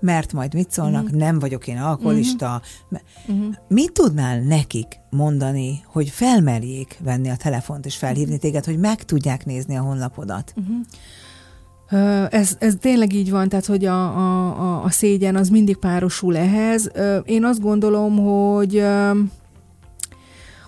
Mert 0.00 0.32
majd 0.32 0.54
mit 0.54 0.70
szólnak, 0.70 1.02
uh-huh. 1.02 1.18
nem 1.18 1.38
vagyok 1.38 1.66
én 1.66 1.78
alkoholista. 1.78 2.60
Uh-huh. 3.26 3.54
Mit 3.68 3.92
tudnál 3.92 4.40
nekik 4.40 4.86
mondani, 5.10 5.84
hogy 5.86 6.08
felmerjék 6.08 6.98
venni 7.04 7.28
a 7.28 7.36
telefont 7.36 7.86
és 7.86 7.96
felhívni 7.96 8.24
uh-huh. 8.24 8.40
téged, 8.40 8.64
hogy 8.64 8.78
meg 8.78 9.02
tudják 9.02 9.46
nézni 9.46 9.76
a 9.76 9.82
honlapodat? 9.82 10.54
Uh-huh. 10.56 10.76
Ez, 12.30 12.56
ez 12.58 12.74
tényleg 12.80 13.12
így 13.12 13.30
van, 13.30 13.48
tehát 13.48 13.66
hogy 13.66 13.84
a, 13.84 14.16
a, 14.16 14.84
a 14.84 14.90
szégyen 14.90 15.36
az 15.36 15.48
mindig 15.48 15.76
párosul 15.76 16.36
ehhez. 16.36 16.90
Én 17.24 17.44
azt 17.44 17.60
gondolom, 17.60 18.18
hogy 18.18 18.84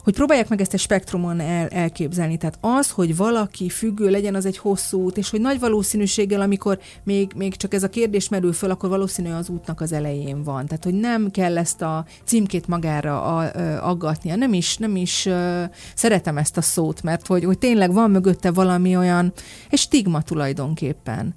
hogy 0.03 0.15
próbálják 0.15 0.49
meg 0.49 0.61
ezt 0.61 0.75
egy 0.75 0.81
spektrumon 0.81 1.41
el, 1.41 1.69
elképzelni. 1.69 2.37
Tehát 2.37 2.59
az, 2.61 2.91
hogy 2.91 3.17
valaki 3.17 3.69
függő 3.69 4.11
legyen, 4.11 4.35
az 4.35 4.47
egy 4.47 4.59
hosszú 4.59 5.03
út, 5.03 5.17
és 5.17 5.31
hogy 5.31 5.41
nagy 5.41 5.61
valószínűséggel, 5.61 6.41
amikor 6.41 6.79
még, 7.05 7.33
még 7.37 7.57
csak 7.57 7.75
ez 7.75 7.83
a 7.83 7.89
kérdés 7.89 8.29
merül 8.29 8.53
föl, 8.53 8.71
akkor 8.71 8.89
valószínű 8.89 9.31
az 9.31 9.49
útnak 9.49 9.81
az 9.81 9.93
elején 9.93 10.43
van. 10.43 10.67
Tehát, 10.67 10.85
hogy 10.85 10.95
nem 10.95 11.31
kell 11.31 11.59
ezt 11.59 11.83
a 11.83 12.05
címkét 12.25 12.67
magára 12.67 13.23
a, 13.23 13.39
a, 13.39 13.89
aggatnia. 13.89 14.37
Nem 14.37 14.53
is, 14.53 14.77
nem 14.77 14.97
is 14.97 15.27
uh, 15.27 15.63
szeretem 15.95 16.39
ezt 16.39 16.57
a 16.57 16.63
szót, 16.63 17.03
mert 17.03 17.27
hogy, 17.27 17.45
hogy 17.45 17.59
tényleg 17.59 17.93
van 17.93 18.11
mögötte 18.11 18.51
valami 18.51 18.97
olyan, 18.97 19.33
egy 19.71 19.79
stigma 19.79 20.23
tulajdonképpen 20.23 21.35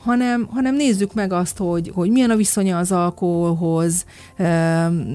hanem, 0.00 0.48
hanem 0.50 0.74
nézzük 0.74 1.14
meg 1.14 1.32
azt, 1.32 1.58
hogy, 1.58 1.90
hogy 1.94 2.10
milyen 2.10 2.30
a 2.30 2.36
viszonya 2.36 2.78
az 2.78 2.92
alkoholhoz, 2.92 4.04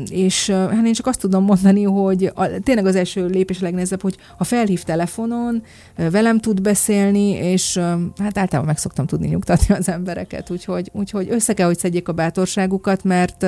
és 0.09 0.49
hát 0.49 0.85
én 0.85 0.93
csak 0.93 1.07
azt 1.07 1.19
tudom 1.19 1.43
mondani, 1.43 1.83
hogy 1.83 2.31
a, 2.35 2.47
tényleg 2.63 2.85
az 2.85 2.95
első 2.95 3.25
lépés 3.25 3.59
legnehezebb, 3.59 4.01
hogy 4.01 4.17
ha 4.37 4.43
felhív 4.43 4.83
telefonon, 4.83 5.63
velem 5.95 6.39
tud 6.39 6.61
beszélni, 6.61 7.29
és 7.29 7.77
hát 8.17 8.37
általában 8.37 8.65
meg 8.65 8.77
szoktam 8.77 9.05
tudni 9.05 9.27
nyugtatni 9.27 9.75
az 9.75 9.89
embereket, 9.89 10.49
úgyhogy, 10.49 10.89
úgyhogy 10.93 11.27
össze 11.29 11.53
kell, 11.53 11.67
hogy 11.67 11.77
szedjék 11.77 12.07
a 12.07 12.13
bátorságukat, 12.13 13.03
mert, 13.03 13.45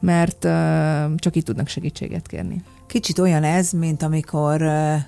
mert 0.00 0.48
csak 1.16 1.36
így 1.36 1.44
tudnak 1.44 1.68
segítséget 1.68 2.26
kérni. 2.26 2.62
Kicsit 2.90 3.18
olyan 3.18 3.44
ez, 3.44 3.70
mint 3.70 4.02
amikor 4.02 4.62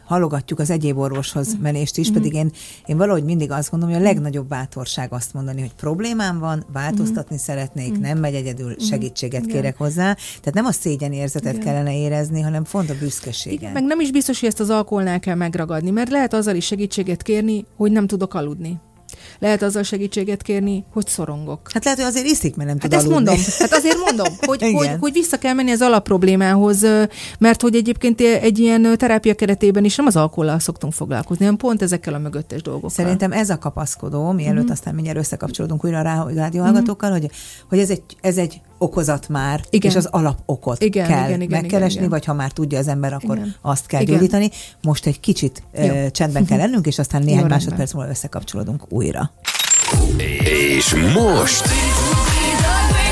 halogatjuk 0.05 0.59
az 0.59 0.71
egyéb 0.71 0.99
orvoshoz 0.99 1.57
mm. 1.57 1.61
menést 1.61 1.99
is, 1.99 2.11
mm. 2.11 2.13
pedig 2.13 2.33
én, 2.33 2.51
én 2.87 2.97
valahogy 2.97 3.25
mindig 3.25 3.51
azt 3.51 3.71
gondolom, 3.71 3.95
hogy 3.95 4.05
a 4.05 4.07
legnagyobb 4.07 4.49
bátorság 4.49 5.13
azt 5.13 5.35
mondani, 5.35 5.61
hogy 5.61 5.75
problémám 5.75 6.39
van, 6.39 6.65
változtatni 6.73 7.35
mm. 7.35 7.39
szeretnék, 7.39 7.99
nem 7.99 8.19
megy 8.19 8.35
egyedül, 8.35 8.79
segítséget 8.79 9.47
mm. 9.47 9.49
kérek 9.49 9.77
hozzá. 9.79 10.15
Tehát 10.15 10.55
nem 10.55 10.65
a 10.65 10.73
szégyen 10.73 11.13
érzetet 11.13 11.53
Igen. 11.53 11.65
kellene 11.65 11.97
érezni, 11.97 12.41
hanem 12.41 12.65
font 12.65 12.91
a 12.91 12.95
büszkeséget. 12.99 13.73
Meg 13.73 13.85
nem 13.85 14.01
is 14.01 14.11
biztos, 14.11 14.41
hogy 14.41 14.49
ezt 14.49 14.61
az 14.61 14.71
alkoholnál 14.71 15.21
kell 15.21 15.37
megragadni, 15.37 15.91
mert 15.91 16.11
lehet 16.11 16.35
azzal 16.35 16.55
is 16.55 16.67
segítséget 16.67 17.23
kérni, 17.23 17.65
hogy 17.77 17.93
nem 17.93 18.07
tudok 18.07 18.35
aludni. 18.35 18.81
Lehet 19.39 19.63
azzal 19.63 19.83
segítséget 19.83 20.43
kérni, 20.43 20.85
hogy 20.93 21.07
szorongok. 21.07 21.71
Hát 21.73 21.85
lehet, 21.85 21.99
hogy 21.99 22.09
azért 22.09 22.27
iszik, 22.27 22.57
mert 22.57 22.69
nem 22.69 22.79
hát 22.81 22.91
tud 22.91 22.99
ezt 22.99 23.09
mondom. 23.09 23.37
Hát 23.59 23.73
azért 23.73 23.99
mondom, 24.05 24.35
hogy, 24.51 24.63
hogy, 24.73 24.91
hogy 25.01 25.13
vissza 25.13 25.39
kell 25.39 25.55
menni 25.55 25.71
az 25.71 25.81
alapproblémához, 25.81 26.87
mert 27.39 27.63
hogy 27.63 27.75
egyébként 27.75 28.21
egy 28.21 28.59
ilyen 28.59 28.95
terápia 28.97 29.35
keretében 29.35 29.85
is 29.85 29.97
nem 29.97 30.07
az 30.07 30.17
alkohollal 30.17 30.59
szoktunk 30.59 30.93
foglalkozni, 30.93 31.45
hanem 31.45 31.59
pont 31.59 31.83
ezekkel 31.83 32.15
a 32.15 32.19
mögöttes 32.19 32.63
dolgokkal. 32.63 32.91
Szerintem 32.91 33.33
ez 33.33 33.51
a 33.51 33.59
kapaszkodó, 33.59 34.31
mielőtt 34.31 34.63
mm-hmm. 34.63 34.73
aztán 34.73 34.95
mindjárt 34.95 35.19
összekapcsolódunk 35.19 35.85
újra 35.85 36.03
rá 36.03 36.23
a 36.23 36.31
rádióhallgatókkal, 36.35 37.11
mm-hmm. 37.11 37.21
hogy, 37.21 37.31
hogy 37.69 37.79
ez 37.79 37.91
egy, 37.91 38.03
ez 38.21 38.37
egy 38.37 38.61
okozat 38.83 39.29
már, 39.29 39.61
igen. 39.71 39.91
és 39.91 39.97
az 39.97 40.07
alapokot 40.11 40.83
igen, 40.83 41.09
kell 41.09 41.29
igen, 41.29 41.41
igen, 41.41 41.61
megkeresni, 41.61 41.85
igen, 41.87 41.97
igen. 41.97 42.09
vagy 42.09 42.25
ha 42.25 42.33
már 42.35 42.51
tudja 42.51 42.79
az 42.79 42.89
ember, 42.89 43.13
akkor 43.13 43.37
igen. 43.37 43.55
azt 43.61 43.87
kell 43.87 44.01
igen. 44.01 44.15
gyógyítani. 44.15 44.51
Most 44.83 45.07
egy 45.07 45.21
kicsit 45.21 45.63
Jó. 45.75 46.09
csendben 46.11 46.45
kell 46.45 46.59
lennünk, 46.59 46.87
és 46.87 46.99
aztán 46.99 47.23
néhány 47.23 47.43
Jó, 47.43 47.49
másodperc 47.49 47.93
múlva 47.93 48.11
összekapcsolódunk 48.11 48.83
újra. 48.89 49.31
És 50.77 50.95
most... 51.15 51.69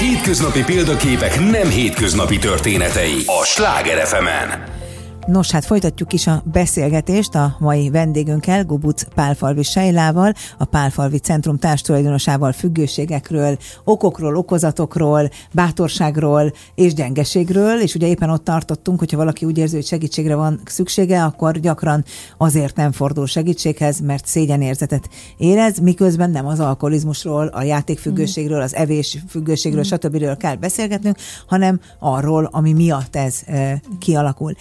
Hétköznapi 0.01 0.65
példaképek 0.65 1.41
nem 1.51 1.69
hétköznapi 1.69 2.39
történetei 2.39 3.23
a 3.27 3.45
Sláger 3.45 4.07
fm 4.07 4.27
-en. 4.27 4.80
Nos, 5.27 5.51
hát 5.51 5.65
folytatjuk 5.65 6.13
is 6.13 6.27
a 6.27 6.43
beszélgetést 6.53 7.35
a 7.35 7.57
mai 7.59 7.91
vendégünkkel, 7.91 8.65
Gubuc 8.65 9.03
Pálfalvi 9.15 9.63
Sejlával, 9.63 10.33
a 10.59 10.65
Pálfalvi 10.65 11.19
Centrum 11.19 11.59
társtulajdonosával 11.59 12.53
függőségekről, 12.53 13.59
okokról, 13.85 14.37
okozatokról, 14.37 15.31
bátorságról 15.53 16.53
és 16.75 16.95
gyengeségről, 16.95 17.81
és 17.81 17.95
ugye 17.95 18.07
éppen 18.07 18.31
ott 18.31 18.45
tartottunk, 18.45 18.99
hogyha 18.99 19.17
valaki 19.17 19.45
úgy 19.45 19.59
érzi, 19.59 19.75
hogy 19.75 19.87
segítségre 19.87 20.35
van 20.35 20.61
szüksége, 20.65 21.25
akkor 21.25 21.59
gyakran 21.59 22.05
azért 22.37 22.77
nem 22.77 22.93
fordul 22.93 23.27
segítséghez, 23.27 24.01
mert 24.01 24.27
szégyenérzetet 24.27 25.09
érez, 25.37 25.79
miközben 25.79 26.31
nem 26.31 26.47
az 26.47 26.61
alkoholizmusról, 26.61 27.47
a 27.47 27.63
játékfüggőségről, 27.63 28.61
az 28.61 28.75
evés 28.75 29.19
függőségről, 29.29 29.81
mm. 29.81 29.83
stb. 29.83 30.37
kell 30.37 30.57
beszélgetnünk, 30.57 31.17
hanem 31.47 31.81
arról, 31.99 32.49
ami 32.53 32.73
miatt 32.73 33.17
ez 33.17 33.41
e, 33.47 33.81
kialakul. 33.99 34.55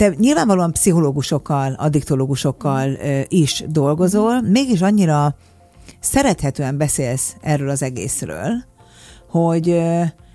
Te 0.00 0.14
nyilvánvalóan 0.18 0.72
pszichológusokkal, 0.72 1.72
addiktológusokkal 1.72 2.98
is 3.28 3.64
dolgozol, 3.68 4.40
mégis 4.40 4.80
annyira 4.80 5.36
szerethetően 5.98 6.76
beszélsz 6.76 7.36
erről 7.40 7.68
az 7.68 7.82
egészről, 7.82 8.64
hogy 9.28 9.80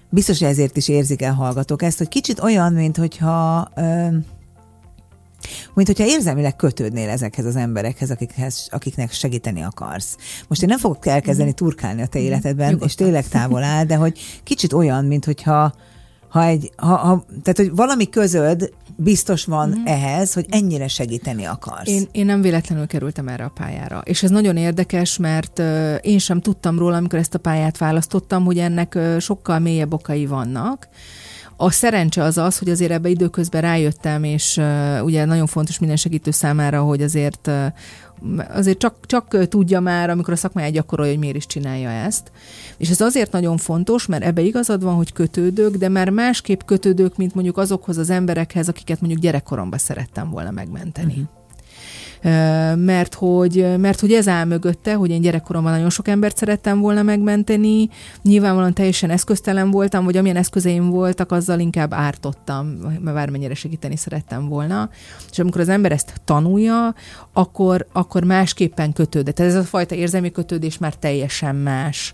biztos, 0.10 0.40
hogy 0.40 0.48
ezért 0.48 0.78
is 0.78 0.88
érzik 0.88 1.22
el 1.22 1.34
hallgatók 1.34 1.82
ezt, 1.82 1.98
hogy 1.98 2.08
kicsit 2.08 2.40
olyan, 2.40 2.74
mint 2.74 2.98
hogyha 2.98 3.70
mint 5.74 5.88
hogyha 5.88 6.06
érzelmileg 6.06 6.56
kötődnél 6.56 7.10
ezekhez 7.10 7.46
az 7.46 7.56
emberekhez, 7.56 8.12
akikhez, 8.12 8.68
akiknek 8.72 9.12
segíteni 9.12 9.62
akarsz. 9.64 10.18
Most 10.48 10.62
én 10.62 10.70
nem 10.70 10.80
fogok 10.80 11.06
elkezdeni 11.06 11.50
mhm. 11.50 11.58
turkálni 11.58 12.02
a 12.02 12.08
te 12.08 12.18
mhm. 12.18 12.28
életedben, 12.28 12.66
Nyugodtan. 12.66 12.88
és 12.88 12.96
tényleg 12.96 13.28
távol 13.28 13.64
áll, 13.64 13.84
de 13.86 13.96
hogy 13.96 14.20
kicsit 14.44 14.74
olyan, 14.74 15.06
mint 15.06 15.26
hogyha 15.26 15.74
ha 16.36 16.44
egy, 16.44 16.72
ha, 16.76 16.96
ha, 16.96 17.26
tehát, 17.44 17.58
hogy 17.58 17.76
valami 17.76 18.10
közöd 18.10 18.74
biztos 18.96 19.46
van 19.46 19.70
mm-hmm. 19.70 19.86
ehhez, 19.86 20.34
hogy 20.34 20.46
ennyire 20.50 20.88
segíteni 20.88 21.46
akarsz. 21.46 21.88
Én, 21.88 22.08
én 22.12 22.26
nem 22.26 22.42
véletlenül 22.42 22.88
kerültem 22.88 23.28
erre 23.28 23.44
a 23.44 23.52
pályára. 23.54 24.02
És 24.06 24.24
ez 24.24 24.30
nagyon 24.30 24.58
érdekes, 24.58 25.18
mert 25.18 25.60
uh, 25.60 25.96
én 26.02 26.20
sem 26.20 26.42
tudtam 26.42 26.80
róla, 26.80 26.98
amikor 26.98 27.20
ezt 27.20 27.34
a 27.34 27.40
pályát 27.40 27.78
választottam, 27.78 28.46
hogy 28.46 28.58
ennek 28.58 28.94
uh, 28.96 29.20
sokkal 29.20 29.60
mélyebb 29.60 29.94
okai 29.94 30.26
vannak. 30.26 30.88
A 31.58 31.72
szerencse 31.72 32.24
az 32.24 32.38
az, 32.38 32.58
hogy 32.58 32.70
azért 32.70 32.92
ebbe 32.92 33.10
időközben 33.10 33.62
rájöttem, 33.62 34.24
és 34.24 34.58
uh, 34.58 35.04
ugye 35.04 35.26
nagyon 35.26 35.48
fontos 35.48 35.80
minden 35.80 35.98
segítő 35.98 36.32
számára, 36.32 36.82
hogy 36.82 37.02
azért 37.02 37.48
uh, 37.48 37.66
azért 38.50 38.78
csak, 38.78 38.96
csak 39.06 39.48
tudja 39.48 39.80
már, 39.80 40.10
amikor 40.10 40.34
a 40.34 40.38
szakmáját 40.38 40.72
gyakorolja, 40.72 41.12
hogy 41.12 41.22
miért 41.22 41.36
is 41.36 41.46
csinálja 41.46 41.90
ezt. 41.90 42.32
És 42.78 42.90
ez 42.90 43.02
azért 43.02 43.32
nagyon 43.32 43.58
fontos, 43.58 44.06
mert 44.06 44.24
ebbe 44.24 44.42
igazad 44.42 44.84
van, 44.84 44.96
hogy 44.96 45.14
kötődök, 45.14 45.76
de 45.76 45.90
már 45.90 46.10
másképp 46.10 46.60
kötődök, 46.66 47.18
mint 47.18 47.34
mondjuk 47.34 47.58
azokhoz 47.58 47.98
az 47.98 48.10
emberekhez, 48.10 48.68
akiket 48.68 49.02
mondjuk 49.02 49.22
gyerekkoromban 49.22 49.80
szerettem 49.80 50.30
volna 50.30 50.52
megmenteni. 50.52 51.12
Uh-huh 51.12 51.45
mert 52.76 53.14
hogy, 53.14 53.66
mert 53.78 54.00
hogy 54.00 54.12
ez 54.12 54.28
áll 54.28 54.46
mögötte, 54.46 54.94
hogy 54.94 55.10
én 55.10 55.22
gyerekkoromban 55.22 55.72
nagyon 55.72 55.90
sok 55.90 56.08
embert 56.08 56.38
szerettem 56.38 56.80
volna 56.80 57.02
megmenteni, 57.02 57.90
nyilvánvalóan 58.22 58.74
teljesen 58.74 59.10
eszköztelen 59.10 59.72
voltam, 59.72 60.06
vagy 60.06 60.18
amilyen 60.18 60.36
eszközeim 60.36 60.90
voltak, 60.90 61.32
azzal 61.32 61.60
inkább 61.60 61.94
ártottam, 61.94 62.68
mert 63.00 63.16
bármennyire 63.16 63.54
segíteni 63.54 63.96
szerettem 63.96 64.48
volna. 64.48 64.90
És 65.32 65.40
amikor 65.40 65.62
az 65.62 65.70
ember 65.70 65.92
ezt 65.92 66.22
tanulja, 66.24 66.96
akkor, 67.34 67.88
akkor 67.92 68.24
másképpen 68.24 68.94
kötődött. 68.94 69.40
Ez 69.40 69.56
a 69.56 69.64
fajta 69.64 69.96
érzelmi 69.96 70.32
kötődés 70.32 70.78
már 70.78 70.94
teljesen 70.94 71.56
más. 71.56 72.14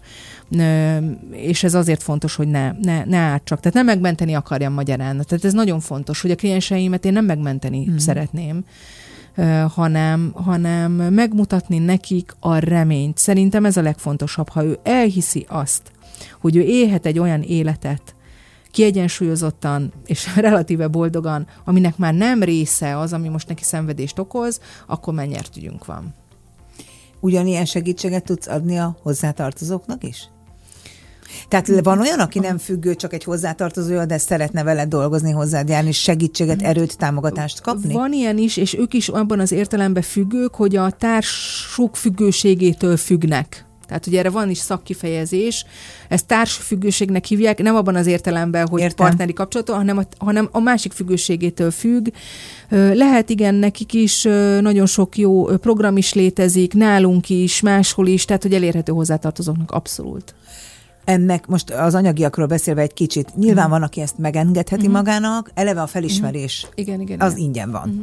És 1.32 1.64
ez 1.64 1.74
azért 1.74 2.04
fontos, 2.04 2.36
hogy 2.36 2.48
ne, 2.48 2.72
ne, 2.82 3.04
ne 3.06 3.18
ártsak. 3.18 3.60
Tehát 3.60 3.74
nem 3.74 3.86
megmenteni 3.86 4.34
akarjam 4.34 4.74
magyarán. 4.74 5.22
Tehát 5.28 5.46
ez 5.46 5.54
nagyon 5.54 5.80
fontos, 5.80 6.22
hogy 6.22 6.32
a 6.32 6.36
klienseimet 6.36 7.06
én 7.06 7.14
nem 7.14 7.26
megmenteni 7.26 7.86
hmm. 7.86 7.98
szeretném, 7.98 8.64
hanem, 9.68 10.32
hanem 10.34 10.92
megmutatni 10.92 11.78
nekik 11.78 12.36
a 12.40 12.58
reményt. 12.58 13.18
Szerintem 13.18 13.66
ez 13.66 13.78
a 13.78 13.82
legfontosabb, 13.82 14.50
ha 14.50 14.64
ő 14.64 14.80
elhiszi 14.84 15.46
azt, 15.50 15.92
hogy 16.42 16.56
ő 16.56 16.62
élhet 16.62 17.06
egy 17.06 17.20
olyan 17.20 17.42
életet, 17.42 18.16
kiegyensúlyozottan 18.72 19.94
és 20.06 20.36
relatíve 20.36 20.88
boldogan, 20.88 21.48
aminek 21.66 21.98
már 21.98 22.14
nem 22.14 22.44
része 22.44 22.98
az, 22.98 23.14
ami 23.14 23.28
most 23.28 23.48
neki 23.48 23.64
szenvedést 23.64 24.20
okoz, 24.20 24.60
akkor 24.88 25.14
mennyertügyünk 25.14 25.86
van. 25.86 26.14
Ugyanilyen 27.20 27.66
segítséget 27.66 28.24
tudsz 28.24 28.48
adni 28.48 28.78
a 28.78 28.98
hozzátartozóknak 29.02 30.04
is? 30.04 30.30
Tehát 31.48 31.82
van 31.84 32.00
olyan, 32.00 32.20
aki 32.20 32.40
nem 32.40 32.58
függő, 32.58 32.96
csak 32.96 33.14
egy 33.14 33.24
hozzátartozója, 33.24 34.06
de 34.06 34.18
szeretne 34.18 34.64
veled 34.64 34.90
dolgozni, 34.90 35.32
hozzád 35.32 35.70
járni, 35.70 35.92
segítséget, 35.92 36.62
erőt, 36.62 36.98
támogatást 36.98 37.62
kapni? 37.62 37.94
Van 37.94 38.14
ilyen 38.14 38.38
is, 38.38 38.58
és 38.58 38.78
ők 38.78 38.94
is 38.94 39.08
abban 39.08 39.40
az 39.40 39.52
értelemben 39.52 40.04
függők, 40.04 40.56
hogy 40.56 40.76
a 40.76 40.90
társuk 40.92 41.96
függőségétől 41.96 42.98
függnek. 42.98 43.66
Tehát, 43.88 44.06
hogy 44.06 44.16
erre 44.16 44.30
van 44.30 44.50
is 44.50 44.58
szakkifejezés, 44.58 45.66
ezt 46.08 46.26
társfüggőségnek 46.26 47.26
hívják, 47.26 47.62
nem 47.62 47.76
abban 47.76 47.96
az 47.96 48.06
értelemben, 48.06 48.68
hogy 48.68 48.82
Értem. 48.82 49.06
partneri 49.06 49.34
kapcsolaton, 49.34 49.76
hanem 49.76 49.98
a, 49.98 50.04
hanem 50.18 50.50
a 50.52 50.60
másik 50.60 50.92
függőségétől 50.92 51.72
függ. 51.72 52.08
Lehet 52.70 53.30
igen, 53.30 53.56
nekik 53.56 53.94
is 53.94 54.24
nagyon 54.60 54.86
sok 54.86 55.18
jó 55.18 55.46
program 55.46 55.98
is 55.98 56.14
létezik, 56.14 56.74
nálunk 56.74 57.30
is, 57.30 57.62
máshol 57.62 58.08
is, 58.08 58.26
tehát 58.26 58.42
hogy 58.42 58.54
elérhető 58.54 58.92
hozzátartozóknak 58.92 59.72
abszolút. 59.72 60.34
Ennek 61.06 61.48
most 61.48 61.70
az 61.70 61.96
anyagiakról 61.96 62.46
beszélve 62.46 62.82
egy 62.82 62.94
kicsit, 62.94 63.36
nyilván 63.36 63.70
van, 63.70 63.84
aki 63.84 64.02
ezt 64.02 64.18
megengedheti 64.18 64.88
magának, 64.88 65.52
eleve 65.54 65.82
a 65.82 65.88
felismerés 65.88 66.68
Igen, 66.76 67.02
igen. 67.02 67.20
az 67.20 67.32
igen. 67.32 67.44
ingyen 67.46 67.72
van. 67.72 68.00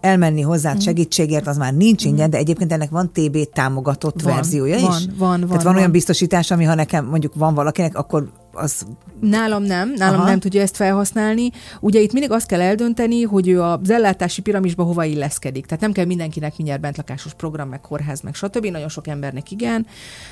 Elmenni 0.00 0.40
hozzá 0.40 0.78
segítségért, 0.78 1.46
az 1.46 1.56
már 1.56 1.74
nincs 1.74 2.04
ingyen, 2.04 2.30
de 2.30 2.36
egyébként 2.36 2.72
ennek 2.72 2.90
van 2.90 3.10
TB 3.12 3.38
támogatott 3.52 4.22
Van, 4.22 4.34
verziója 4.34 4.76
is. 4.76 4.82
van, 4.82 5.14
van, 5.18 5.40
Tehát 5.40 5.48
van, 5.48 5.58
van 5.58 5.72
olyan 5.72 5.82
van. 5.82 5.90
biztosítás, 5.90 6.50
ami 6.50 6.64
ha 6.64 6.74
nekem 6.74 7.06
mondjuk 7.06 7.34
van 7.34 7.54
valakinek, 7.54 7.96
akkor 7.98 8.30
az 8.60 8.86
Nálam 9.20 9.62
nem, 9.62 9.92
nálam 9.96 10.20
Aha. 10.20 10.28
Nem 10.28 10.38
tudja 10.38 10.60
ezt 10.60 10.76
felhasználni. 10.76 11.50
Ugye 11.80 12.00
itt 12.00 12.12
mindig 12.12 12.30
azt 12.30 12.46
kell 12.46 12.60
eldönteni, 12.60 13.22
hogy 13.22 13.48
ő 13.48 13.62
az 13.62 13.90
ellátási 13.90 14.42
piramisba 14.42 14.82
hova 14.82 15.04
illeszkedik. 15.04 15.66
Tehát 15.66 15.80
nem 15.82 15.92
kell 15.92 16.04
mindenkinek 16.04 16.56
mindjárt 16.56 16.80
bentlakásos 16.80 17.34
program, 17.34 17.68
meg 17.68 17.80
kórház, 17.80 18.20
meg 18.20 18.34
stb. 18.34 18.66
Nagyon 18.66 18.88
sok 18.88 19.06
embernek 19.06 19.50
igen. 19.50 19.86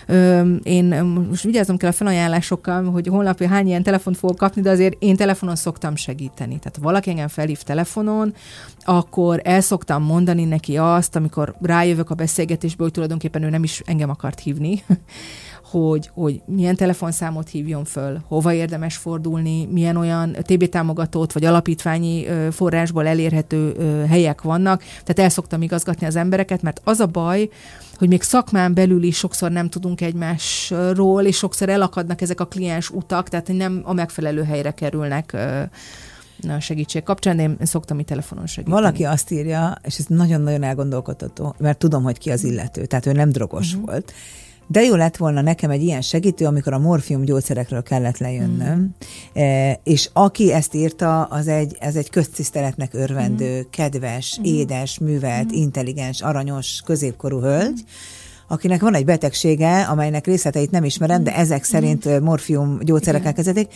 Öm, 0.07 0.61
Én 0.63 0.85
most 1.29 1.43
vigyáznom 1.43 1.77
kell 1.77 1.91
a 1.91 1.93
felajánlásokkal, 1.93 2.85
hogy 2.85 3.07
holnap 3.07 3.43
hány 3.43 3.67
ilyen 3.67 3.83
telefont 3.83 4.17
fogok 4.17 4.37
kapni, 4.37 4.63
de 4.63 4.71
azért 4.71 4.97
én 4.99 5.17
telefonon 5.17 5.57
szoktam 5.57 5.97
segíteni. 5.97 6.59
Tehát 6.59 6.77
ha 6.77 6.83
valaki 6.83 7.11
engem 7.11 7.29
felhív 7.29 7.63
telefonon, 7.63 8.35
akkor 8.81 9.41
el 9.45 9.61
szoktam 9.61 10.03
mondani 10.03 10.45
neki 10.45 10.77
azt, 10.77 11.17
amikor 11.17 11.55
rájövök 11.63 12.11
a 12.11 12.15
beszélgetésből, 12.15 12.85
hogy 12.87 12.95
tulajdonképpen 12.95 13.43
ő 13.43 13.49
nem 13.49 13.63
is 13.63 13.83
engem 13.87 14.11
akart 14.11 14.41
hívni, 14.41 14.83
hogy, 15.71 16.11
hogy 16.15 16.41
milyen 16.47 16.77
telefonszámot 16.77 17.49
hívjon 17.49 17.85
föl, 17.85 18.21
hova 18.27 18.53
érdemes 18.53 18.97
fordulni, 18.97 19.67
milyen 19.67 19.97
olyan 19.97 20.33
TB 20.33 20.69
támogatót 20.69 21.33
vagy 21.33 21.45
alapítványi 21.45 22.27
forrásból 22.51 23.07
elérhető 23.07 23.75
helyek 24.09 24.43
vannak. 24.43 24.83
Tehát 24.83 25.19
el 25.19 25.29
szoktam 25.29 25.63
igazgatni 25.63 26.07
az 26.07 26.17
embereket, 26.17 26.63
mert 26.63 26.81
az 26.85 27.01
a 27.01 27.07
baj, 27.07 27.49
hogy 27.99 28.09
még 28.09 28.23
szakmán 28.23 28.75
belül 28.75 29.03
is 29.03 29.17
sokszor 29.17 29.51
nem 29.51 29.69
tudunk 29.69 30.01
egymásról, 30.01 31.25
és 31.25 31.37
sokszor 31.37 31.69
elakadnak 31.69 32.21
ezek 32.21 32.41
a 32.41 32.47
kliens 32.47 32.91
utak, 32.91 33.29
tehát 33.29 33.49
nem 33.49 33.81
a 33.85 33.93
megfelelő 33.93 34.43
helyre 34.43 34.71
kerülnek 34.71 35.37
a 36.49 36.61
segítség 36.61 37.03
kapcsán, 37.03 37.37
de 37.37 37.43
én 37.43 37.57
szoktam 37.63 37.99
itt 37.99 38.07
telefonon 38.07 38.47
segíteni. 38.47 38.81
Valaki 38.81 39.05
azt 39.05 39.31
írja, 39.31 39.79
és 39.83 39.99
ez 39.99 40.05
nagyon-nagyon 40.09 40.63
elgondolkodtató, 40.63 41.55
mert 41.59 41.79
tudom, 41.79 42.03
hogy 42.03 42.19
ki 42.19 42.31
az 42.31 42.45
illető, 42.45 42.87
tehát 42.87 43.07
ő 43.07 43.13
nem 43.13 43.31
drogos 43.31 43.73
uh-huh. 43.73 43.87
volt. 43.87 44.13
De 44.71 44.83
jó 44.83 44.95
lett 44.95 45.17
volna 45.17 45.41
nekem 45.41 45.71
egy 45.71 45.83
ilyen 45.83 46.01
segítő, 46.01 46.47
amikor 46.47 46.73
a 46.73 46.79
morfium 46.79 47.23
gyógyszerekről 47.25 47.83
kellett 47.83 48.19
lejönnöm. 48.19 48.95
E, 49.35 49.81
és 49.85 50.11
aki 50.13 50.53
ezt 50.53 50.75
írta, 50.75 51.23
az 51.23 51.49
egy, 51.49 51.77
ez 51.81 51.97
egy 51.97 52.11
köztiszteletnek 52.11 52.95
örvendő, 52.95 53.67
kedves, 53.71 54.41
édes, 54.43 54.99
művelt, 54.99 55.51
intelligens, 55.53 56.23
aranyos, 56.23 56.83
középkorú 56.85 57.41
hölgy, 57.41 57.85
akinek 58.49 58.81
van 58.81 58.95
egy 58.95 59.05
betegsége, 59.05 59.83
amelynek 59.83 60.27
részleteit 60.27 60.71
nem 60.71 60.85
ismerem, 60.85 61.25
de 61.25 61.37
ezek 61.37 61.65
szerint 61.65 62.07
ö, 62.07 62.21
morfium 62.21 62.79
gyógyszerekkel 62.81 63.33
kezelték, 63.33 63.73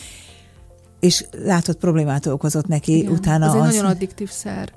és 1.01 1.25
látott 1.45 1.79
problémát 1.79 2.27
okozott 2.27 2.67
neki 2.67 2.97
Igen. 2.97 3.13
utána 3.13 3.47
Ez 3.47 3.55
egy 3.55 3.61
az... 3.61 3.75
nagyon 3.75 3.91
addiktív 3.91 4.31
szer. 4.31 4.73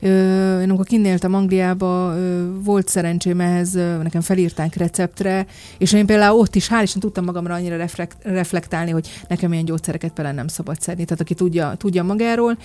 Ö, 0.00 0.60
én 0.60 0.70
amikor 0.70 0.86
kinéltem 0.86 1.34
Angliába, 1.34 2.14
ö, 2.16 2.44
volt 2.62 2.88
szerencsém 2.88 3.40
ehhez, 3.40 3.74
ö, 3.74 3.96
nekem 4.02 4.20
felírták 4.20 4.76
receptre, 4.76 5.46
és 5.78 5.92
én 5.92 6.06
például 6.06 6.38
ott 6.38 6.54
is 6.54 6.68
hál' 6.68 6.82
Isten 6.82 7.00
tudtam 7.00 7.24
magamra 7.24 7.54
annyira 7.54 7.76
reflekt, 7.76 8.16
reflektálni, 8.22 8.90
hogy 8.90 9.08
nekem 9.28 9.52
ilyen 9.52 9.64
gyógyszereket 9.64 10.12
például 10.12 10.36
nem 10.36 10.48
szabad 10.48 10.80
szedni, 10.80 11.04
tehát 11.04 11.20
aki 11.20 11.34
tudja, 11.34 11.74
tudja 11.76 12.02
magáról. 12.02 12.58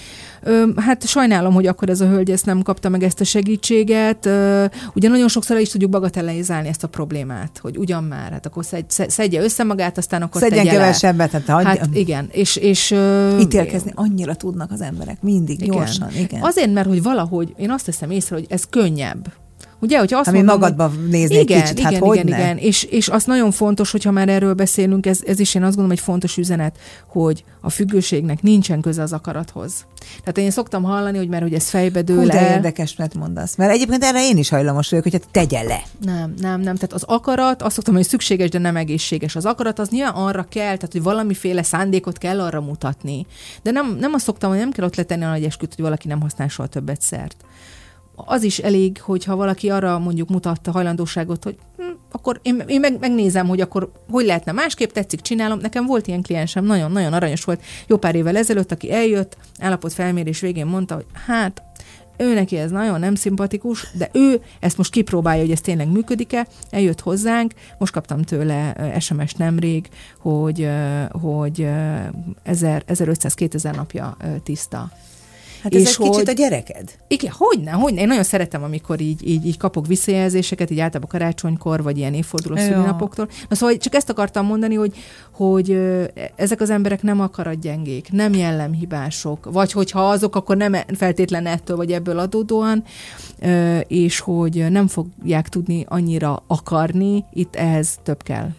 Ö, 0.43 0.65
hát 0.75 1.07
sajnálom, 1.07 1.53
hogy 1.53 1.67
akkor 1.67 1.89
ez 1.89 2.01
a 2.01 2.07
hölgy 2.07 2.31
ezt 2.31 2.45
nem 2.45 2.61
kapta 2.61 2.89
meg 2.89 3.03
ezt 3.03 3.19
a 3.21 3.23
segítséget. 3.23 4.25
Ö, 4.25 4.65
ugye 4.93 5.09
nagyon 5.09 5.27
sokszor 5.27 5.57
is 5.57 5.69
tudjuk 5.69 5.89
bagatelizálni 5.89 6.67
ezt 6.67 6.83
a 6.83 6.87
problémát, 6.87 7.59
hogy 7.61 7.77
ugyan 7.77 8.03
már, 8.03 8.31
hát 8.31 8.45
akkor 8.45 8.65
szedj, 8.65 8.85
szedje 9.07 9.41
össze 9.41 9.63
magát, 9.63 9.97
aztán 9.97 10.21
akkor 10.21 10.41
Szedjen 10.41 10.65
tegye 10.65 10.77
kevesebbet, 10.77 11.29
tehát 11.29 11.63
Hát 11.65 11.89
igen, 11.93 12.27
és... 12.31 12.55
és 12.55 12.95
ítélkezni 13.39 13.91
annyira 13.95 14.35
tudnak 14.35 14.71
az 14.71 14.81
emberek, 14.81 15.21
mindig, 15.21 15.61
igen. 15.61 15.75
gyorsan, 15.75 16.09
igen. 16.17 16.41
Azért, 16.41 16.73
mert 16.73 16.87
hogy 16.87 17.03
valahogy 17.29 17.53
én 17.57 17.71
azt 17.71 17.85
teszem 17.85 18.11
észre, 18.11 18.35
hogy 18.35 18.45
ez 18.49 18.65
könnyebb. 18.69 19.33
Ugye, 19.79 19.99
hogyha 19.99 20.17
azt 20.17 20.27
Ami 20.27 20.37
mondom, 20.37 20.59
magadba 20.59 20.87
hogy... 20.87 21.09
nézni 21.09 21.35
egy 21.35 21.41
igen, 21.43 21.61
kicsit, 21.61 21.77
igen, 21.77 21.83
hát 21.83 21.93
igen, 21.93 22.07
hogyne? 22.07 22.37
igen. 22.37 22.57
És, 22.57 22.83
és 22.83 23.09
az 23.09 23.23
nagyon 23.23 23.51
fontos, 23.51 23.91
hogyha 23.91 24.11
már 24.11 24.29
erről 24.29 24.53
beszélünk, 24.53 25.05
ez, 25.05 25.19
ez 25.25 25.39
is 25.39 25.55
én 25.55 25.61
azt 25.61 25.75
gondolom, 25.75 25.91
egy 25.91 26.03
fontos 26.03 26.37
üzenet, 26.37 26.77
hogy 27.07 27.43
a 27.61 27.69
függőségnek 27.69 28.41
nincsen 28.41 28.81
köze 28.81 29.01
az 29.01 29.13
akarathoz. 29.13 29.85
Tehát 30.19 30.37
én 30.37 30.51
szoktam 30.51 30.83
hallani, 30.83 31.17
hogy 31.17 31.27
mert 31.27 31.43
hogy 31.43 31.53
ez 31.53 31.69
fejbe 31.69 32.01
dől 32.01 32.21
Hú, 32.21 32.27
de 32.27 32.39
el. 32.39 32.55
érdekes, 32.55 32.95
mert 32.95 33.13
mondasz. 33.13 33.55
Mert 33.55 33.71
egyébként 33.71 34.03
erre 34.03 34.27
én 34.27 34.37
is 34.37 34.49
hajlamos 34.49 34.89
vagyok, 34.89 35.03
hogy 35.03 35.13
hát 35.13 35.27
tegye 35.31 35.61
le. 35.61 35.81
Nem, 36.01 36.33
nem, 36.37 36.61
nem. 36.61 36.75
Tehát 36.75 36.93
az 36.93 37.03
akarat, 37.03 37.61
azt 37.61 37.75
szoktam, 37.75 37.93
hogy 37.93 38.07
szükséges, 38.07 38.49
de 38.49 38.59
nem 38.59 38.75
egészséges. 38.75 39.35
Az 39.35 39.45
akarat 39.45 39.79
az 39.79 39.89
nyilván 39.89 40.13
arra 40.13 40.45
kell, 40.49 40.75
tehát 40.75 40.91
hogy 40.91 41.03
valamiféle 41.03 41.63
szándékot 41.63 42.17
kell 42.17 42.41
arra 42.41 42.61
mutatni. 42.61 43.25
De 43.61 43.71
nem, 43.71 43.97
nem 43.99 44.13
azt 44.13 44.23
szoktam, 44.23 44.49
hogy 44.49 44.59
nem 44.59 44.71
kell 44.71 44.85
ott 44.85 44.95
letenni 44.95 45.23
a 45.23 45.29
nagy 45.29 45.43
esküt, 45.43 45.75
hogy 45.75 45.83
valaki 45.83 46.07
nem 46.07 46.21
használ 46.21 46.47
soha 46.47 46.67
többet 46.67 47.01
szert. 47.01 47.35
Az 48.15 48.43
is 48.43 48.59
elég, 48.59 49.01
hogyha 49.01 49.35
valaki 49.35 49.69
arra 49.69 49.99
mondjuk 49.99 50.29
mutatta 50.29 50.71
hajlandóságot, 50.71 51.43
hogy 51.43 51.57
hm, 51.77 51.83
akkor 52.11 52.39
én, 52.41 52.63
én 52.67 52.79
meg, 52.79 52.99
megnézem, 52.99 53.47
hogy 53.47 53.61
akkor 53.61 53.91
hogy 54.09 54.25
lehetne 54.25 54.51
másképp, 54.51 54.89
tetszik, 54.89 55.21
csinálom. 55.21 55.59
Nekem 55.59 55.85
volt 55.85 56.07
ilyen 56.07 56.21
kliensem, 56.21 56.65
nagyon-nagyon 56.65 57.13
aranyos 57.13 57.43
volt, 57.43 57.61
jó 57.87 57.97
pár 57.97 58.15
évvel 58.15 58.37
ezelőtt, 58.37 58.71
aki 58.71 58.91
eljött, 58.91 59.37
állapot 59.59 59.93
felmérés 59.93 60.39
végén 60.39 60.65
mondta, 60.65 60.95
hogy 60.95 61.05
hát 61.25 61.63
ő 62.17 62.33
neki 62.33 62.57
ez 62.57 62.71
nagyon 62.71 62.99
nem 62.99 63.15
szimpatikus, 63.15 63.87
de 63.93 64.09
ő 64.13 64.41
ezt 64.59 64.77
most 64.77 64.91
kipróbálja, 64.91 65.41
hogy 65.41 65.51
ez 65.51 65.61
tényleg 65.61 65.91
működik-e, 65.91 66.47
eljött 66.69 67.01
hozzánk, 67.01 67.53
most 67.77 67.93
kaptam 67.93 68.21
tőle 68.21 68.75
SMS 68.99 69.33
nemrég, 69.33 69.89
hogy, 70.19 70.61
ö, 70.61 71.03
hogy 71.21 71.61
ö, 71.61 71.95
1000 72.43 72.83
1500-2000 72.87 73.75
napja 73.75 74.17
ö, 74.21 74.25
tiszta. 74.43 74.91
Hát 75.65 75.75
ez 75.75 75.81
És 75.81 75.87
egy 75.87 75.95
kicsit 75.95 76.13
hogy- 76.15 76.29
a 76.29 76.31
gyereked. 76.31 76.91
Igen, 77.07 77.31
hogyne, 77.37 77.71
hogyne. 77.71 78.01
Én 78.01 78.07
nagyon 78.07 78.23
szeretem, 78.23 78.63
amikor 78.63 79.01
így, 79.01 79.27
így, 79.27 79.45
így 79.45 79.57
kapok 79.57 79.87
visszajelzéseket, 79.87 80.71
így 80.71 80.79
általában 80.79 81.09
karácsonykor, 81.09 81.83
vagy 81.83 81.97
ilyen 81.97 82.13
évforduló 82.13 82.55
szülinapoktól. 82.55 83.27
Na 83.49 83.55
szóval 83.55 83.77
csak 83.77 83.95
ezt 83.95 84.09
akartam 84.09 84.45
mondani, 84.45 84.75
hogy, 84.75 84.95
hogy 85.31 85.77
ezek 86.35 86.61
az 86.61 86.69
emberek 86.69 87.01
nem 87.01 87.19
akaratgyengék, 87.19 88.11
nem 88.11 88.33
jellemhibások, 88.33 89.51
vagy 89.51 89.71
hogyha 89.71 90.09
azok, 90.09 90.35
akkor 90.35 90.57
nem 90.57 90.73
feltétlen 90.95 91.45
ettől 91.45 91.77
vagy 91.77 91.91
ebből 91.91 92.19
adódóan, 92.19 92.83
és 93.87 94.19
hogy 94.19 94.65
nem 94.69 94.87
fogják 94.87 95.49
tudni 95.49 95.85
annyira 95.87 96.43
akarni, 96.47 97.25
itt 97.33 97.55
ehhez 97.55 97.89
több 98.03 98.23
kell. 98.23 98.49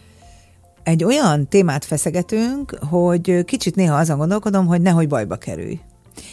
Egy 0.83 1.05
olyan 1.05 1.49
témát 1.49 1.85
feszegetünk, 1.85 2.79
hogy 2.91 3.45
kicsit 3.45 3.75
néha 3.75 3.97
azon 3.97 4.19
gondolkodom, 4.19 4.67
hogy 4.67 4.81
nehogy 4.81 5.09
bajba 5.09 5.37
kerülj. 5.37 5.81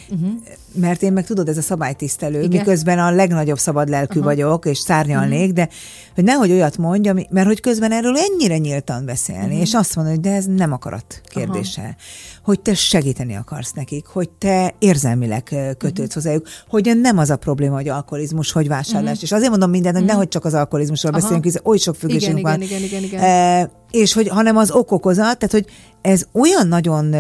Uh-huh. 0.10 0.30
Mert 0.76 1.02
én 1.02 1.14
meg 1.14 1.26
tudod, 1.26 1.48
ez 1.50 1.58
a 1.58 1.62
szabálytisztelő, 1.62 2.42
Igen. 2.42 2.50
miközben 2.60 3.00
a 3.00 3.12
legnagyobb 3.12 3.58
szabad 3.60 3.90
lelkű 3.90 4.20
Aha. 4.20 4.28
vagyok, 4.28 4.66
és 4.66 4.78
szárnyalnék, 4.78 5.46
Mhm. 5.46 5.56
de 5.56 5.70
hogy 6.16 6.24
nehogy 6.24 6.52
olyat 6.52 6.78
mondj, 6.78 7.10
ami, 7.10 7.28
mert 7.30 7.48
hogy 7.48 7.60
közben 7.60 7.92
erről 7.92 8.16
ennyire 8.18 8.58
nyíltan 8.58 9.06
beszélni, 9.06 9.54
Mhm. 9.54 9.62
és 9.62 9.74
azt 9.74 9.96
mondod, 9.96 10.14
hogy 10.14 10.24
de 10.24 10.32
ez 10.34 10.46
nem 10.46 10.72
akarat 10.72 11.22
kérdése. 11.24 11.96
Hogy 12.44 12.60
te 12.60 12.74
segíteni 12.74 13.36
akarsz 13.36 13.72
nekik, 13.72 14.06
hogy 14.06 14.30
te 14.30 14.74
érzelmileg 14.80 15.44
kötődsz 15.78 16.00
Mhm. 16.00 16.14
hozzájuk, 16.14 16.48
hogy 16.68 16.92
nem 17.02 17.18
az 17.18 17.30
a 17.30 17.36
probléma, 17.38 17.76
hogy 17.76 17.88
alkoholizmus, 17.90 18.52
hogy 18.52 18.68
vásárlás. 18.68 19.22
És 19.22 19.32
azért 19.32 19.50
mondom 19.50 19.70
mindent, 19.70 19.96
hogy 19.98 20.06
nehogy 20.06 20.28
csak 20.28 20.46
az 20.46 20.54
alkoholizmusról. 20.54 21.12
Aha. 21.12 21.20
beszéljünk, 21.22 21.46
hiszen 21.46 21.62
oly 21.66 21.78
sok 21.78 21.96
függőségünk 21.96 22.40
Igen, 22.40 22.52
van. 22.52 22.62
igen, 22.62 22.82
igen, 22.82 23.04
igen, 23.04 23.04
igen. 23.04 23.20
E, 23.24 23.72
és 23.92 24.14
hogy, 24.14 24.28
hanem 24.28 24.58
az 24.58 24.72
okokozat, 24.72 25.38
tehát 25.38 25.52
hogy 25.52 25.66
ez 26.02 26.26
olyan 26.34 26.68
nagyon 26.68 27.16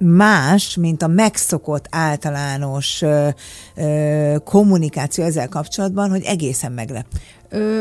más, 0.00 0.76
mint 0.76 1.02
a 1.02 1.06
megszokott 1.06 1.86
általános 1.90 3.02
ö, 3.02 3.28
ö, 3.74 4.36
kommunikáció 4.44 5.24
ezzel 5.24 5.48
kapcsolatban, 5.48 6.10
hogy 6.10 6.22
egészen 6.24 6.72
meglep. 6.72 7.06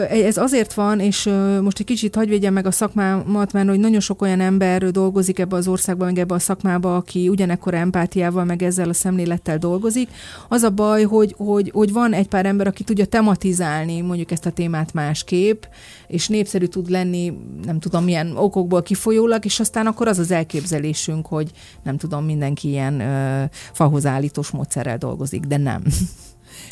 Ez 0.10 0.38
azért 0.38 0.74
van, 0.74 1.00
és 1.00 1.30
most 1.62 1.80
egy 1.80 1.86
kicsit 1.86 2.16
hagyj 2.16 2.30
védjem 2.30 2.54
meg 2.54 2.66
a 2.66 2.72
szakmámat, 2.72 3.54
mert 3.54 3.68
hogy 3.68 3.80
nagyon 3.80 4.00
sok 4.00 4.22
olyan 4.22 4.40
ember 4.40 4.92
dolgozik 4.92 5.40
ebbe 5.40 5.56
az 5.56 5.68
országban, 5.68 6.08
meg 6.08 6.20
ebbe 6.20 6.34
a 6.34 6.40
szakmába, 6.40 6.96
aki 6.96 7.30
ugyanekkor 7.30 7.74
empátiával, 7.74 8.44
meg 8.44 8.64
ezzel 8.64 8.90
a 8.90 8.94
szemlélettel 8.94 9.58
dolgozik. 9.58 10.10
Az 10.48 10.64
a 10.64 10.70
baj, 10.70 11.04
hogy, 11.04 11.34
hogy, 11.38 11.72
hogy 11.74 11.92
van 11.92 12.14
egy 12.14 12.28
pár 12.28 12.46
ember, 12.46 12.68
aki 12.68 12.84
tudja 12.84 13.06
tematizálni 13.06 14.02
mondjuk 14.02 14.32
ezt 14.32 14.46
a 14.46 14.52
témát 14.52 14.94
másképp, 14.94 15.64
és 16.08 16.28
népszerű 16.28 16.66
tud 16.66 16.90
lenni, 16.90 17.34
nem 17.64 17.80
tudom 17.80 18.04
milyen 18.04 18.38
okokból 18.38 18.82
kifolyólag, 18.84 19.46
és 19.46 19.60
aztán 19.60 19.88
akkor 19.88 20.08
az 20.08 20.20
az 20.20 20.32
elképzelésünk, 20.32 21.28
hogy 21.28 21.52
nem 21.84 21.98
tudom, 21.98 22.26
mindenki 22.26 22.68
ilyen 22.68 23.00
ö, 23.00 23.44
fahoz 23.74 24.06
állítós 24.06 24.50
módszerrel 24.50 24.98
dolgozik, 24.98 25.44
de 25.44 25.58
nem. 25.58 25.84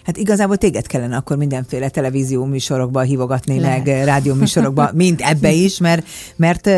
Hát 0.03 0.17
igazából 0.17 0.57
téged 0.57 0.87
kellene 0.87 1.15
akkor 1.15 1.37
mindenféle 1.37 1.89
televízió 1.89 2.45
műsorokba 2.45 3.01
hívogatni, 3.01 3.59
Lehet. 3.59 3.85
meg 3.85 4.03
rádió 4.03 4.33
műsorokba, 4.33 4.89
mint 4.93 5.21
ebbe 5.21 5.51
is, 5.51 5.77
mert, 5.77 6.07
mert 6.35 6.69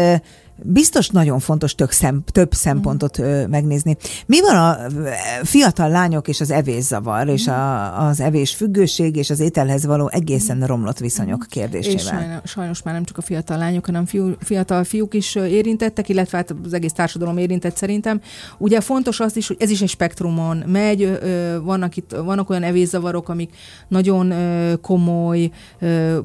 biztos 0.63 1.09
nagyon 1.09 1.39
fontos 1.39 1.75
tök 1.75 1.91
szem, 1.91 2.23
több 2.31 2.53
szempontot 2.53 3.17
ö, 3.17 3.47
megnézni. 3.47 3.97
Mi 4.25 4.41
van 4.41 4.55
a 4.55 4.77
fiatal 5.43 5.89
lányok 5.89 6.27
és 6.27 6.41
az 6.41 6.51
evészavar, 6.51 7.27
és 7.27 7.47
a, 7.47 8.07
az 8.07 8.19
evés 8.19 8.53
függőség 8.53 9.15
és 9.15 9.29
az 9.29 9.39
ételhez 9.39 9.85
való 9.85 10.09
egészen 10.13 10.63
romlott 10.65 10.97
viszonyok 10.97 11.45
És 11.47 11.53
kérdésével? 11.53 11.99
sajnos, 11.99 12.41
sajnos 12.43 12.81
már 12.81 12.93
nem 12.93 13.03
csak 13.03 13.17
a 13.17 13.21
fiatal 13.21 13.57
lányok, 13.57 13.85
hanem 13.85 14.05
fiú, 14.05 14.33
fiatal 14.39 14.83
fiúk 14.83 15.13
is 15.13 15.35
érintettek, 15.35 16.09
illetve 16.09 16.37
hát 16.37 16.55
az 16.65 16.73
egész 16.73 16.93
társadalom 16.93 17.37
érintett 17.37 17.75
szerintem. 17.75 18.21
Ugye 18.57 18.81
fontos 18.81 19.19
az 19.19 19.35
is, 19.35 19.47
hogy 19.47 19.57
ez 19.59 19.69
is 19.69 19.81
egy 19.81 19.89
spektrumon 19.89 20.57
megy, 20.57 21.19
vannak, 21.63 21.97
itt, 21.97 22.15
vannak 22.23 22.49
olyan 22.49 22.63
evészavarok, 22.63 23.29
amik 23.29 23.55
nagyon 23.87 24.33
komoly, 24.81 25.49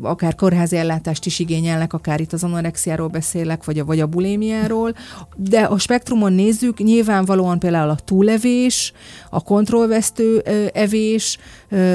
akár 0.00 0.34
kórházi 0.34 0.76
ellátást 0.76 1.26
is 1.26 1.38
igényelnek, 1.38 1.92
akár 1.92 2.20
itt 2.20 2.32
az 2.32 2.44
anorexiáról 2.44 3.08
beszélek, 3.08 3.64
vagy 3.64 3.78
a, 3.78 3.84
vagy 3.84 4.00
a 4.00 4.06
bulémiáról, 4.24 4.94
de 5.36 5.60
a 5.60 5.78
spektrumon 5.78 6.32
nézzük, 6.32 6.78
nyilvánvalóan 6.78 7.58
például 7.58 7.90
a 7.90 7.94
túlevés, 8.04 8.92
a 9.30 9.42
kontrollvesztő 9.42 10.38
evés, 10.74 11.38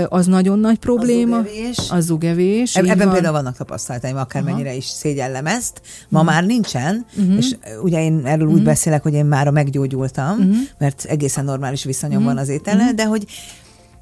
az 0.10 0.26
nagyon 0.26 0.60
nagy 0.60 0.78
probléma. 0.78 1.38
zugevés. 1.38 1.78
A 1.90 2.00
zugevés. 2.00 2.76
Eb- 2.76 2.88
Ebben 2.88 3.06
van. 3.06 3.14
például 3.14 3.34
vannak 3.34 3.58
tapasztalataim, 3.58 4.18
akármennyire 4.18 4.74
is 4.76 4.86
szégyellem 4.86 5.46
ezt. 5.46 5.82
Ma 6.10 6.24
már 6.24 6.46
nincsen, 6.46 7.06
Mhm. 7.16 7.38
és 7.38 7.56
ugye 7.84 8.04
én 8.04 8.22
erről 8.26 8.48
úgy 8.48 8.64
beszélek, 8.64 9.04
hogy 9.04 9.14
én 9.14 9.26
már 9.26 9.50
meggyógyultam, 9.50 10.38
Mhm. 10.38 10.52
mert 10.78 11.04
egészen 11.04 11.46
normális 11.46 11.84
viszonyom 11.84 12.24
van 12.24 12.38
az 12.38 12.50
étellel, 12.50 12.94
de 12.94 13.06
hogy 13.06 13.26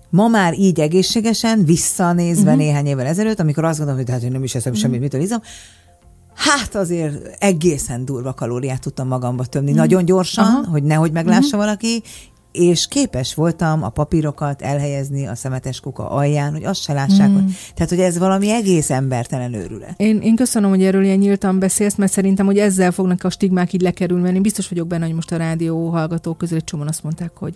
ma 0.09 0.27
már 0.27 0.53
így 0.53 0.79
egészségesen, 0.79 1.65
visszanézve 1.65 2.49
Mhm. 2.49 2.59
néhány 2.59 2.85
évvel 2.85 3.05
ezelőtt, 3.05 3.39
amikor 3.39 3.63
azt 3.63 3.77
gondolom, 3.77 4.01
hogy 4.01 4.11
hát 4.11 4.21
én 4.23 4.31
nem 4.31 4.43
is 4.43 4.55
eszem 4.55 4.73
semmit, 4.73 4.99
mitől 4.99 5.21
izom, 5.21 5.41
Hát 6.37 6.75
azért 6.75 7.35
egészen 7.39 8.05
durva 8.05 8.33
kalóriát 8.33 8.81
tudtam 8.81 9.07
magamba 9.07 9.45
tömni, 9.45 9.71
nagyon 9.71 10.05
gyorsan. 10.05 10.45
Aha. 10.45 10.67
hogy 10.69 10.83
nehogy 10.83 11.11
meglássa 11.11 11.57
valaki, 11.57 12.03
és 12.51 12.87
képes 12.87 13.33
voltam 13.33 13.83
a 13.83 13.89
papírokat 13.89 14.61
elhelyezni 14.61 15.27
a 15.27 15.35
szemetes 15.35 15.79
kuka 15.79 16.09
alján, 16.09 16.51
hogy 16.51 16.63
azt 16.63 16.81
se 16.81 16.93
lássák. 16.93 17.33
Hogy, 17.33 17.43
tehát, 17.73 17.89
hogy 17.89 17.99
ez 17.99 18.17
valami 18.17 18.51
egész 18.51 18.89
embertelen 18.89 19.53
őrület. 19.53 19.93
Én, 19.97 20.21
én 20.21 20.35
köszönöm, 20.35 20.69
hogy 20.69 20.83
erről 20.83 21.03
ilyen 21.03 21.17
nyíltan 21.17 21.59
beszélsz, 21.59 21.95
mert 21.95 22.11
szerintem, 22.11 22.45
hogy 22.45 22.57
ezzel 22.57 22.91
fognak 22.91 23.23
a 23.23 23.29
stigmák 23.29 23.73
így 23.73 23.81
lekerülni, 23.81 24.35
én 24.35 24.41
biztos 24.41 24.69
vagyok 24.69 24.87
benne, 24.87 25.05
hogy 25.05 25.15
most 25.15 25.31
a 25.31 25.37
rádió 25.37 25.89
hallgatók 25.89 26.37
közül 26.37 26.57
egy 26.57 26.63
csomóan 26.63 26.87
azt 26.87 27.03
mondták, 27.03 27.31
hogy 27.33 27.53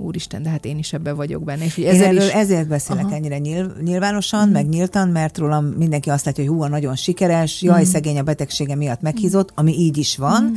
úristen, 0.00 0.42
de 0.42 0.48
hát 0.48 0.64
én 0.64 0.78
is 0.78 0.92
ebben 0.92 1.16
vagyok 1.16 1.44
benne. 1.44 1.64
És 1.64 1.76
Én 1.76 2.02
erről 2.02 2.22
is... 2.22 2.28
ezért 2.28 2.68
beszélek 2.68 3.04
Aha. 3.04 3.14
ennyire 3.14 3.38
nyilv, 3.38 3.76
nyilvánosan, 3.82 4.48
meg 4.48 4.68
nyíltan, 4.68 5.08
mert 5.08 5.38
rólam 5.38 5.64
mindenki 5.64 6.10
azt 6.10 6.24
látja, 6.24 6.44
hogy 6.44 6.52
hú, 6.52 6.64
nagyon 6.64 6.96
sikeres, 6.96 7.62
jaj, 7.62 7.84
szegény 7.84 8.18
a 8.18 8.22
betegsége 8.22 8.74
miatt 8.74 9.00
meghízott, 9.00 9.52
ami 9.54 9.78
így 9.78 9.96
is 9.98 10.16
van. 10.16 10.52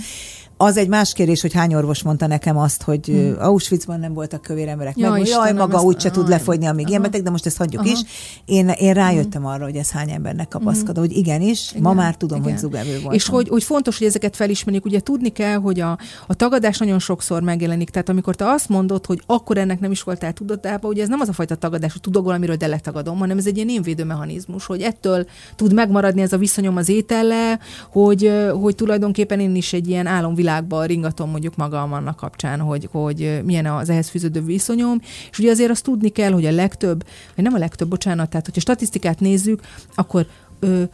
Az 0.65 0.77
egy 0.77 0.87
más 0.87 1.13
kérdés, 1.13 1.41
hogy 1.41 1.53
hány 1.53 1.73
orvos 1.73 2.03
mondta 2.03 2.27
nekem 2.27 2.57
azt, 2.57 2.83
hogy 2.83 3.05
hmm. 3.05 3.35
Auschwitzban 3.39 3.99
nem 3.99 4.13
voltak 4.13 4.41
kövér 4.41 4.67
emberek. 4.67 4.97
Ja, 4.97 5.09
meg, 5.09 5.19
jaj, 5.19 5.27
Istenem, 5.27 5.55
maga 5.55 5.75
ezt- 5.75 5.85
úgyse 5.85 6.11
tud 6.11 6.27
lefogyni, 6.27 6.65
amíg 6.65 6.87
ilyen 6.87 6.99
Aha. 6.99 7.09
beteg, 7.09 7.23
de 7.23 7.29
most 7.29 7.45
ezt 7.45 7.57
hagyjuk 7.57 7.81
Aha. 7.81 7.91
is. 7.91 7.99
Én, 8.45 8.69
én 8.69 8.93
rájöttem 8.93 9.45
arra, 9.45 9.63
hogy 9.63 9.75
ez 9.75 9.91
hány 9.91 10.11
embernek 10.11 10.47
kapaszkod, 10.47 10.97
hogy 10.97 11.17
igenis, 11.17 11.71
ma 11.71 11.79
Igen, 11.79 11.95
már 11.95 12.15
tudom, 12.15 12.37
igen. 12.37 12.51
hogy 12.51 12.59
zugevő 12.59 12.91
voltam. 12.91 13.11
És 13.11 13.27
hogy, 13.27 13.49
hogy 13.49 13.63
fontos, 13.63 13.97
hogy 13.97 14.07
ezeket 14.07 14.35
felismerjük. 14.35 14.85
Ugye 14.85 14.99
tudni 14.99 15.29
kell, 15.29 15.57
hogy 15.57 15.79
a, 15.79 15.97
a 16.27 16.33
tagadás 16.33 16.77
nagyon 16.77 16.99
sokszor 16.99 17.41
megjelenik. 17.41 17.89
Tehát 17.89 18.09
amikor 18.09 18.35
te 18.35 18.49
azt 18.49 18.69
mondod, 18.69 19.05
hogy 19.05 19.21
akkor 19.25 19.57
ennek 19.57 19.79
nem 19.79 19.91
is 19.91 20.03
voltál 20.03 20.33
tudatában, 20.33 20.91
ugye 20.91 21.01
ez 21.01 21.09
nem 21.09 21.19
az 21.19 21.29
a 21.29 21.33
fajta 21.33 21.55
tagadás, 21.55 21.91
hogy 21.91 22.01
tudok 22.01 22.25
valamiről, 22.25 22.55
de 22.55 22.67
letagadom, 22.67 23.17
hanem 23.17 23.37
ez 23.37 23.45
egy 23.45 23.55
ilyen 23.55 23.69
énvédő 23.69 24.03
mechanizmus, 24.03 24.65
hogy 24.65 24.81
ettől 24.81 25.25
tud 25.55 25.73
megmaradni 25.73 26.21
ez 26.21 26.33
a 26.33 26.37
viszonyom 26.37 26.75
az 26.75 26.89
étellel, 26.89 27.59
hogy, 27.89 28.31
hogy 28.61 28.75
tulajdonképpen 28.75 29.39
én 29.39 29.55
is 29.55 29.73
egy 29.73 29.87
ilyen 29.87 30.07
álomvilágba 30.53 30.85
ringatom 30.85 31.29
mondjuk 31.29 31.55
magam 31.55 31.93
annak 31.93 32.15
kapcsán, 32.15 32.59
hogy, 32.59 32.87
hogy 32.91 33.41
milyen 33.45 33.65
az 33.65 33.89
ehhez 33.89 34.09
fűződő 34.09 34.41
viszonyom. 34.41 34.99
És 35.31 35.39
ugye 35.39 35.51
azért 35.51 35.69
azt 35.69 35.83
tudni 35.83 36.09
kell, 36.09 36.31
hogy 36.31 36.45
a 36.45 36.51
legtöbb, 36.51 37.03
vagy 37.35 37.43
nem 37.43 37.53
a 37.53 37.57
legtöbb, 37.57 37.89
bocsánat, 37.89 38.29
tehát 38.29 38.45
hogyha 38.45 38.61
statisztikát 38.61 39.19
nézzük, 39.19 39.61
akkor 39.95 40.25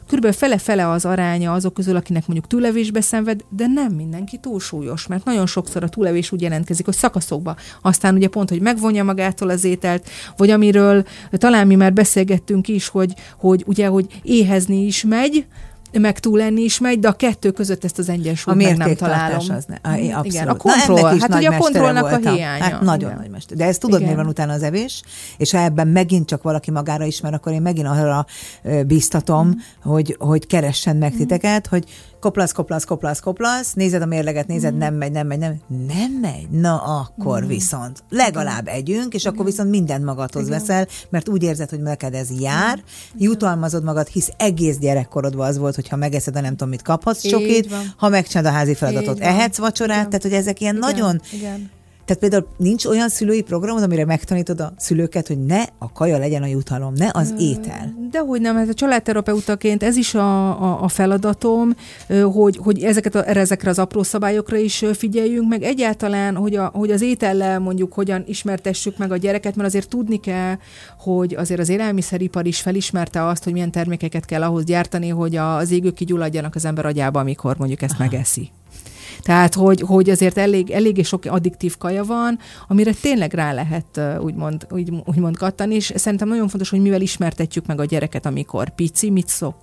körülbelül 0.08 0.38
fele-fele 0.38 0.90
az 0.90 1.06
aránya 1.06 1.54
azok 1.54 1.74
közül, 1.74 1.96
akinek 1.96 2.28
mondjuk 2.28 2.48
túlevésbe 2.48 3.02
szenved, 3.02 3.44
de 3.50 3.68
nem 3.68 3.94
mindenki 3.94 4.38
túlsúlyos, 4.38 5.08
mert 5.08 5.26
nagyon 5.26 5.46
sokszor 5.46 5.84
a 5.84 5.90
túlevés 5.90 6.32
úgy 6.32 6.42
jelentkezik, 6.42 6.86
hogy 6.86 6.96
szakaszokba. 6.96 7.56
Aztán 7.82 8.16
ugye 8.16 8.28
pont, 8.28 8.50
hogy 8.50 8.62
megvonja 8.62 9.04
magától 9.04 9.50
az 9.50 9.64
ételt, 9.64 10.10
vagy 10.38 10.50
amiről 10.50 11.04
talán 11.32 11.68
mi 11.68 11.76
már 11.76 11.94
beszélgettünk 11.94 12.68
is, 12.68 12.88
hogy, 12.88 13.14
hogy 13.38 13.64
ugye, 13.68 13.88
hogy 13.88 14.20
éhezni 14.24 14.86
is 14.86 15.04
megy, 15.04 15.46
meg 15.92 16.20
túl 16.20 16.38
lenni 16.38 16.62
is 16.62 16.80
megy, 16.80 17.00
de 17.00 17.08
a 17.08 17.12
kettő 17.14 17.52
között 17.52 17.84
ezt 17.84 18.00
az 18.00 18.10
a 18.10 18.12
egyensúlyt 18.12 18.58
meg 18.58 18.78
nem 18.78 18.96
találom. 18.96 19.38
az 19.38 19.66
ne. 19.68 19.76
Ah, 19.82 19.92
Mhm, 19.98 20.04
abszolút. 20.06 20.26
Igen, 20.26 20.48
a 20.48 20.52
Na, 20.52 20.58
kontroll, 20.58 21.16
is 21.16 21.22
hát 21.22 21.36
ugye 21.36 21.48
a 21.50 21.58
kontrollnak 21.58 22.06
a 22.06 22.10
voltam. 22.10 22.34
hiánya. 22.34 22.64
Hát 22.64 22.82
nagyon 22.82 23.10
Igen. 23.10 23.22
nagy 23.22 23.30
mester. 23.30 23.58
De 23.58 23.66
ezt 23.66 23.80
tudod, 23.80 24.00
Igen. 24.00 24.12
mi 24.12 24.18
van 24.18 24.28
utána 24.28 24.54
az 24.54 24.64
evés? 24.64 25.02
És 25.38 25.52
ha 25.52 25.58
ebben 25.62 25.88
megint 25.88 26.28
csak 26.28 26.44
valaki 26.44 26.72
magára 26.72 27.06
ismer, 27.06 27.34
akkor 27.34 27.52
én 27.52 27.62
megint 27.62 27.88
arra 27.88 28.26
ö, 28.64 28.84
bíztatom, 28.84 29.48
Mm. 29.48 29.52
hogy, 29.92 30.16
hogy 30.20 30.48
keressen 30.48 30.96
meg 30.96 31.16
titeket, 31.16 31.68
hogy 31.68 31.84
koplasz, 32.20 32.52
koplasz, 32.52 32.84
koplasz, 32.84 33.20
koplasz, 33.20 33.74
nézed 33.74 34.02
a 34.02 34.06
mérleget, 34.06 34.48
nézed, 34.48 34.74
Mm. 34.74 34.78
nem 34.78 34.94
megy, 34.94 35.12
nem 35.12 35.28
megy, 35.28 35.38
nem 35.40 35.60
Nem 35.88 36.12
megy? 36.22 36.48
Na 36.50 36.82
akkor 36.82 37.48
viszont 37.48 38.04
legalább 38.10 38.68
együnk, 38.68 39.14
és 39.14 39.26
akkor 39.26 39.46
viszont 39.46 39.70
mindent 39.70 40.06
magadhoz 40.06 40.50
veszel, 40.50 40.88
mert 41.10 41.30
úgy 41.30 41.44
érzed, 41.44 41.70
hogy 41.70 41.82
neked 41.82 42.14
ez 42.14 42.40
jár, 42.40 42.84
jutalmazod 43.18 43.84
magad, 43.84 44.08
hisz 44.08 44.30
egész 44.38 44.78
gyerekkorodban 44.78 45.48
az 45.48 45.58
volt, 45.58 45.76
hogy 45.76 45.88
ha 45.88 45.96
megeszed 45.96 46.36
a 46.36 46.42
nem 46.42 46.52
tudom 46.52 46.70
mit, 46.70 46.82
kaphatsz 46.82 47.28
csokit, 47.28 47.74
ha 47.98 48.10
megcsinálod 48.10 48.52
a 48.52 48.56
házi 48.56 48.74
feladatot, 48.74 49.20
ehetsz 49.20 49.58
vacsorát, 49.58 49.98
Igen. 49.98 50.10
tehát 50.10 50.22
hogy 50.22 50.34
ezek 50.34 50.62
ilyen 50.62 50.76
Igen, 50.76 50.90
nagyon... 50.90 51.22
Igen. 51.34 51.70
Tehát 52.10 52.24
például 52.24 52.48
nincs 52.58 52.86
olyan 52.86 53.10
szülői 53.10 53.42
programod, 53.42 53.84
amire 53.84 54.06
megtanítod 54.06 54.60
a 54.60 54.74
szülőket, 54.78 55.28
hogy 55.28 55.46
ne 55.46 55.64
a 55.78 55.92
kaja 55.92 56.18
legyen 56.18 56.44
a 56.44 56.46
jutalom, 56.46 56.94
ne 56.94 57.10
az 57.12 57.34
étel. 57.40 57.94
De 58.12 58.20
hogy 58.20 58.42
nem, 58.42 58.56
hát 58.56 58.70
a 58.70 58.74
családterapeutaként 58.74 59.84
ez 59.84 59.96
is 59.96 60.16
a, 60.16 60.62
a, 60.64 60.84
a 60.84 60.88
feladatom, 60.88 61.76
hogy, 62.34 62.58
hogy 62.58 62.84
ezeket 62.84 63.16
a, 63.16 63.28
ezekre 63.30 63.70
az 63.70 63.80
apró 63.80 64.04
szabályokra 64.04 64.58
is 64.58 64.86
figyeljünk, 64.94 65.50
meg 65.50 65.64
egyáltalán, 65.64 66.36
hogy, 66.36 66.56
a, 66.56 66.72
hogy 66.74 66.92
az 66.92 67.02
étellel 67.02 67.60
mondjuk 67.60 67.94
hogyan 67.94 68.24
ismertessük 68.28 68.98
meg 68.98 69.12
a 69.12 69.18
gyereket, 69.18 69.56
mert 69.56 69.68
azért 69.68 69.90
tudni 69.90 70.20
kell, 70.20 70.56
hogy 70.98 71.36
azért 71.36 71.60
az 71.60 71.70
élelmiszeripar 71.70 72.46
is 72.46 72.62
felismerte 72.62 73.26
azt, 73.26 73.44
hogy 73.44 73.54
milyen 73.54 73.72
termékeket 73.72 74.26
kell 74.26 74.44
ahhoz 74.44 74.64
gyártani, 74.64 75.10
hogy 75.10 75.36
az 75.36 75.72
égők 75.72 75.94
kigyulladjanak 75.94 76.56
az 76.56 76.66
ember 76.66 76.86
agyába, 76.86 77.20
amikor 77.20 77.58
mondjuk 77.58 77.82
ezt 77.82 77.98
megeszi. 77.98 78.50
Tehát, 79.22 79.54
hogy, 79.54 79.82
hogy 79.82 80.10
azért 80.10 80.38
elég, 80.38 80.70
eléggé 80.70 81.02
sok 81.02 81.26
addiktív 81.26 81.78
kaja 81.78 82.04
van, 82.04 82.40
amire 82.68 82.94
tényleg 82.94 83.34
rá 83.34 83.54
lehet 83.54 84.02
úgymond, 84.20 84.68
úgy, 84.72 84.92
úgymond 85.06 85.38
kattani, 85.38 85.76
és 85.76 85.92
szerintem 85.96 86.28
nagyon 86.28 86.48
fontos, 86.48 86.70
hogy 86.70 86.82
mivel 86.82 87.02
ismertetjük 87.02 87.66
meg 87.66 87.80
a 87.80 87.86
gyereket, 87.86 88.26
amikor 88.26 88.70
pici, 88.70 89.10
mit 89.10 89.28
szok, 89.28 89.56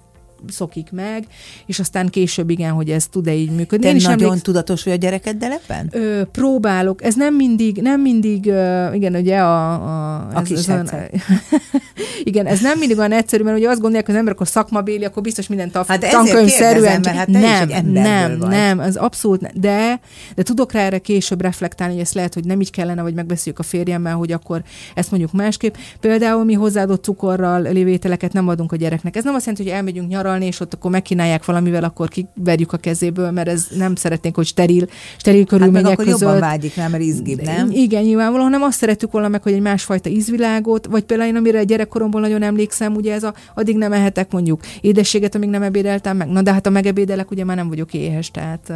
szokik 0.49 0.91
meg, 0.93 1.25
és 1.67 1.79
aztán 1.79 2.09
később 2.09 2.51
igen, 2.51 2.73
hogy 2.73 2.91
ez 2.91 3.07
tud-e 3.07 3.35
így 3.35 3.51
működni. 3.51 3.85
Te 3.85 3.91
Én 3.91 3.97
is 3.97 4.03
nagyon 4.03 4.19
emlékszem- 4.19 4.43
tudatos 4.45 4.83
vagy 4.85 4.93
a 4.93 4.97
gyerekeddel 4.97 5.53
ebben? 5.53 5.89
Ö, 5.93 6.23
próbálok. 6.33 7.05
Ez 7.05 7.15
nem 7.15 7.35
mindig, 7.35 7.77
nem 7.83 8.01
mindig, 8.01 8.47
ö, 8.47 8.93
igen, 8.93 9.15
ugye 9.15 9.39
a... 9.39 9.73
a, 9.73 10.29
A 10.35 10.43
kis 10.43 10.67
olyan- 10.69 10.89
herceg. 10.89 11.23
igen, 12.25 12.47
ez 12.47 12.61
nem 12.61 12.79
mindig 12.79 12.99
olyan 12.99 13.13
egyszerű, 13.13 13.43
mert 13.43 13.57
ugye 13.59 13.69
azt 13.69 13.79
gondolják, 13.81 14.05
hogy 14.07 14.15
az 14.15 14.19
ember 14.21 14.35
akkor 14.35 14.49
szakmabéli, 14.49 15.05
akkor 15.05 15.23
biztos 15.23 15.47
minden 15.47 15.71
taf, 15.71 15.89
Hát 15.89 16.11
tankönyvszerűen. 16.11 17.03
kérdezem, 17.03 17.17
hát 17.17 17.27
nem, 17.29 17.87
nem, 17.87 18.39
vagy. 18.39 18.49
nem, 18.49 18.79
az 18.79 18.97
abszolút 18.97 19.41
ne, 19.41 19.49
de, 19.55 20.01
de 20.35 20.43
tudok 20.43 20.73
rá 20.73 20.81
erre 20.81 20.99
később 20.99 21.41
reflektálni, 21.41 21.93
hogy 21.93 22.03
ezt 22.03 22.15
lehet, 22.15 22.35
hogy 22.35 22.45
nem 22.45 22.61
így 22.61 22.71
kellene, 22.71 23.03
vagy 23.03 23.15
megbeszéljük 23.15 23.59
a 23.61 23.63
férjemmel, 23.63 24.15
hogy 24.15 24.33
akkor 24.33 24.63
ezt 24.95 25.11
mondjuk 25.11 25.33
másképp. 25.33 25.75
Például 26.01 26.45
mi 26.45 26.53
hozzáadott 26.53 27.05
cukorral 27.05 27.63
lévő 27.63 27.89
ételeket 27.91 28.33
nem 28.33 28.49
adunk 28.49 28.73
a 28.73 28.77
gyereknek. 28.77 29.17
Ez 29.17 29.25
nem 29.25 29.35
azt 29.35 29.47
jelenti, 29.47 29.69
hogy 29.69 29.77
elmegyünk 29.79 30.09
nyaralni, 30.09 30.25
és 30.35 30.61
ott 30.61 30.75
akkor 30.75 30.91
megkínálják 30.91 31.45
valamivel, 31.45 31.85
akkor 31.85 32.09
kiverjük 32.09 32.73
a 32.73 32.77
kezéből, 32.77 33.31
mert 33.31 33.49
ez 33.49 33.67
nem 33.77 33.95
szeretnénk, 33.95 34.35
hogy 34.37 34.47
steril, 34.47 34.87
steril 35.17 35.41
Hát 35.41 35.51
meg 35.51 35.61
körülmények 35.61 35.93
akkor 35.93 36.05
között. 36.05 36.21
jobban 36.21 36.41
vágyik 36.41 36.75
rá, 36.75 36.89
mert 36.89 37.03
izgibb, 37.03 37.43
nem? 37.43 37.71
Igen, 37.71 38.03
nyilvánvalóan 38.03 38.51
nem 38.51 38.63
azt 38.63 38.79
szerettük 38.79 39.11
volna 39.11 39.29
meg, 39.29 39.43
hogy 39.43 39.53
egy 39.53 39.61
másfajta 39.61 40.09
ízvilágot, 40.09 40.87
vagy 40.87 41.03
például 41.03 41.29
én, 41.29 41.37
amire 41.37 41.65
gyerekkoromból 41.65 42.21
nagyon 42.21 42.43
emlékszem, 42.43 42.95
ugye 42.95 43.15
ez 43.15 43.23
a, 43.23 43.35
addig 43.55 43.77
nem 43.77 43.93
ehetek 43.93 44.33
mondjuk 44.33 44.61
édességet, 44.81 45.35
amíg 45.35 45.49
nem 45.49 45.63
ebédeltem 45.63 46.17
meg. 46.17 46.29
Na 46.29 46.43
de 46.43 46.53
hát 46.53 46.67
a 46.67 46.71
megebédelek, 46.71 47.31
ugye 47.31 47.45
már 47.45 47.57
nem 47.57 47.69
vagyok 47.69 47.95
éhes, 47.95 48.31
tehát 48.31 48.73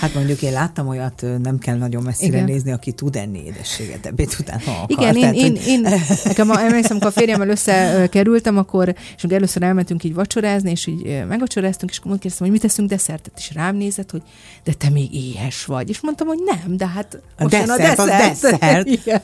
Hát 0.00 0.14
mondjuk 0.14 0.42
én 0.42 0.52
láttam 0.52 0.88
olyat, 0.88 1.24
nem 1.42 1.58
kell 1.58 1.76
nagyon 1.76 2.02
messzire 2.02 2.36
Igen. 2.36 2.44
nézni, 2.44 2.72
aki 2.72 2.92
tud 2.92 3.16
enni 3.16 3.44
édességet 3.44 4.06
ebéd 4.06 4.28
után, 4.40 4.60
ha 4.60 4.70
akar. 4.70 4.90
Igen, 4.90 5.14
én, 5.14 5.20
Tehát, 5.20 5.34
én, 5.34 5.50
hogy- 5.56 5.66
én, 5.66 5.86
nekem 6.24 6.50
a, 6.50 6.60
emlékszem, 6.60 6.90
amikor 6.90 7.08
a 7.16 7.18
férjemmel 7.20 7.48
összekerültem, 7.48 8.58
akkor, 8.58 8.88
és 9.16 9.24
akkor 9.24 9.36
először 9.36 9.62
elmentünk 9.62 10.04
így 10.04 10.14
vacsorázni, 10.14 10.70
és 10.70 10.86
így 10.86 11.24
megvacsoráztunk, 11.28 11.90
és 11.90 11.98
akkor 11.98 12.12
kérdeztem, 12.12 12.46
hogy 12.46 12.50
mit 12.50 12.60
teszünk 12.62 12.88
desszertet, 12.88 13.32
és 13.36 13.50
rám 13.54 13.76
nézett, 13.76 14.10
hogy 14.10 14.22
de 14.64 14.72
te 14.72 14.90
még 14.90 15.14
éhes 15.14 15.64
vagy. 15.64 15.88
És 15.88 16.00
mondtam, 16.00 16.26
hogy 16.26 16.38
nem, 16.44 16.76
de 16.76 16.86
hát 16.86 17.18
A 17.38 17.42
most 17.42 17.54
jön 17.54 17.66
desszert, 17.66 17.98
az 17.98 18.06
desszert. 18.06 18.86
Igen. 18.98 19.20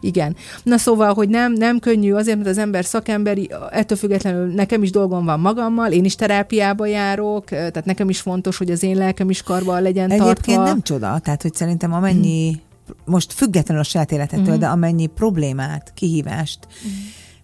Igen. 0.00 0.36
Na 0.62 0.78
szóval, 0.78 1.14
hogy 1.14 1.28
nem, 1.28 1.52
nem 1.52 1.78
könnyű, 1.78 2.12
azért, 2.12 2.36
mert 2.36 2.48
az 2.48 2.58
ember 2.58 2.84
szakemberi, 2.84 3.50
ettől 3.70 3.98
függetlenül 3.98 4.46
nekem 4.54 4.82
is 4.82 4.90
dolgom 4.90 5.24
van 5.24 5.40
magammal, 5.40 5.92
én 5.92 6.04
is 6.04 6.14
terápiába 6.14 6.86
járok, 6.86 7.44
tehát 7.44 7.84
nekem 7.84 8.08
is 8.08 8.20
fontos, 8.20 8.56
hogy 8.56 8.70
az 8.70 8.82
én 8.82 8.96
lelkem 8.96 9.30
is 9.30 9.42
legyen 9.80 10.10
Egyébként 10.10 10.56
tartva. 10.56 10.64
nem 10.64 10.82
csoda, 10.82 11.18
tehát 11.18 11.42
hogy 11.42 11.54
szerintem 11.54 11.92
amennyi, 11.92 12.50
mm. 12.50 12.92
most 13.04 13.32
függetlenül 13.32 13.82
a 13.82 13.86
saját 13.86 14.12
életettől, 14.12 14.56
mm. 14.56 14.58
de 14.58 14.66
amennyi 14.66 15.06
problémát, 15.06 15.92
kihívást, 15.94 16.58
mm. 16.66 16.90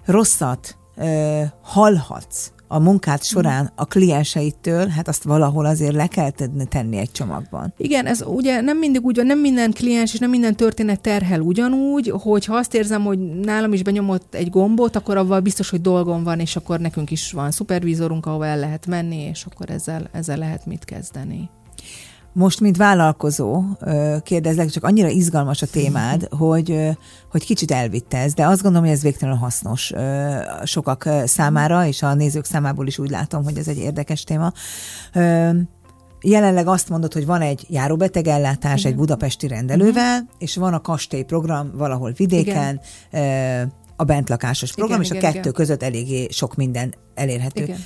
rosszat 0.04 0.76
ö, 0.96 1.42
hallhatsz, 1.62 2.52
a 2.74 2.78
munkát 2.78 3.24
során 3.24 3.72
a 3.74 3.84
klienseitől, 3.84 4.86
hát 4.86 5.08
azt 5.08 5.22
valahol 5.22 5.66
azért 5.66 5.94
le 5.94 6.06
kell 6.06 6.30
tenni 6.68 6.96
egy 6.96 7.12
csomagban. 7.12 7.74
Igen, 7.76 8.06
ez 8.06 8.22
ugye 8.26 8.60
nem 8.60 8.78
mindig 8.78 9.04
úgy 9.04 9.16
van, 9.16 9.26
nem 9.26 9.38
minden 9.38 9.72
kliens 9.72 10.12
és 10.12 10.18
nem 10.18 10.30
minden 10.30 10.56
történet 10.56 11.00
terhel 11.00 11.40
ugyanúgy, 11.40 12.12
hogy 12.22 12.44
ha 12.44 12.56
azt 12.56 12.74
érzem, 12.74 13.02
hogy 13.02 13.18
nálam 13.18 13.72
is 13.72 13.82
benyomott 13.82 14.34
egy 14.34 14.50
gombot, 14.50 14.96
akkor 14.96 15.16
avval 15.16 15.40
biztos, 15.40 15.70
hogy 15.70 15.80
dolgom 15.80 16.22
van, 16.22 16.40
és 16.40 16.56
akkor 16.56 16.80
nekünk 16.80 17.10
is 17.10 17.32
van 17.32 17.50
szupervízorunk, 17.50 18.26
ahova 18.26 18.46
el 18.46 18.58
lehet 18.58 18.86
menni, 18.86 19.20
és 19.20 19.46
akkor 19.50 19.70
ezzel, 19.70 20.08
ezzel 20.12 20.36
lehet 20.36 20.66
mit 20.66 20.84
kezdeni. 20.84 21.50
Most, 22.34 22.60
mint 22.60 22.76
vállalkozó, 22.76 23.62
kérdezlek, 24.22 24.70
csak 24.70 24.84
annyira 24.84 25.08
izgalmas 25.08 25.62
a 25.62 25.66
témád, 25.66 26.28
hogy, 26.38 26.90
hogy 27.30 27.44
kicsit 27.44 27.70
elvitte 27.70 28.18
ez, 28.18 28.34
de 28.34 28.46
azt 28.46 28.62
gondolom, 28.62 28.86
hogy 28.86 28.96
ez 28.96 29.02
végtelenül 29.02 29.40
hasznos 29.40 29.92
sokak 30.64 31.08
számára, 31.24 31.86
és 31.86 32.02
a 32.02 32.14
nézők 32.14 32.44
számából 32.44 32.86
is 32.86 32.98
úgy 32.98 33.10
látom, 33.10 33.44
hogy 33.44 33.58
ez 33.58 33.68
egy 33.68 33.78
érdekes 33.78 34.24
téma. 34.24 34.52
Jelenleg 36.20 36.66
azt 36.66 36.88
mondod, 36.88 37.12
hogy 37.12 37.26
van 37.26 37.40
egy 37.40 37.66
járóbetegellátás 37.68 38.80
Igen. 38.80 38.92
egy 38.92 38.98
budapesti 38.98 39.46
rendelővel, 39.46 40.20
uh-huh. 40.20 40.28
és 40.38 40.56
van 40.56 40.74
a 40.74 40.80
kastélyprogram 40.80 41.70
valahol 41.74 42.12
vidéken, 42.12 42.80
Igen. 43.10 43.72
a 43.96 44.04
bentlakásos 44.04 44.72
program, 44.72 45.00
igen, 45.00 45.12
és 45.12 45.18
igen, 45.18 45.30
a 45.30 45.32
kettő 45.32 45.48
igen. 45.48 45.52
között 45.52 45.82
eléggé 45.82 46.28
sok 46.30 46.54
minden 46.54 46.94
elérhető. 47.14 47.62
Igen. 47.62 47.78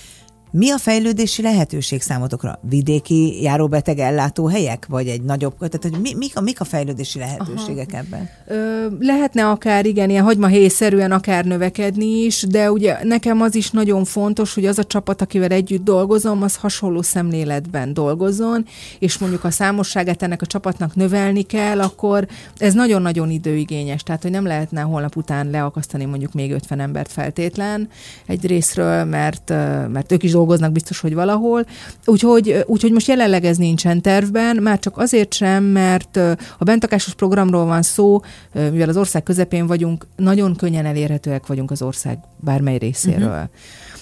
Mi 0.51 0.71
a 0.71 0.79
fejlődési 0.79 1.43
lehetőség 1.43 2.03
számotokra? 2.03 2.59
Vidéki 2.69 3.43
járóbeteg 3.43 3.99
ellátóhelyek? 3.99 4.87
Vagy 4.89 5.09
egy 5.09 5.23
nagyobb, 5.23 5.55
tehát 5.59 5.83
hogy 5.83 6.01
mi, 6.01 6.15
mik, 6.15 6.37
a, 6.37 6.41
mik 6.41 6.61
a 6.61 6.65
fejlődési 6.65 7.19
lehetőségek 7.19 7.89
Aha. 7.93 7.99
ebben? 7.99 8.29
Ö, 8.47 8.87
lehetne 8.99 9.49
akár, 9.49 9.87
igen, 9.87 10.11
ilyen 10.11 10.25
hagymahéjszerűen 10.25 11.13
akár 11.13 11.45
növekedni 11.45 12.25
is, 12.25 12.43
de 12.43 12.73
ugye 12.73 12.99
nekem 13.03 13.41
az 13.41 13.55
is 13.55 13.71
nagyon 13.71 14.05
fontos, 14.05 14.55
hogy 14.55 14.67
az 14.67 14.79
a 14.79 14.85
csapat, 14.85 15.23
akivel 15.23 15.51
együtt 15.51 15.85
dolgozom, 15.85 16.43
az 16.43 16.57
hasonló 16.57 17.03
szemléletben 17.03 17.95
dolgozzon, 17.95 18.65
és 18.99 19.19
mondjuk 19.19 19.45
a 19.45 19.51
számosságát 19.51 20.23
ennek 20.23 20.43
a 20.43 20.47
csapatnak 20.47 20.95
növelni 20.95 21.43
kell, 21.43 21.81
akkor 21.81 22.27
ez 22.59 22.75
nagyon-nagyon 22.75 23.31
időigényes. 23.31 24.03
Tehát, 24.03 24.23
hogy 24.23 24.31
nem 24.31 24.47
lehetne 24.47 24.81
holnap 24.81 25.17
után 25.17 25.51
leakasztani 25.51 26.05
mondjuk 26.05 26.33
még 26.33 26.53
50 26.53 26.81
embert 26.81 27.13
feltétlen 27.13 27.89
egy 28.27 28.47
részről, 28.47 29.05
mert, 29.05 29.49
mert 29.93 30.13
ők 30.13 30.23
is 30.23 30.37
dolgoznak 30.39 30.73
biztos, 30.73 31.01
hogy 31.01 31.15
valahol. 31.15 31.65
Úgyhogy, 32.05 32.65
úgyhogy 32.67 32.93
most 32.93 33.09
jelenleg 33.09 33.45
ez 33.45 33.57
nincsen 33.57 34.03
tervben, 34.03 34.57
már 34.57 34.79
csak 34.79 34.99
azért 34.99 35.35
sem, 35.35 35.65
mert 35.65 36.17
a 36.59 36.65
bentakásos 36.65 37.15
programról 37.15 37.65
van 37.65 37.83
szó, 37.83 38.21
mivel 38.53 38.89
az 38.89 38.97
ország 38.97 39.23
közepén 39.23 39.67
vagyunk, 39.67 40.07
nagyon 40.17 40.57
könnyen 40.57 40.87
elérhetőek 40.87 41.47
vagyunk 41.47 41.71
az 41.71 41.83
ország 41.83 42.19
bármely 42.37 42.79
részéről. 42.79 43.29
Uh-huh. 43.29 43.49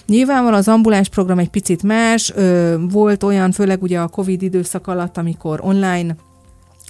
Nyilvánvalóan 0.07 0.59
az 0.59 0.69
ambuláns 0.69 1.09
program 1.09 1.39
egy 1.39 1.49
picit 1.49 1.83
más, 1.83 2.33
volt 2.91 3.23
olyan, 3.23 3.53
főleg 3.53 3.83
ugye 3.83 3.99
a 3.99 4.09
Covid 4.09 4.43
időszak 4.43 4.87
alatt, 4.87 5.17
amikor 5.17 5.61
online 5.63 6.17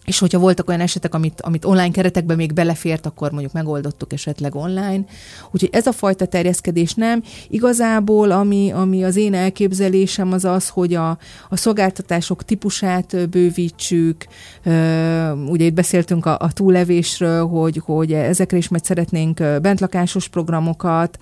és 0.07 0.19
hogyha 0.19 0.39
voltak 0.39 0.69
olyan 0.69 0.81
esetek, 0.81 1.15
amit, 1.15 1.41
amit 1.41 1.65
online 1.65 1.91
keretekben 1.91 2.37
még 2.37 2.53
belefért, 2.53 3.07
akkor 3.07 3.31
mondjuk 3.31 3.53
megoldottuk 3.53 4.13
esetleg 4.13 4.55
online. 4.55 5.05
Úgyhogy 5.51 5.69
ez 5.73 5.87
a 5.87 5.93
fajta 5.93 6.27
terjeszkedés 6.27 6.95
nem. 6.95 7.23
Igazából, 7.49 8.31
ami, 8.31 8.71
ami 8.71 9.05
az 9.05 9.17
én 9.17 9.35
elképzelésem 9.35 10.33
az 10.33 10.45
az, 10.45 10.69
hogy 10.69 10.95
a, 10.95 11.19
a 11.49 11.57
szolgáltatások 11.57 12.45
típusát 12.45 13.29
bővítsük. 13.29 14.27
Ugye 15.47 15.65
itt 15.65 15.75
beszéltünk 15.75 16.27
a, 16.27 16.37
a 16.41 16.53
túlevésről, 16.53 17.47
hogy, 17.47 17.83
hogy 17.85 18.13
ezekre 18.13 18.57
is 18.57 18.69
majd 18.69 18.85
szeretnénk 18.85 19.43
bentlakásos 19.63 20.29
programokat. 20.29 21.19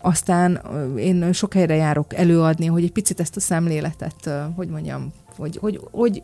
Aztán 0.00 0.60
én 0.96 1.32
sok 1.32 1.52
helyre 1.52 1.74
járok 1.74 2.14
előadni, 2.14 2.66
hogy 2.66 2.82
egy 2.82 2.92
picit 2.92 3.20
ezt 3.20 3.36
a 3.36 3.40
szemléletet, 3.40 4.30
hogy 4.56 4.68
mondjam, 4.68 5.12
hogy, 5.36 5.58
hogy, 5.60 5.80
hogy 5.90 6.22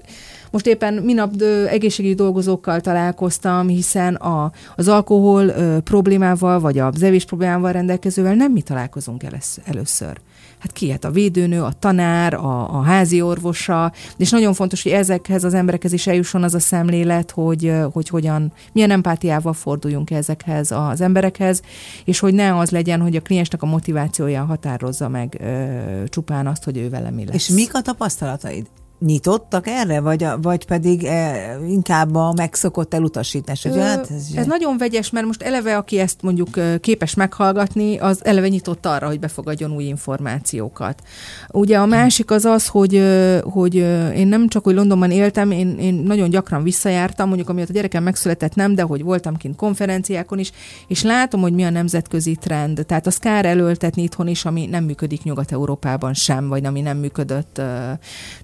most 0.50 0.66
éppen 0.66 0.94
minap 0.94 1.42
egészségügyi 1.68 2.14
dolgozókkal 2.14 2.80
találkoztam, 2.80 3.68
hiszen 3.68 4.14
a, 4.14 4.52
az 4.76 4.88
alkohol 4.88 5.44
ö, 5.44 5.78
problémával, 5.80 6.60
vagy 6.60 6.78
a 6.78 6.92
zevés 6.96 7.24
problémával 7.24 7.72
rendelkezővel 7.72 8.34
nem 8.34 8.52
mi 8.52 8.62
találkozunk 8.62 9.22
először. 9.64 10.20
Hát 10.60 10.72
ki? 10.72 10.90
Hát 10.90 11.04
a 11.04 11.10
védőnő, 11.10 11.62
a 11.62 11.72
tanár, 11.78 12.34
a, 12.34 12.78
a 12.78 12.82
házi 12.82 13.22
orvosa, 13.22 13.92
és 14.16 14.30
nagyon 14.30 14.54
fontos, 14.54 14.82
hogy 14.82 14.92
ezekhez 14.92 15.44
az 15.44 15.54
emberekhez 15.54 15.92
is 15.92 16.06
eljusson 16.06 16.42
az 16.42 16.54
a 16.54 16.58
szemlélet, 16.58 17.30
hogy, 17.30 17.72
hogy 17.92 18.08
hogyan, 18.08 18.52
milyen 18.72 18.90
empátiával 18.90 19.52
forduljunk 19.52 20.10
ezekhez 20.10 20.70
az 20.70 21.00
emberekhez, 21.00 21.62
és 22.04 22.18
hogy 22.18 22.34
ne 22.34 22.58
az 22.58 22.70
legyen, 22.70 23.00
hogy 23.00 23.16
a 23.16 23.20
kliensnek 23.20 23.62
a 23.62 23.66
motivációja 23.66 24.44
határozza 24.44 25.08
meg 25.08 25.38
ö, 25.40 26.04
csupán 26.08 26.46
azt, 26.46 26.64
hogy 26.64 26.76
ő 26.76 26.88
vele 26.88 27.10
mi 27.10 27.24
lesz. 27.24 27.34
És 27.34 27.48
mik 27.48 27.74
a 27.74 27.80
tapasztalataid? 27.80 28.66
Nyitottak 29.00 29.66
erre, 29.66 30.00
vagy, 30.00 30.26
vagy 30.42 30.66
pedig 30.66 31.04
e, 31.04 31.56
inkább 31.68 32.14
a 32.14 32.32
megszokott 32.36 32.94
elutasítás? 32.94 33.64
Ö, 33.64 33.78
hát 33.78 34.10
ez, 34.10 34.26
ez 34.34 34.46
nagyon 34.46 34.78
vegyes, 34.78 35.10
mert 35.10 35.26
most 35.26 35.42
eleve, 35.42 35.76
aki 35.76 35.98
ezt 35.98 36.22
mondjuk 36.22 36.48
képes 36.80 37.14
meghallgatni, 37.14 37.98
az 37.98 38.24
eleve 38.24 38.48
nyitott 38.48 38.86
arra, 38.86 39.06
hogy 39.06 39.20
befogadjon 39.20 39.72
új 39.72 39.84
információkat. 39.84 41.02
Ugye 41.50 41.78
a 41.78 41.86
másik 41.86 42.30
az 42.30 42.44
az, 42.44 42.66
hogy, 42.66 43.02
hogy 43.42 43.74
én 44.14 44.26
nem 44.26 44.48
csak, 44.48 44.64
hogy 44.64 44.74
Londonban 44.74 45.10
éltem, 45.10 45.50
én, 45.50 45.78
én 45.78 45.94
nagyon 45.94 46.30
gyakran 46.30 46.62
visszajártam, 46.62 47.26
mondjuk 47.26 47.48
amiatt 47.48 47.68
a 47.68 47.72
gyerekem 47.72 48.02
megszületett 48.02 48.54
nem, 48.54 48.74
de 48.74 48.82
hogy 48.82 49.02
voltam 49.02 49.36
kint 49.36 49.56
konferenciákon 49.56 50.38
is, 50.38 50.52
és 50.86 51.02
látom, 51.02 51.40
hogy 51.40 51.52
mi 51.52 51.64
a 51.64 51.70
nemzetközi 51.70 52.34
trend. 52.34 52.84
Tehát 52.86 53.06
az 53.06 53.16
kár 53.16 53.44
előltetni 53.44 54.02
itthon 54.02 54.26
is, 54.26 54.44
ami 54.44 54.66
nem 54.66 54.84
működik 54.84 55.22
Nyugat-Európában 55.22 56.14
sem, 56.14 56.48
vagy 56.48 56.64
ami 56.64 56.80
nem 56.80 56.96
működött 56.96 57.60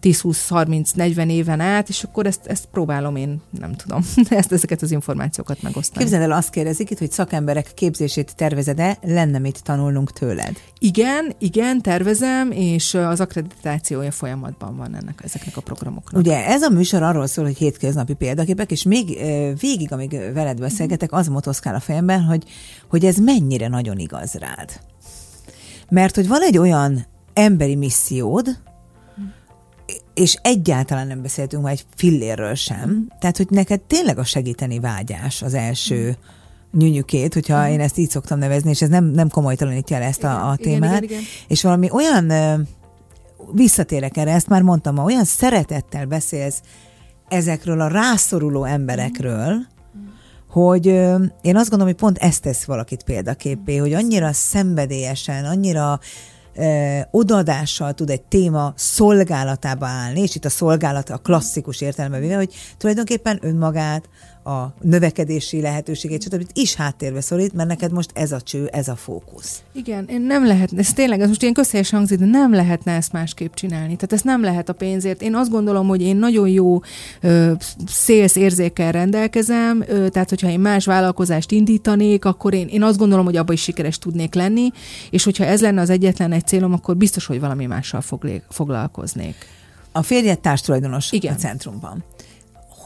10-20 0.02 0.45
30-40 0.51 1.30
éven 1.30 1.61
át, 1.61 1.88
és 1.88 2.03
akkor 2.03 2.26
ezt, 2.26 2.47
ezt 2.47 2.66
próbálom 2.70 3.16
én, 3.16 3.40
nem 3.59 3.74
tudom, 3.74 4.01
ezt, 4.28 4.53
ezeket 4.53 4.82
az 4.82 4.90
információkat 4.90 5.62
megosztani. 5.62 6.01
Képzeld 6.01 6.22
el, 6.22 6.32
azt 6.32 6.51
kérdezik 6.51 6.90
itt, 6.90 6.99
hogy 6.99 7.11
szakemberek 7.11 7.70
képzését 7.74 8.36
tervezed-e, 8.36 8.99
lenne 9.03 9.38
mit 9.38 9.62
tanulnunk 9.62 10.12
tőled? 10.12 10.57
Igen, 10.78 11.34
igen, 11.38 11.82
tervezem, 11.82 12.51
és 12.51 12.94
az 12.94 13.20
akkreditációja 13.20 14.11
folyamatban 14.11 14.76
van 14.76 14.94
ennek, 14.94 15.20
ezeknek 15.24 15.57
a 15.57 15.61
programoknak. 15.61 16.20
Ugye 16.20 16.47
ez 16.47 16.62
a 16.62 16.70
műsor 16.70 17.03
arról 17.03 17.26
szól, 17.26 17.44
hogy 17.44 17.57
hétköznapi 17.57 18.14
példaképek, 18.14 18.70
és 18.70 18.82
még 18.82 19.18
végig, 19.61 19.92
amíg 19.92 20.11
veled 20.34 20.61
beszélgetek, 20.61 21.12
az 21.12 21.28
motoszkál 21.28 21.74
a 21.74 21.80
fejemben, 21.80 22.22
hogy, 22.22 22.44
hogy 22.88 23.05
ez 23.05 23.16
mennyire 23.16 23.68
nagyon 23.68 23.99
igaz 23.99 24.34
rád. 24.34 24.80
Mert 25.88 26.14
hogy 26.14 26.28
van 26.28 26.42
egy 26.42 26.59
olyan 26.59 27.07
emberi 27.32 27.74
missziód, 27.74 28.59
és 30.16 30.36
egyáltalán 30.42 31.06
nem 31.06 31.22
beszéltünk 31.22 31.62
már 31.62 31.72
egy 31.72 31.84
fillérről 31.96 32.54
sem. 32.54 33.08
Tehát, 33.18 33.36
hogy 33.36 33.46
neked 33.50 33.80
tényleg 33.80 34.18
a 34.18 34.24
segíteni 34.24 34.78
vágyás 34.78 35.42
az 35.42 35.54
első 35.54 36.06
mm. 36.08 36.78
nyűnyükét, 36.78 37.34
hogyha 37.34 37.66
mm. 37.66 37.70
én 37.70 37.80
ezt 37.80 37.98
így 37.98 38.10
szoktam 38.10 38.38
nevezni, 38.38 38.70
és 38.70 38.82
ez 38.82 38.88
nem, 38.88 39.04
nem 39.04 39.28
komolytalanítja 39.28 39.98
le 39.98 40.04
ezt 40.04 40.18
igen, 40.18 40.30
a, 40.30 40.50
a 40.50 40.56
témát. 40.56 40.90
Igen, 40.90 41.02
igen, 41.02 41.18
igen. 41.18 41.22
És 41.48 41.62
valami 41.62 41.90
olyan, 41.90 42.32
visszatérek 43.52 44.16
erre, 44.16 44.32
ezt 44.32 44.48
már 44.48 44.62
mondtam, 44.62 44.94
ma 44.94 45.02
olyan 45.02 45.24
szeretettel 45.24 46.06
beszélsz 46.06 46.60
ezekről 47.28 47.80
a 47.80 47.88
rászoruló 47.88 48.64
emberekről, 48.64 49.54
mm. 49.54 50.06
hogy 50.48 50.86
én 51.40 51.56
azt 51.56 51.70
gondolom, 51.70 51.86
hogy 51.86 51.94
pont 51.94 52.18
ezt 52.18 52.42
tesz 52.42 52.64
valakit 52.64 53.02
példaképé, 53.02 53.76
hogy 53.76 53.92
annyira 53.92 54.32
szenvedélyesen, 54.32 55.44
annyira 55.44 56.00
odaadással 57.11 57.92
tud 57.92 58.11
egy 58.11 58.22
téma 58.22 58.72
szolgálatába 58.76 59.86
állni, 59.86 60.20
és 60.20 60.34
itt 60.34 60.44
a 60.44 60.50
szolgálat 60.50 61.11
a 61.11 61.18
klasszikus 61.18 61.80
értelme 61.80 62.18
hogy 62.34 62.54
tulajdonképpen 62.76 63.38
önmagát, 63.42 64.09
a 64.47 64.74
növekedési 64.80 65.61
lehetőségét, 65.61 66.22
stb. 66.22 66.47
is 66.53 66.74
háttérbe 66.74 67.20
szorít, 67.20 67.53
mert 67.53 67.68
neked 67.68 67.92
most 67.92 68.11
ez 68.14 68.32
a 68.32 68.40
cső, 68.40 68.66
ez 68.66 68.88
a 68.88 68.97
fókusz. 68.97 69.62
Igen, 69.72 70.07
én 70.09 70.20
nem 70.20 70.47
lehet, 70.47 70.70
ez 70.76 70.92
tényleg, 70.92 71.20
ez 71.20 71.28
most 71.28 71.42
ilyen 71.42 71.55
közhelyes 71.55 71.90
hangzik, 71.90 72.18
de 72.18 72.24
nem 72.24 72.53
lehetne 72.53 72.92
ezt 72.92 73.12
másképp 73.12 73.55
csinálni. 73.55 73.94
Tehát 73.94 74.12
ez 74.12 74.20
nem 74.20 74.42
lehet 74.42 74.68
a 74.68 74.72
pénzért. 74.72 75.22
Én 75.22 75.34
azt 75.34 75.51
gondolom, 75.51 75.88
hogy 75.88 76.03
én 76.03 76.16
nagyon 76.16 76.49
jó 76.49 76.80
ö, 77.20 77.53
szélsz 77.86 78.36
érzékkel 78.36 78.92
rendelkezem, 78.92 79.84
ö, 79.88 80.09
tehát 80.09 80.28
hogyha 80.28 80.49
én 80.49 80.61
más 80.61 80.84
vállalkozást 80.84 81.51
indítanék, 81.51 82.24
akkor 82.24 82.55
én, 82.55 82.68
én 82.68 82.82
azt 82.82 82.99
gondolom, 82.99 83.24
hogy 83.24 83.36
abban 83.36 83.55
is 83.55 83.62
sikeres 83.62 83.99
tudnék 83.99 84.34
lenni, 84.34 84.70
és 85.11 85.24
hogyha 85.24 85.44
ez 85.44 85.61
lenne 85.61 85.80
az 85.80 85.90
egyetlen 85.90 86.32
egy 86.32 86.47
célom, 86.47 86.72
akkor 86.72 86.97
biztos, 86.97 87.26
hogy 87.26 87.40
valami 87.40 87.66
mással 87.66 88.03
foglalkoznék. 88.49 89.34
A 89.92 90.03
férjed 90.03 90.38
társtulajdonos 90.38 91.12
Igen. 91.12 91.34
a 91.34 91.36
centrumban 91.36 92.05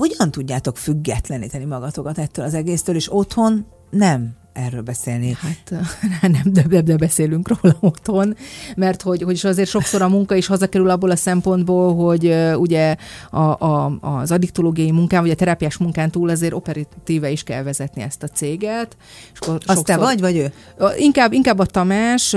hogyan 0.01 0.31
tudjátok 0.31 0.77
függetleníteni 0.77 1.65
magatokat 1.65 2.19
ettől 2.19 2.45
az 2.45 2.55
egésztől, 2.55 2.95
és 2.95 3.13
otthon 3.13 3.67
nem 3.91 4.37
erről 4.53 4.83
beszélni. 4.83 5.37
Hát 5.41 5.71
nem, 6.33 6.43
de, 6.45 6.63
de, 6.63 6.81
de 6.81 6.97
beszélünk 6.97 7.49
róla 7.49 7.77
otthon, 7.81 8.37
mert 8.77 9.03
hogy, 9.03 9.23
hogy 9.23 9.41
azért 9.43 9.69
sokszor 9.69 10.03
a 10.03 10.09
munka 10.09 10.35
is 10.35 10.47
hazakerül 10.47 10.91
abból 10.91 11.11
a 11.11 11.17
szempontból, 11.17 11.95
hogy 11.95 12.35
ugye 12.55 12.97
a, 13.31 13.39
a, 13.39 13.99
az 14.01 14.33
addiktológiai 14.33 14.91
munkán, 14.91 15.23
vagy 15.23 15.31
a 15.31 15.35
terápiás 15.35 15.77
munkán 15.77 16.11
túl 16.11 16.29
azért 16.29 16.53
operatíve 16.53 17.31
is 17.31 17.43
kell 17.43 17.63
vezetni 17.63 18.03
ezt 18.03 18.23
a 18.23 18.29
céget. 18.29 18.97
És 19.33 19.39
akkor 19.41 19.55
Azt 19.55 19.67
sokszor, 19.67 19.85
te 19.85 19.97
vagy, 19.97 20.21
vagy 20.21 20.37
ő? 20.37 20.53
Inkább, 20.97 21.33
inkább 21.33 21.59
a 21.59 21.67
Tamás, 21.67 22.37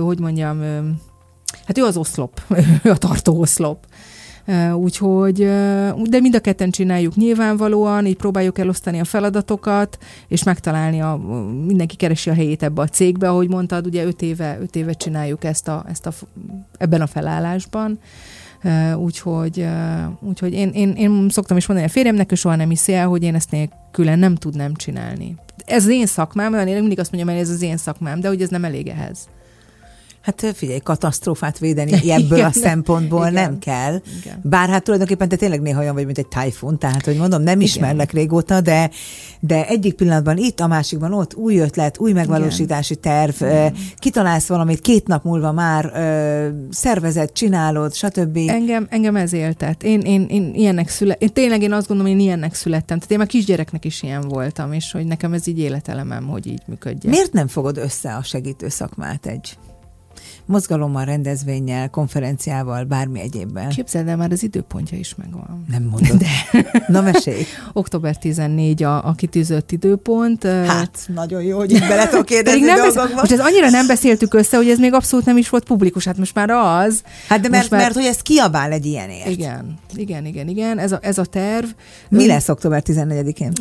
hogy 0.00 0.20
mondjam, 0.20 0.60
hát 1.64 1.78
ő 1.78 1.84
az 1.84 1.96
oszlop, 1.96 2.40
ő 2.84 2.90
a 2.90 2.96
tartó 2.96 3.40
oszlop. 3.40 3.86
Úgyhogy, 4.74 5.36
de 6.02 6.20
mind 6.20 6.34
a 6.34 6.40
ketten 6.40 6.70
csináljuk 6.70 7.14
nyilvánvalóan, 7.14 8.06
így 8.06 8.16
próbáljuk 8.16 8.58
elosztani 8.58 9.00
a 9.00 9.04
feladatokat, 9.04 9.98
és 10.28 10.42
megtalálni 10.42 11.00
a, 11.00 11.20
mindenki 11.66 11.96
keresi 11.96 12.30
a 12.30 12.34
helyét 12.34 12.62
ebbe 12.62 12.82
a 12.82 12.88
cégbe, 12.88 13.28
ahogy 13.28 13.48
mondtad, 13.48 13.86
ugye 13.86 14.04
öt 14.04 14.22
éve, 14.22 14.58
öt 14.60 14.76
éve 14.76 14.92
csináljuk 14.92 15.44
ezt, 15.44 15.68
a, 15.68 15.84
ezt 15.88 16.06
a, 16.06 16.12
ebben 16.78 17.00
a 17.00 17.06
felállásban. 17.06 17.98
Úgyhogy, 18.96 19.66
úgyhogy 20.20 20.52
én, 20.52 20.68
én, 20.68 20.92
én 20.92 21.28
szoktam 21.28 21.56
is 21.56 21.66
mondani 21.66 21.88
a 21.88 21.92
férjemnek, 21.92 22.32
ő 22.32 22.34
soha 22.34 22.56
nem 22.56 22.68
hiszi 22.68 22.94
el, 22.94 23.08
hogy 23.08 23.22
én 23.22 23.34
ezt 23.34 23.50
nélkülen 23.50 24.18
nem 24.18 24.34
tudnám 24.34 24.74
csinálni. 24.74 25.36
Ez 25.66 25.84
az 25.84 25.90
én 25.90 26.06
szakmám, 26.06 26.66
én 26.66 26.80
mindig 26.80 26.98
azt 26.98 27.12
mondjam, 27.12 27.34
hogy 27.34 27.44
ez 27.44 27.50
az 27.50 27.62
én 27.62 27.76
szakmám, 27.76 28.20
de 28.20 28.28
hogy 28.28 28.42
ez 28.42 28.48
nem 28.48 28.64
elég 28.64 28.86
ehhez. 28.86 29.28
Hát 30.30 30.56
figyelj, 30.56 30.78
katasztrófát 30.78 31.58
védeni 31.58 31.92
ebből 32.10 32.38
igen, 32.38 32.48
a 32.48 32.52
szempontból 32.52 33.26
igen, 33.26 33.32
nem 33.32 33.58
kell. 33.58 34.00
Igen. 34.20 34.40
Bár 34.42 34.68
hát 34.68 34.84
tulajdonképpen 34.84 35.28
te 35.28 35.36
tényleg 35.36 35.60
néha 35.60 35.80
olyan 35.80 35.94
vagy, 35.94 36.04
mint 36.04 36.18
egy 36.18 36.26
tájfun, 36.26 36.78
tehát 36.78 37.04
hogy 37.04 37.16
mondom, 37.16 37.42
nem 37.42 37.60
ismerlek 37.60 38.12
igen. 38.12 38.22
régóta, 38.22 38.60
de, 38.60 38.90
de 39.40 39.66
egyik 39.66 39.94
pillanatban 39.94 40.36
itt, 40.36 40.60
a 40.60 40.66
másikban 40.66 41.12
ott, 41.12 41.34
új 41.34 41.58
ötlet, 41.58 41.98
új 41.98 42.12
megvalósítási 42.12 42.96
terv, 42.96 43.34
igen. 43.40 43.74
kitalálsz 43.98 44.46
valamit, 44.46 44.80
két 44.80 45.06
nap 45.06 45.24
múlva 45.24 45.52
már 45.52 45.92
szervezet, 46.70 47.32
csinálod, 47.32 47.94
stb. 47.94 48.36
Engem, 48.46 48.86
engem 48.90 49.16
ez 49.16 49.32
éltet. 49.32 49.82
Én, 49.82 50.00
én, 50.00 50.26
én 50.28 50.54
ilyennek 50.54 50.88
születtem. 50.88 51.28
Én 51.28 51.34
tényleg 51.34 51.62
én 51.62 51.72
azt 51.72 51.86
gondolom, 51.86 52.12
én 52.12 52.20
ilyennek 52.20 52.54
születtem. 52.54 52.96
Tehát 52.96 53.10
én 53.10 53.18
már 53.18 53.26
kisgyereknek 53.26 53.84
is 53.84 54.02
ilyen 54.02 54.28
voltam, 54.28 54.72
és 54.72 54.92
hogy 54.92 55.06
nekem 55.06 55.32
ez 55.32 55.46
így 55.46 55.58
életelemem, 55.58 56.26
hogy 56.26 56.46
így 56.46 56.62
működjön. 56.66 57.12
Miért 57.12 57.32
nem 57.32 57.46
fogod 57.48 57.76
össze 57.76 58.14
a 58.14 58.22
segítő 58.22 58.68
szakmát 58.68 59.26
egy 59.26 59.58
mozgalommal, 60.50 61.04
rendezvényel, 61.04 61.90
konferenciával, 61.90 62.84
bármi 62.84 63.20
egyébben. 63.20 63.68
Képzeld 63.68 64.08
el, 64.08 64.16
már 64.16 64.32
az 64.32 64.42
időpontja 64.42 64.98
is 64.98 65.14
megvan. 65.14 65.64
Nem 65.70 65.82
mondod. 65.82 66.16
De. 66.16 66.28
Na 66.86 67.00
mesélj. 67.00 67.42
Október 67.72 68.16
14 68.16 68.82
a, 68.82 69.06
a 69.06 69.12
kitűzött 69.12 69.72
időpont. 69.72 70.42
Hát, 70.44 70.98
nagyon 71.14 71.42
jó, 71.42 71.58
hogy 71.58 71.72
így 71.72 71.86
bele 71.88 72.08
tudok 72.08 72.26
kérdezni 72.26 72.60
nem 72.60 72.76
dolgokba. 72.76 73.20
Most 73.20 73.32
ez 73.32 73.40
annyira 73.40 73.70
nem 73.70 73.86
beszéltük 73.86 74.34
össze, 74.34 74.56
hogy 74.56 74.68
ez 74.68 74.78
még 74.78 74.92
abszolút 74.92 75.24
nem 75.26 75.36
is 75.36 75.48
volt 75.48 75.64
publikus, 75.64 76.04
hát 76.04 76.16
most 76.16 76.34
már 76.34 76.50
az. 76.50 77.02
Hát 77.28 77.40
de 77.40 77.48
mert, 77.48 77.70
már... 77.70 77.80
mert 77.80 77.94
hogy 77.94 78.04
ez 78.04 78.20
kiabál 78.22 78.72
egy 78.72 78.86
ilyenért. 78.86 79.28
Igen, 79.28 79.78
igen, 79.94 80.26
igen, 80.26 80.48
igen, 80.48 80.78
ez 80.78 80.92
a, 80.92 80.98
ez 81.02 81.18
a 81.18 81.24
terv. 81.24 81.66
Mi 82.08 82.22
Ön, 82.22 82.26
lesz 82.26 82.48
október 82.48 82.82
14-én? 82.86 83.52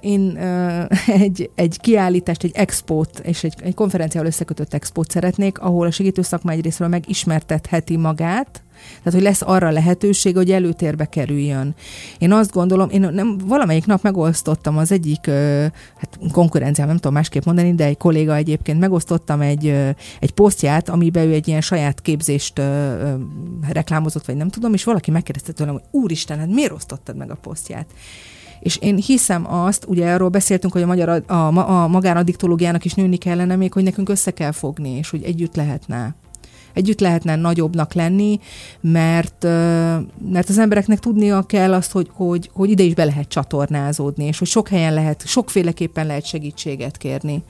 Én 0.00 0.38
egy, 1.24 1.50
egy 1.54 1.78
kiállítást, 1.80 2.44
egy 2.44 2.52
expót 2.54 3.18
és 3.22 3.44
egy, 3.44 3.54
egy 3.62 3.74
konferenciával 3.74 4.28
összekötött 4.28 4.74
expót 4.74 5.10
szeretnék, 5.10 5.58
ahol 5.58 5.86
a 5.86 5.90
segítő 5.90 6.22
szakma 6.26 6.50
egyrésztről 6.50 6.88
megismertetheti 6.88 7.96
magát, 7.96 8.60
tehát, 8.76 9.12
hogy 9.12 9.22
lesz 9.22 9.42
arra 9.42 9.70
lehetőség, 9.70 10.36
hogy 10.36 10.50
előtérbe 10.50 11.04
kerüljön. 11.04 11.74
Én 12.18 12.32
azt 12.32 12.52
gondolom, 12.52 12.90
én 12.90 13.00
nem, 13.00 13.38
valamelyik 13.44 13.86
nap 13.86 14.02
megosztottam 14.02 14.76
az 14.76 14.92
egyik 14.92 15.26
hát 15.96 16.18
konkurenciám, 16.32 16.86
nem 16.86 16.96
tudom 16.96 17.12
másképp 17.12 17.44
mondani, 17.44 17.74
de 17.74 17.84
egy 17.84 17.96
kolléga 17.96 18.34
egyébként 18.34 18.80
megosztottam 18.80 19.40
egy, 19.40 19.66
egy 20.20 20.30
posztját, 20.30 20.88
amiben 20.88 21.26
ő 21.26 21.32
egy 21.32 21.48
ilyen 21.48 21.60
saját 21.60 22.00
képzést 22.00 22.60
reklámozott, 23.72 24.26
vagy 24.26 24.36
nem 24.36 24.48
tudom, 24.48 24.72
és 24.72 24.84
valaki 24.84 25.10
megkérdezte 25.10 25.52
tőlem, 25.52 25.74
hogy 25.74 26.00
úristen, 26.00 26.38
hát 26.38 26.48
miért 26.48 26.72
osztottad 26.72 27.16
meg 27.16 27.30
a 27.30 27.34
posztját? 27.34 27.86
És 28.60 28.76
én 28.76 28.96
hiszem 28.96 29.52
azt, 29.52 29.84
ugye 29.88 30.12
arról 30.12 30.28
beszéltünk, 30.28 30.72
hogy 30.72 30.82
a, 30.82 30.86
magyar, 30.86 31.08
a, 31.08 31.32
a, 31.32 31.82
a 31.82 31.88
magánaddiktológiának 31.88 32.84
is 32.84 32.94
nőni 32.94 33.16
kellene 33.16 33.56
még, 33.56 33.72
hogy 33.72 33.82
nekünk 33.82 34.08
össze 34.08 34.30
kell 34.30 34.52
fogni, 34.52 34.90
és 34.90 35.10
hogy 35.10 35.22
együtt 35.22 35.56
lehetne 35.56 36.14
együtt 36.72 37.00
lehetne 37.00 37.36
nagyobbnak 37.36 37.92
lenni, 37.92 38.40
mert, 38.80 39.42
mert 40.30 40.48
az 40.48 40.58
embereknek 40.58 40.98
tudnia 40.98 41.42
kell 41.42 41.74
azt, 41.74 41.92
hogy, 41.92 42.08
hogy, 42.12 42.50
hogy 42.52 42.70
ide 42.70 42.82
is 42.82 42.94
be 42.94 43.04
lehet 43.04 43.28
csatornázódni, 43.28 44.24
és 44.24 44.38
hogy 44.38 44.48
sok 44.48 44.68
helyen 44.68 44.94
lehet, 44.94 45.26
sokféleképpen 45.26 46.06
lehet 46.06 46.26
segítséget 46.26 46.96
kérni 46.96 47.42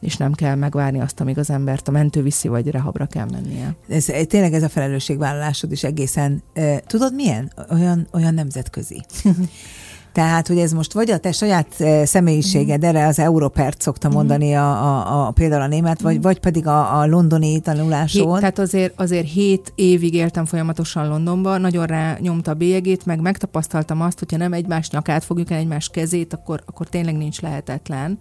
és 0.00 0.16
nem 0.16 0.32
kell 0.32 0.54
megvárni 0.54 1.00
azt, 1.00 1.20
amíg 1.20 1.38
az 1.38 1.50
embert 1.50 1.88
a 1.88 1.90
mentő 1.90 2.22
viszi, 2.22 2.48
vagy 2.48 2.70
rehabra 2.70 3.06
kell 3.06 3.26
mennie. 3.30 3.74
Ez, 3.88 4.04
tényleg 4.26 4.52
ez 4.52 4.62
a 4.62 4.68
felelősségvállalásod 4.68 5.72
is 5.72 5.84
egészen, 5.84 6.42
tudod 6.86 7.14
milyen? 7.14 7.52
Olyan, 7.70 8.08
olyan 8.12 8.34
nemzetközi. 8.34 9.04
Tehát, 10.12 10.46
hogy 10.46 10.58
ez 10.58 10.72
most 10.72 10.92
vagy 10.92 11.10
a 11.10 11.18
te 11.18 11.32
saját 11.32 11.74
eh, 11.78 12.06
személyiséged, 12.06 12.84
erre 12.84 13.06
az 13.06 13.18
Európert 13.18 13.80
szokta 13.80 14.08
mhm. 14.08 14.16
mondani 14.16 14.54
a, 14.54 14.70
a, 14.70 15.26
a, 15.26 15.30
például 15.30 15.62
a 15.62 15.66
német, 15.66 16.00
vagy, 16.00 16.14
mhm. 16.14 16.22
vagy 16.22 16.40
pedig 16.40 16.66
a, 16.66 17.00
a 17.00 17.06
londoni 17.06 17.60
tanulásod. 17.60 18.38
tehát 18.38 18.58
azért, 18.58 19.00
azért 19.00 19.28
hét 19.28 19.72
évig 19.74 20.14
éltem 20.14 20.44
folyamatosan 20.44 21.08
Londonban, 21.08 21.60
nagyon 21.60 21.86
rá 21.86 22.16
nyomta 22.20 22.50
a 22.50 22.54
bélyegét, 22.54 23.06
meg 23.06 23.20
megtapasztaltam 23.20 24.00
azt, 24.00 24.18
hogyha 24.18 24.36
nem 24.36 24.52
egymás 24.52 24.90
nyakát 24.90 25.24
fogjuk 25.24 25.50
el, 25.50 25.58
egymás 25.58 25.88
kezét, 25.88 26.32
akkor, 26.32 26.62
akkor 26.66 26.86
tényleg 26.88 27.16
nincs 27.16 27.40
lehetetlen 27.40 28.18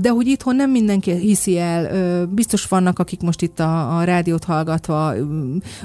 de 0.00 0.08
hogy 0.08 0.26
itthon 0.26 0.56
nem 0.56 0.70
mindenki 0.70 1.12
hiszi 1.12 1.58
el, 1.58 2.26
biztos 2.26 2.66
vannak, 2.66 2.98
akik 2.98 3.20
most 3.20 3.42
itt 3.42 3.60
a, 3.60 3.98
a 3.98 4.04
rádiót 4.04 4.44
hallgatva 4.44 5.14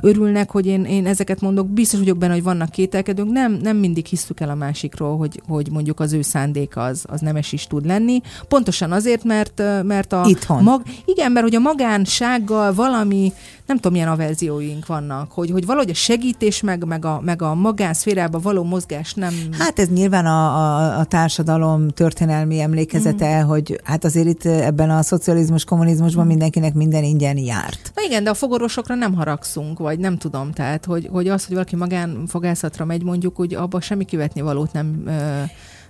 örülnek, 0.01 0.51
hogy 0.51 0.65
én, 0.65 0.83
én 0.83 1.05
ezeket 1.05 1.41
mondok, 1.41 1.67
biztos 1.67 1.99
vagyok 1.99 2.17
benne, 2.17 2.33
hogy 2.33 2.43
vannak 2.43 2.69
kételkedők, 2.69 3.29
nem, 3.29 3.59
nem 3.61 3.77
mindig 3.77 4.05
hiszük 4.05 4.39
el 4.39 4.49
a 4.49 4.55
másikról, 4.55 5.17
hogy, 5.17 5.41
hogy 5.47 5.71
mondjuk 5.71 5.99
az 5.99 6.13
ő 6.13 6.21
szándék 6.21 6.77
az, 6.77 7.05
az 7.07 7.21
nemes 7.21 7.51
is 7.51 7.67
tud 7.67 7.85
lenni. 7.85 8.21
Pontosan 8.47 8.91
azért, 8.91 9.23
mert, 9.23 9.61
mert 9.83 10.13
a 10.13 10.25
itthon. 10.27 10.63
Mag, 10.63 10.81
igen, 11.05 11.31
mert 11.31 11.45
hogy 11.45 11.55
a 11.55 11.59
magánsággal 11.59 12.73
valami 12.73 13.33
nem 13.65 13.75
tudom, 13.75 13.91
milyen 13.91 14.07
averzióink 14.07 14.85
vannak, 14.85 15.31
hogy, 15.31 15.51
hogy 15.51 15.65
valahogy 15.65 15.89
a 15.89 15.93
segítés 15.93 16.61
meg, 16.61 16.85
meg 16.85 17.05
a, 17.05 17.21
meg 17.23 17.41
a 17.41 17.53
magánszférában 17.53 18.41
való 18.41 18.63
mozgás 18.63 19.13
nem... 19.13 19.33
Hát 19.59 19.79
ez 19.79 19.87
nyilván 19.89 20.25
a, 20.25 20.55
a, 20.55 20.99
a 20.99 21.03
társadalom 21.03 21.89
történelmi 21.89 22.59
emlékezete, 22.59 23.43
mm. 23.43 23.47
hogy 23.47 23.62
hát 23.83 24.05
azért 24.05 24.27
itt 24.27 24.45
ebben 24.45 24.89
a 24.89 25.01
szocializmus, 25.01 25.63
kommunizmusban 25.63 26.25
mm. 26.25 26.27
mindenkinek 26.27 26.73
minden 26.73 27.03
ingyen 27.03 27.37
járt. 27.37 27.91
Na 27.95 28.01
igen, 28.05 28.23
de 28.23 28.29
a 28.29 28.33
fogorvosokra 28.33 28.95
nem 28.95 29.13
haragszunk, 29.13 29.79
vagy 29.79 29.99
nem 29.99 30.17
tudom, 30.17 30.51
tehát 30.51 30.85
hogy, 30.85 31.09
hogy 31.11 31.27
az, 31.27 31.45
hogy 31.45 31.53
valaki 31.53 31.75
magánfogászatra 31.75 32.85
megy, 32.85 33.03
mondjuk, 33.03 33.35
hogy 33.35 33.53
abba 33.53 33.81
semmi 33.81 34.05
kivetni 34.05 34.41
valót 34.41 34.73
nem... 34.73 35.09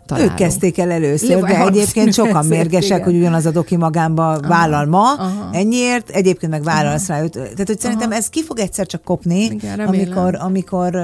Találunk. 0.05 0.31
Ők 0.31 0.37
kezdték 0.37 0.77
el 0.77 0.91
először, 0.91 1.39
de 1.39 1.65
egyébként 1.65 2.13
sokan 2.13 2.45
mérgesek, 2.45 2.97
igen. 2.97 3.03
hogy 3.03 3.15
ugyanaz 3.15 3.45
a 3.45 3.51
doki 3.51 3.75
magámba 3.75 4.31
aha, 4.31 4.47
vállal 4.47 4.85
ma, 4.85 5.13
aha. 5.13 5.49
ennyiért, 5.51 6.09
egyébként 6.09 6.51
meg 6.51 6.63
vállalsz 6.63 7.09
aha. 7.09 7.17
rá 7.17 7.23
őt. 7.23 7.31
Tehát, 7.31 7.67
hogy 7.67 7.79
szerintem 7.79 8.09
aha. 8.09 8.17
ez 8.17 8.29
ki 8.29 8.43
fog 8.43 8.59
egyszer 8.59 8.85
csak 8.85 9.03
kopni, 9.03 9.43
igen, 9.43 9.79
amikor, 9.79 10.35
amikor 10.35 10.95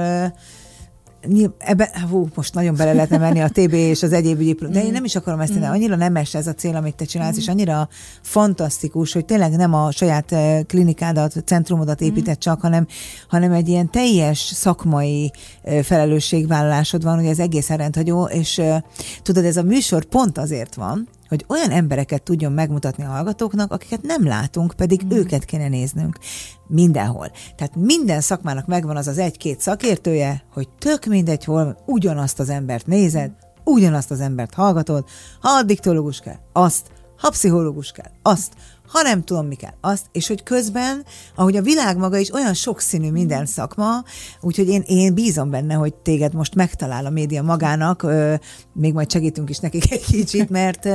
ebben, 1.58 1.88
hú, 2.10 2.28
most 2.34 2.54
nagyon 2.54 2.76
bele 2.76 2.92
lehetne 2.92 3.18
menni 3.18 3.40
a 3.40 3.48
TB 3.48 3.72
és 3.72 4.02
az 4.02 4.12
egyéb 4.12 4.40
ügyi, 4.40 4.52
de 4.52 4.82
én 4.82 4.90
mm. 4.90 4.92
nem 4.92 5.04
is 5.04 5.16
akarom 5.16 5.40
ezt 5.40 5.52
tenni, 5.52 5.66
mm. 5.66 5.70
annyira 5.70 5.96
nemes 5.96 6.34
ez 6.34 6.46
a 6.46 6.54
cél, 6.54 6.76
amit 6.76 6.94
te 6.94 7.04
csinálsz, 7.04 7.36
és 7.36 7.48
mm. 7.48 7.52
annyira 7.52 7.88
fantasztikus, 8.22 9.12
hogy 9.12 9.24
tényleg 9.24 9.52
nem 9.52 9.74
a 9.74 9.90
saját 9.90 10.32
eh, 10.32 10.60
klinikádat, 10.66 11.42
centrumodat 11.44 12.00
épített 12.00 12.38
csak, 12.38 12.60
hanem, 12.60 12.86
hanem 13.28 13.52
egy 13.52 13.68
ilyen 13.68 13.90
teljes 13.90 14.38
szakmai 14.38 15.32
eh, 15.62 15.82
felelősségvállalásod 15.82 17.02
van, 17.02 17.16
hogy 17.16 17.26
ez 17.26 17.38
egészen 17.38 17.76
rendhagyó, 17.76 18.24
és 18.24 18.58
eh, 18.58 18.80
tudod, 19.22 19.44
ez 19.44 19.56
a 19.56 19.62
műsor 19.62 20.04
pont 20.04 20.38
azért 20.38 20.74
van, 20.74 21.08
hogy 21.30 21.44
olyan 21.48 21.70
embereket 21.70 22.22
tudjon 22.22 22.52
megmutatni 22.52 23.04
a 23.04 23.08
hallgatóknak, 23.08 23.72
akiket 23.72 24.02
nem 24.02 24.26
látunk, 24.26 24.72
pedig 24.76 25.04
mm. 25.04 25.10
őket 25.10 25.44
kéne 25.44 25.68
néznünk 25.68 26.18
mindenhol. 26.66 27.30
Tehát 27.56 27.76
minden 27.76 28.20
szakmának 28.20 28.66
megvan 28.66 28.96
az 28.96 29.06
az 29.06 29.18
egy-két 29.18 29.60
szakértője, 29.60 30.44
hogy 30.52 30.68
tök 30.78 31.04
mindegy, 31.04 31.44
hol 31.44 31.78
ugyanazt 31.86 32.40
az 32.40 32.48
embert 32.48 32.86
nézed, 32.86 33.30
ugyanazt 33.64 34.10
az 34.10 34.20
embert 34.20 34.54
hallgatod, 34.54 35.04
ha 35.40 35.48
addiktológus 35.48 36.20
kell, 36.20 36.38
azt, 36.52 36.90
ha 37.16 37.30
pszichológus 37.30 37.90
kell, 37.90 38.10
azt, 38.22 38.54
ha 38.92 39.02
nem 39.02 39.24
tudom, 39.24 39.46
mi 39.46 39.54
kell, 39.54 39.74
azt, 39.80 40.06
és 40.12 40.28
hogy 40.28 40.42
közben, 40.42 41.04
ahogy 41.34 41.56
a 41.56 41.62
világ 41.62 41.96
maga 41.96 42.16
is 42.16 42.32
olyan 42.32 42.54
sokszínű 42.54 43.10
minden 43.10 43.46
szakma, 43.46 44.04
úgyhogy 44.40 44.68
én, 44.68 44.82
én 44.86 45.14
bízom 45.14 45.50
benne, 45.50 45.74
hogy 45.74 45.94
téged 45.94 46.34
most 46.34 46.54
megtalál 46.54 47.06
a 47.06 47.10
média 47.10 47.42
magának, 47.42 48.02
ö, 48.02 48.34
még 48.72 48.92
majd 48.92 49.10
segítünk 49.10 49.50
is 49.50 49.58
nekik 49.58 49.92
egy 49.92 50.04
kicsit, 50.04 50.50
mert 50.50 50.88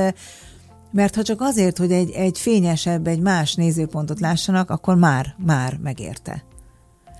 mert 0.90 1.14
ha 1.14 1.22
csak 1.22 1.40
azért, 1.40 1.78
hogy 1.78 1.92
egy, 1.92 2.10
egy 2.10 2.38
fényesebb, 2.38 3.06
egy 3.06 3.20
más 3.20 3.54
nézőpontot 3.54 4.20
lássanak, 4.20 4.70
akkor 4.70 4.96
már, 4.96 5.34
már 5.38 5.78
megérte. 5.82 6.44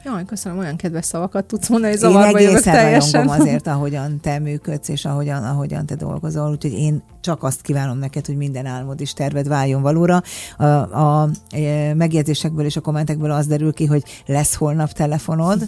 Jaj, 0.07 0.25
köszönöm, 0.25 0.59
olyan 0.59 0.77
kedves 0.77 1.05
szavakat 1.05 1.45
tudsz 1.45 1.69
mondani, 1.69 1.97
zavarba 1.97 2.41
én 2.41 2.49
egészen 2.49 2.75
teljesen. 2.75 3.29
azért, 3.29 3.67
ahogyan 3.67 4.21
te 4.21 4.39
működsz, 4.39 4.89
és 4.89 5.05
ahogyan, 5.05 5.45
ahogyan 5.45 5.87
te 5.87 5.95
dolgozol, 5.95 6.51
úgyhogy 6.51 6.73
én 6.73 7.03
csak 7.27 7.43
azt 7.43 7.61
kívánom 7.61 7.99
neked, 7.99 8.27
hogy 8.27 8.37
minden 8.37 8.67
álmod 8.67 9.01
és 9.01 9.13
terved 9.13 9.49
váljon 9.49 9.83
valóra. 9.83 10.23
A, 10.57 10.65
a, 10.65 11.29
megjegyzésekből 11.95 12.65
és 12.65 12.77
a 12.77 12.81
kommentekből 12.81 13.31
az 13.31 13.47
derül 13.47 13.73
ki, 13.73 13.87
hogy 13.87 14.03
lesz 14.27 14.55
holnap 14.55 14.93
telefonod, 14.93 15.65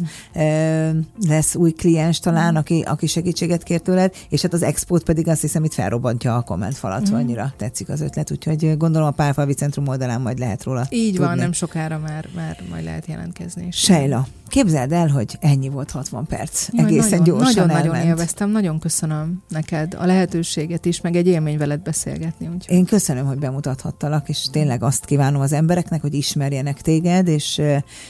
lesz 1.29 1.55
új 1.55 1.71
kliens 1.71 2.21
talán, 2.21 2.57
aki, 2.57 2.81
aki 2.87 3.07
segítséget 3.07 3.63
kér 3.63 3.81
tőled, 3.81 4.15
és 4.29 4.43
hát 4.43 4.53
az 4.53 4.63
expót 4.63 5.03
pedig 5.03 5.29
azt 5.29 5.41
hiszem 5.41 5.65
itt 5.65 5.75
felrobbantja 5.75 6.37
a 6.37 6.43
kommentfalat, 6.43 7.11
mm. 7.11 7.15
annyira 7.15 7.53
tetszik 7.57 7.89
az 7.89 8.01
ötlet, 8.01 8.31
úgyhogy 8.31 8.77
gondolom 8.77 9.09
a 9.09 9.11
Pálfalvi 9.11 9.55
Centrum 9.55 9.89
oldalán 9.89 10.21
majd 10.21 10.39
lehet 10.39 10.63
róla 10.63 10.87
Így 10.91 11.11
tudni. 11.11 11.27
van, 11.27 11.37
nem 11.37 11.53
sokára 11.53 11.99
már, 11.99 12.29
már 12.35 12.59
majd 12.71 12.85
lehet 12.85 13.07
jelentkezni. 13.07 13.69
Sejla, 13.71 14.28
Képzeld 14.49 14.93
el, 14.93 15.09
hogy 15.09 15.37
ennyi 15.41 15.69
volt 15.69 15.91
60 15.91 16.27
perc. 16.27 16.69
Jaj, 16.73 16.85
Egészen 16.87 17.19
nagyon, 17.19 17.25
gyorsan 17.25 17.67
Nagyon-nagyon 17.67 18.07
élveztem, 18.07 18.51
nagyon 18.51 18.79
köszönöm 18.79 19.43
neked 19.49 19.95
a 19.95 20.07
lehetőséget 20.07 20.85
is, 20.85 21.01
meg 21.01 21.17
egy 21.17 21.27
élmény 21.27 21.59
veled 21.59 21.81
beszélgetni. 21.81 22.47
Úgyhogy. 22.47 22.77
Én 22.77 22.85
köszönöm, 22.85 23.27
hogy 23.27 23.39
bemutathattalak, 23.39 24.29
és 24.29 24.47
tényleg 24.51 24.83
azt 24.83 25.05
kívánom 25.05 25.41
az 25.41 25.53
embereknek, 25.53 26.01
hogy 26.01 26.15
ismerjenek 26.15 26.81
téged, 26.81 27.29
és, 27.29 27.61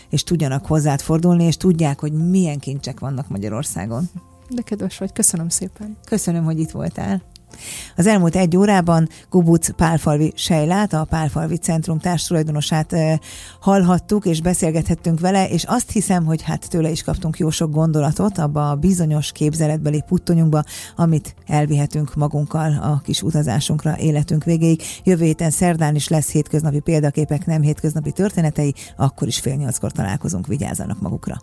és 0.08 0.22
tudjanak 0.22 0.66
hozzád 0.66 1.00
fordulni, 1.00 1.44
és 1.44 1.56
tudják, 1.56 2.00
hogy 2.00 2.12
milyen 2.12 2.58
kincsek 2.58 3.00
vannak 3.00 3.28
Magyarországon. 3.28 4.10
De 4.48 4.62
kedves 4.62 4.98
vagy, 4.98 5.12
köszönöm 5.12 5.48
szépen. 5.48 5.96
Köszönöm, 6.04 6.44
hogy 6.44 6.58
itt 6.58 6.70
voltál. 6.70 7.22
Az 7.96 8.06
elmúlt 8.06 8.36
egy 8.36 8.56
órában 8.56 9.08
Gubuc 9.30 9.70
Pálfalvi 9.70 10.32
Sejlát, 10.36 10.92
a 10.92 11.04
Pálfalvi 11.04 11.56
Centrum 11.56 11.98
társtulajdonosát 11.98 12.94
hallhattuk, 13.60 14.24
és 14.24 14.40
beszélgethettünk 14.40 15.20
vele, 15.20 15.48
és 15.48 15.64
azt 15.64 15.90
hiszem, 15.90 16.24
hogy 16.24 16.42
hát 16.42 16.68
tőle 16.68 16.90
is 16.90 17.02
kaptunk 17.02 17.38
jó 17.38 17.50
sok 17.50 17.70
gondolatot 17.70 18.38
abba 18.38 18.70
a 18.70 18.76
bizonyos 18.76 19.32
képzeletbeli 19.32 20.02
puttonyunkba, 20.06 20.62
amit 20.96 21.34
elvihetünk 21.46 22.14
magunkkal 22.14 22.72
a 22.72 23.00
kis 23.04 23.22
utazásunkra 23.22 23.98
életünk 23.98 24.44
végéig. 24.44 24.82
Jövő 25.04 25.24
héten 25.24 25.50
szerdán 25.50 25.94
is 25.94 26.08
lesz 26.08 26.30
hétköznapi 26.30 26.80
példaképek, 26.80 27.46
nem 27.46 27.62
hétköznapi 27.62 28.12
történetei, 28.12 28.74
akkor 28.96 29.28
is 29.28 29.38
fél 29.38 29.54
nyolckor 29.54 29.92
találkozunk, 29.92 30.46
vigyázzanak 30.46 31.00
magukra. 31.00 31.40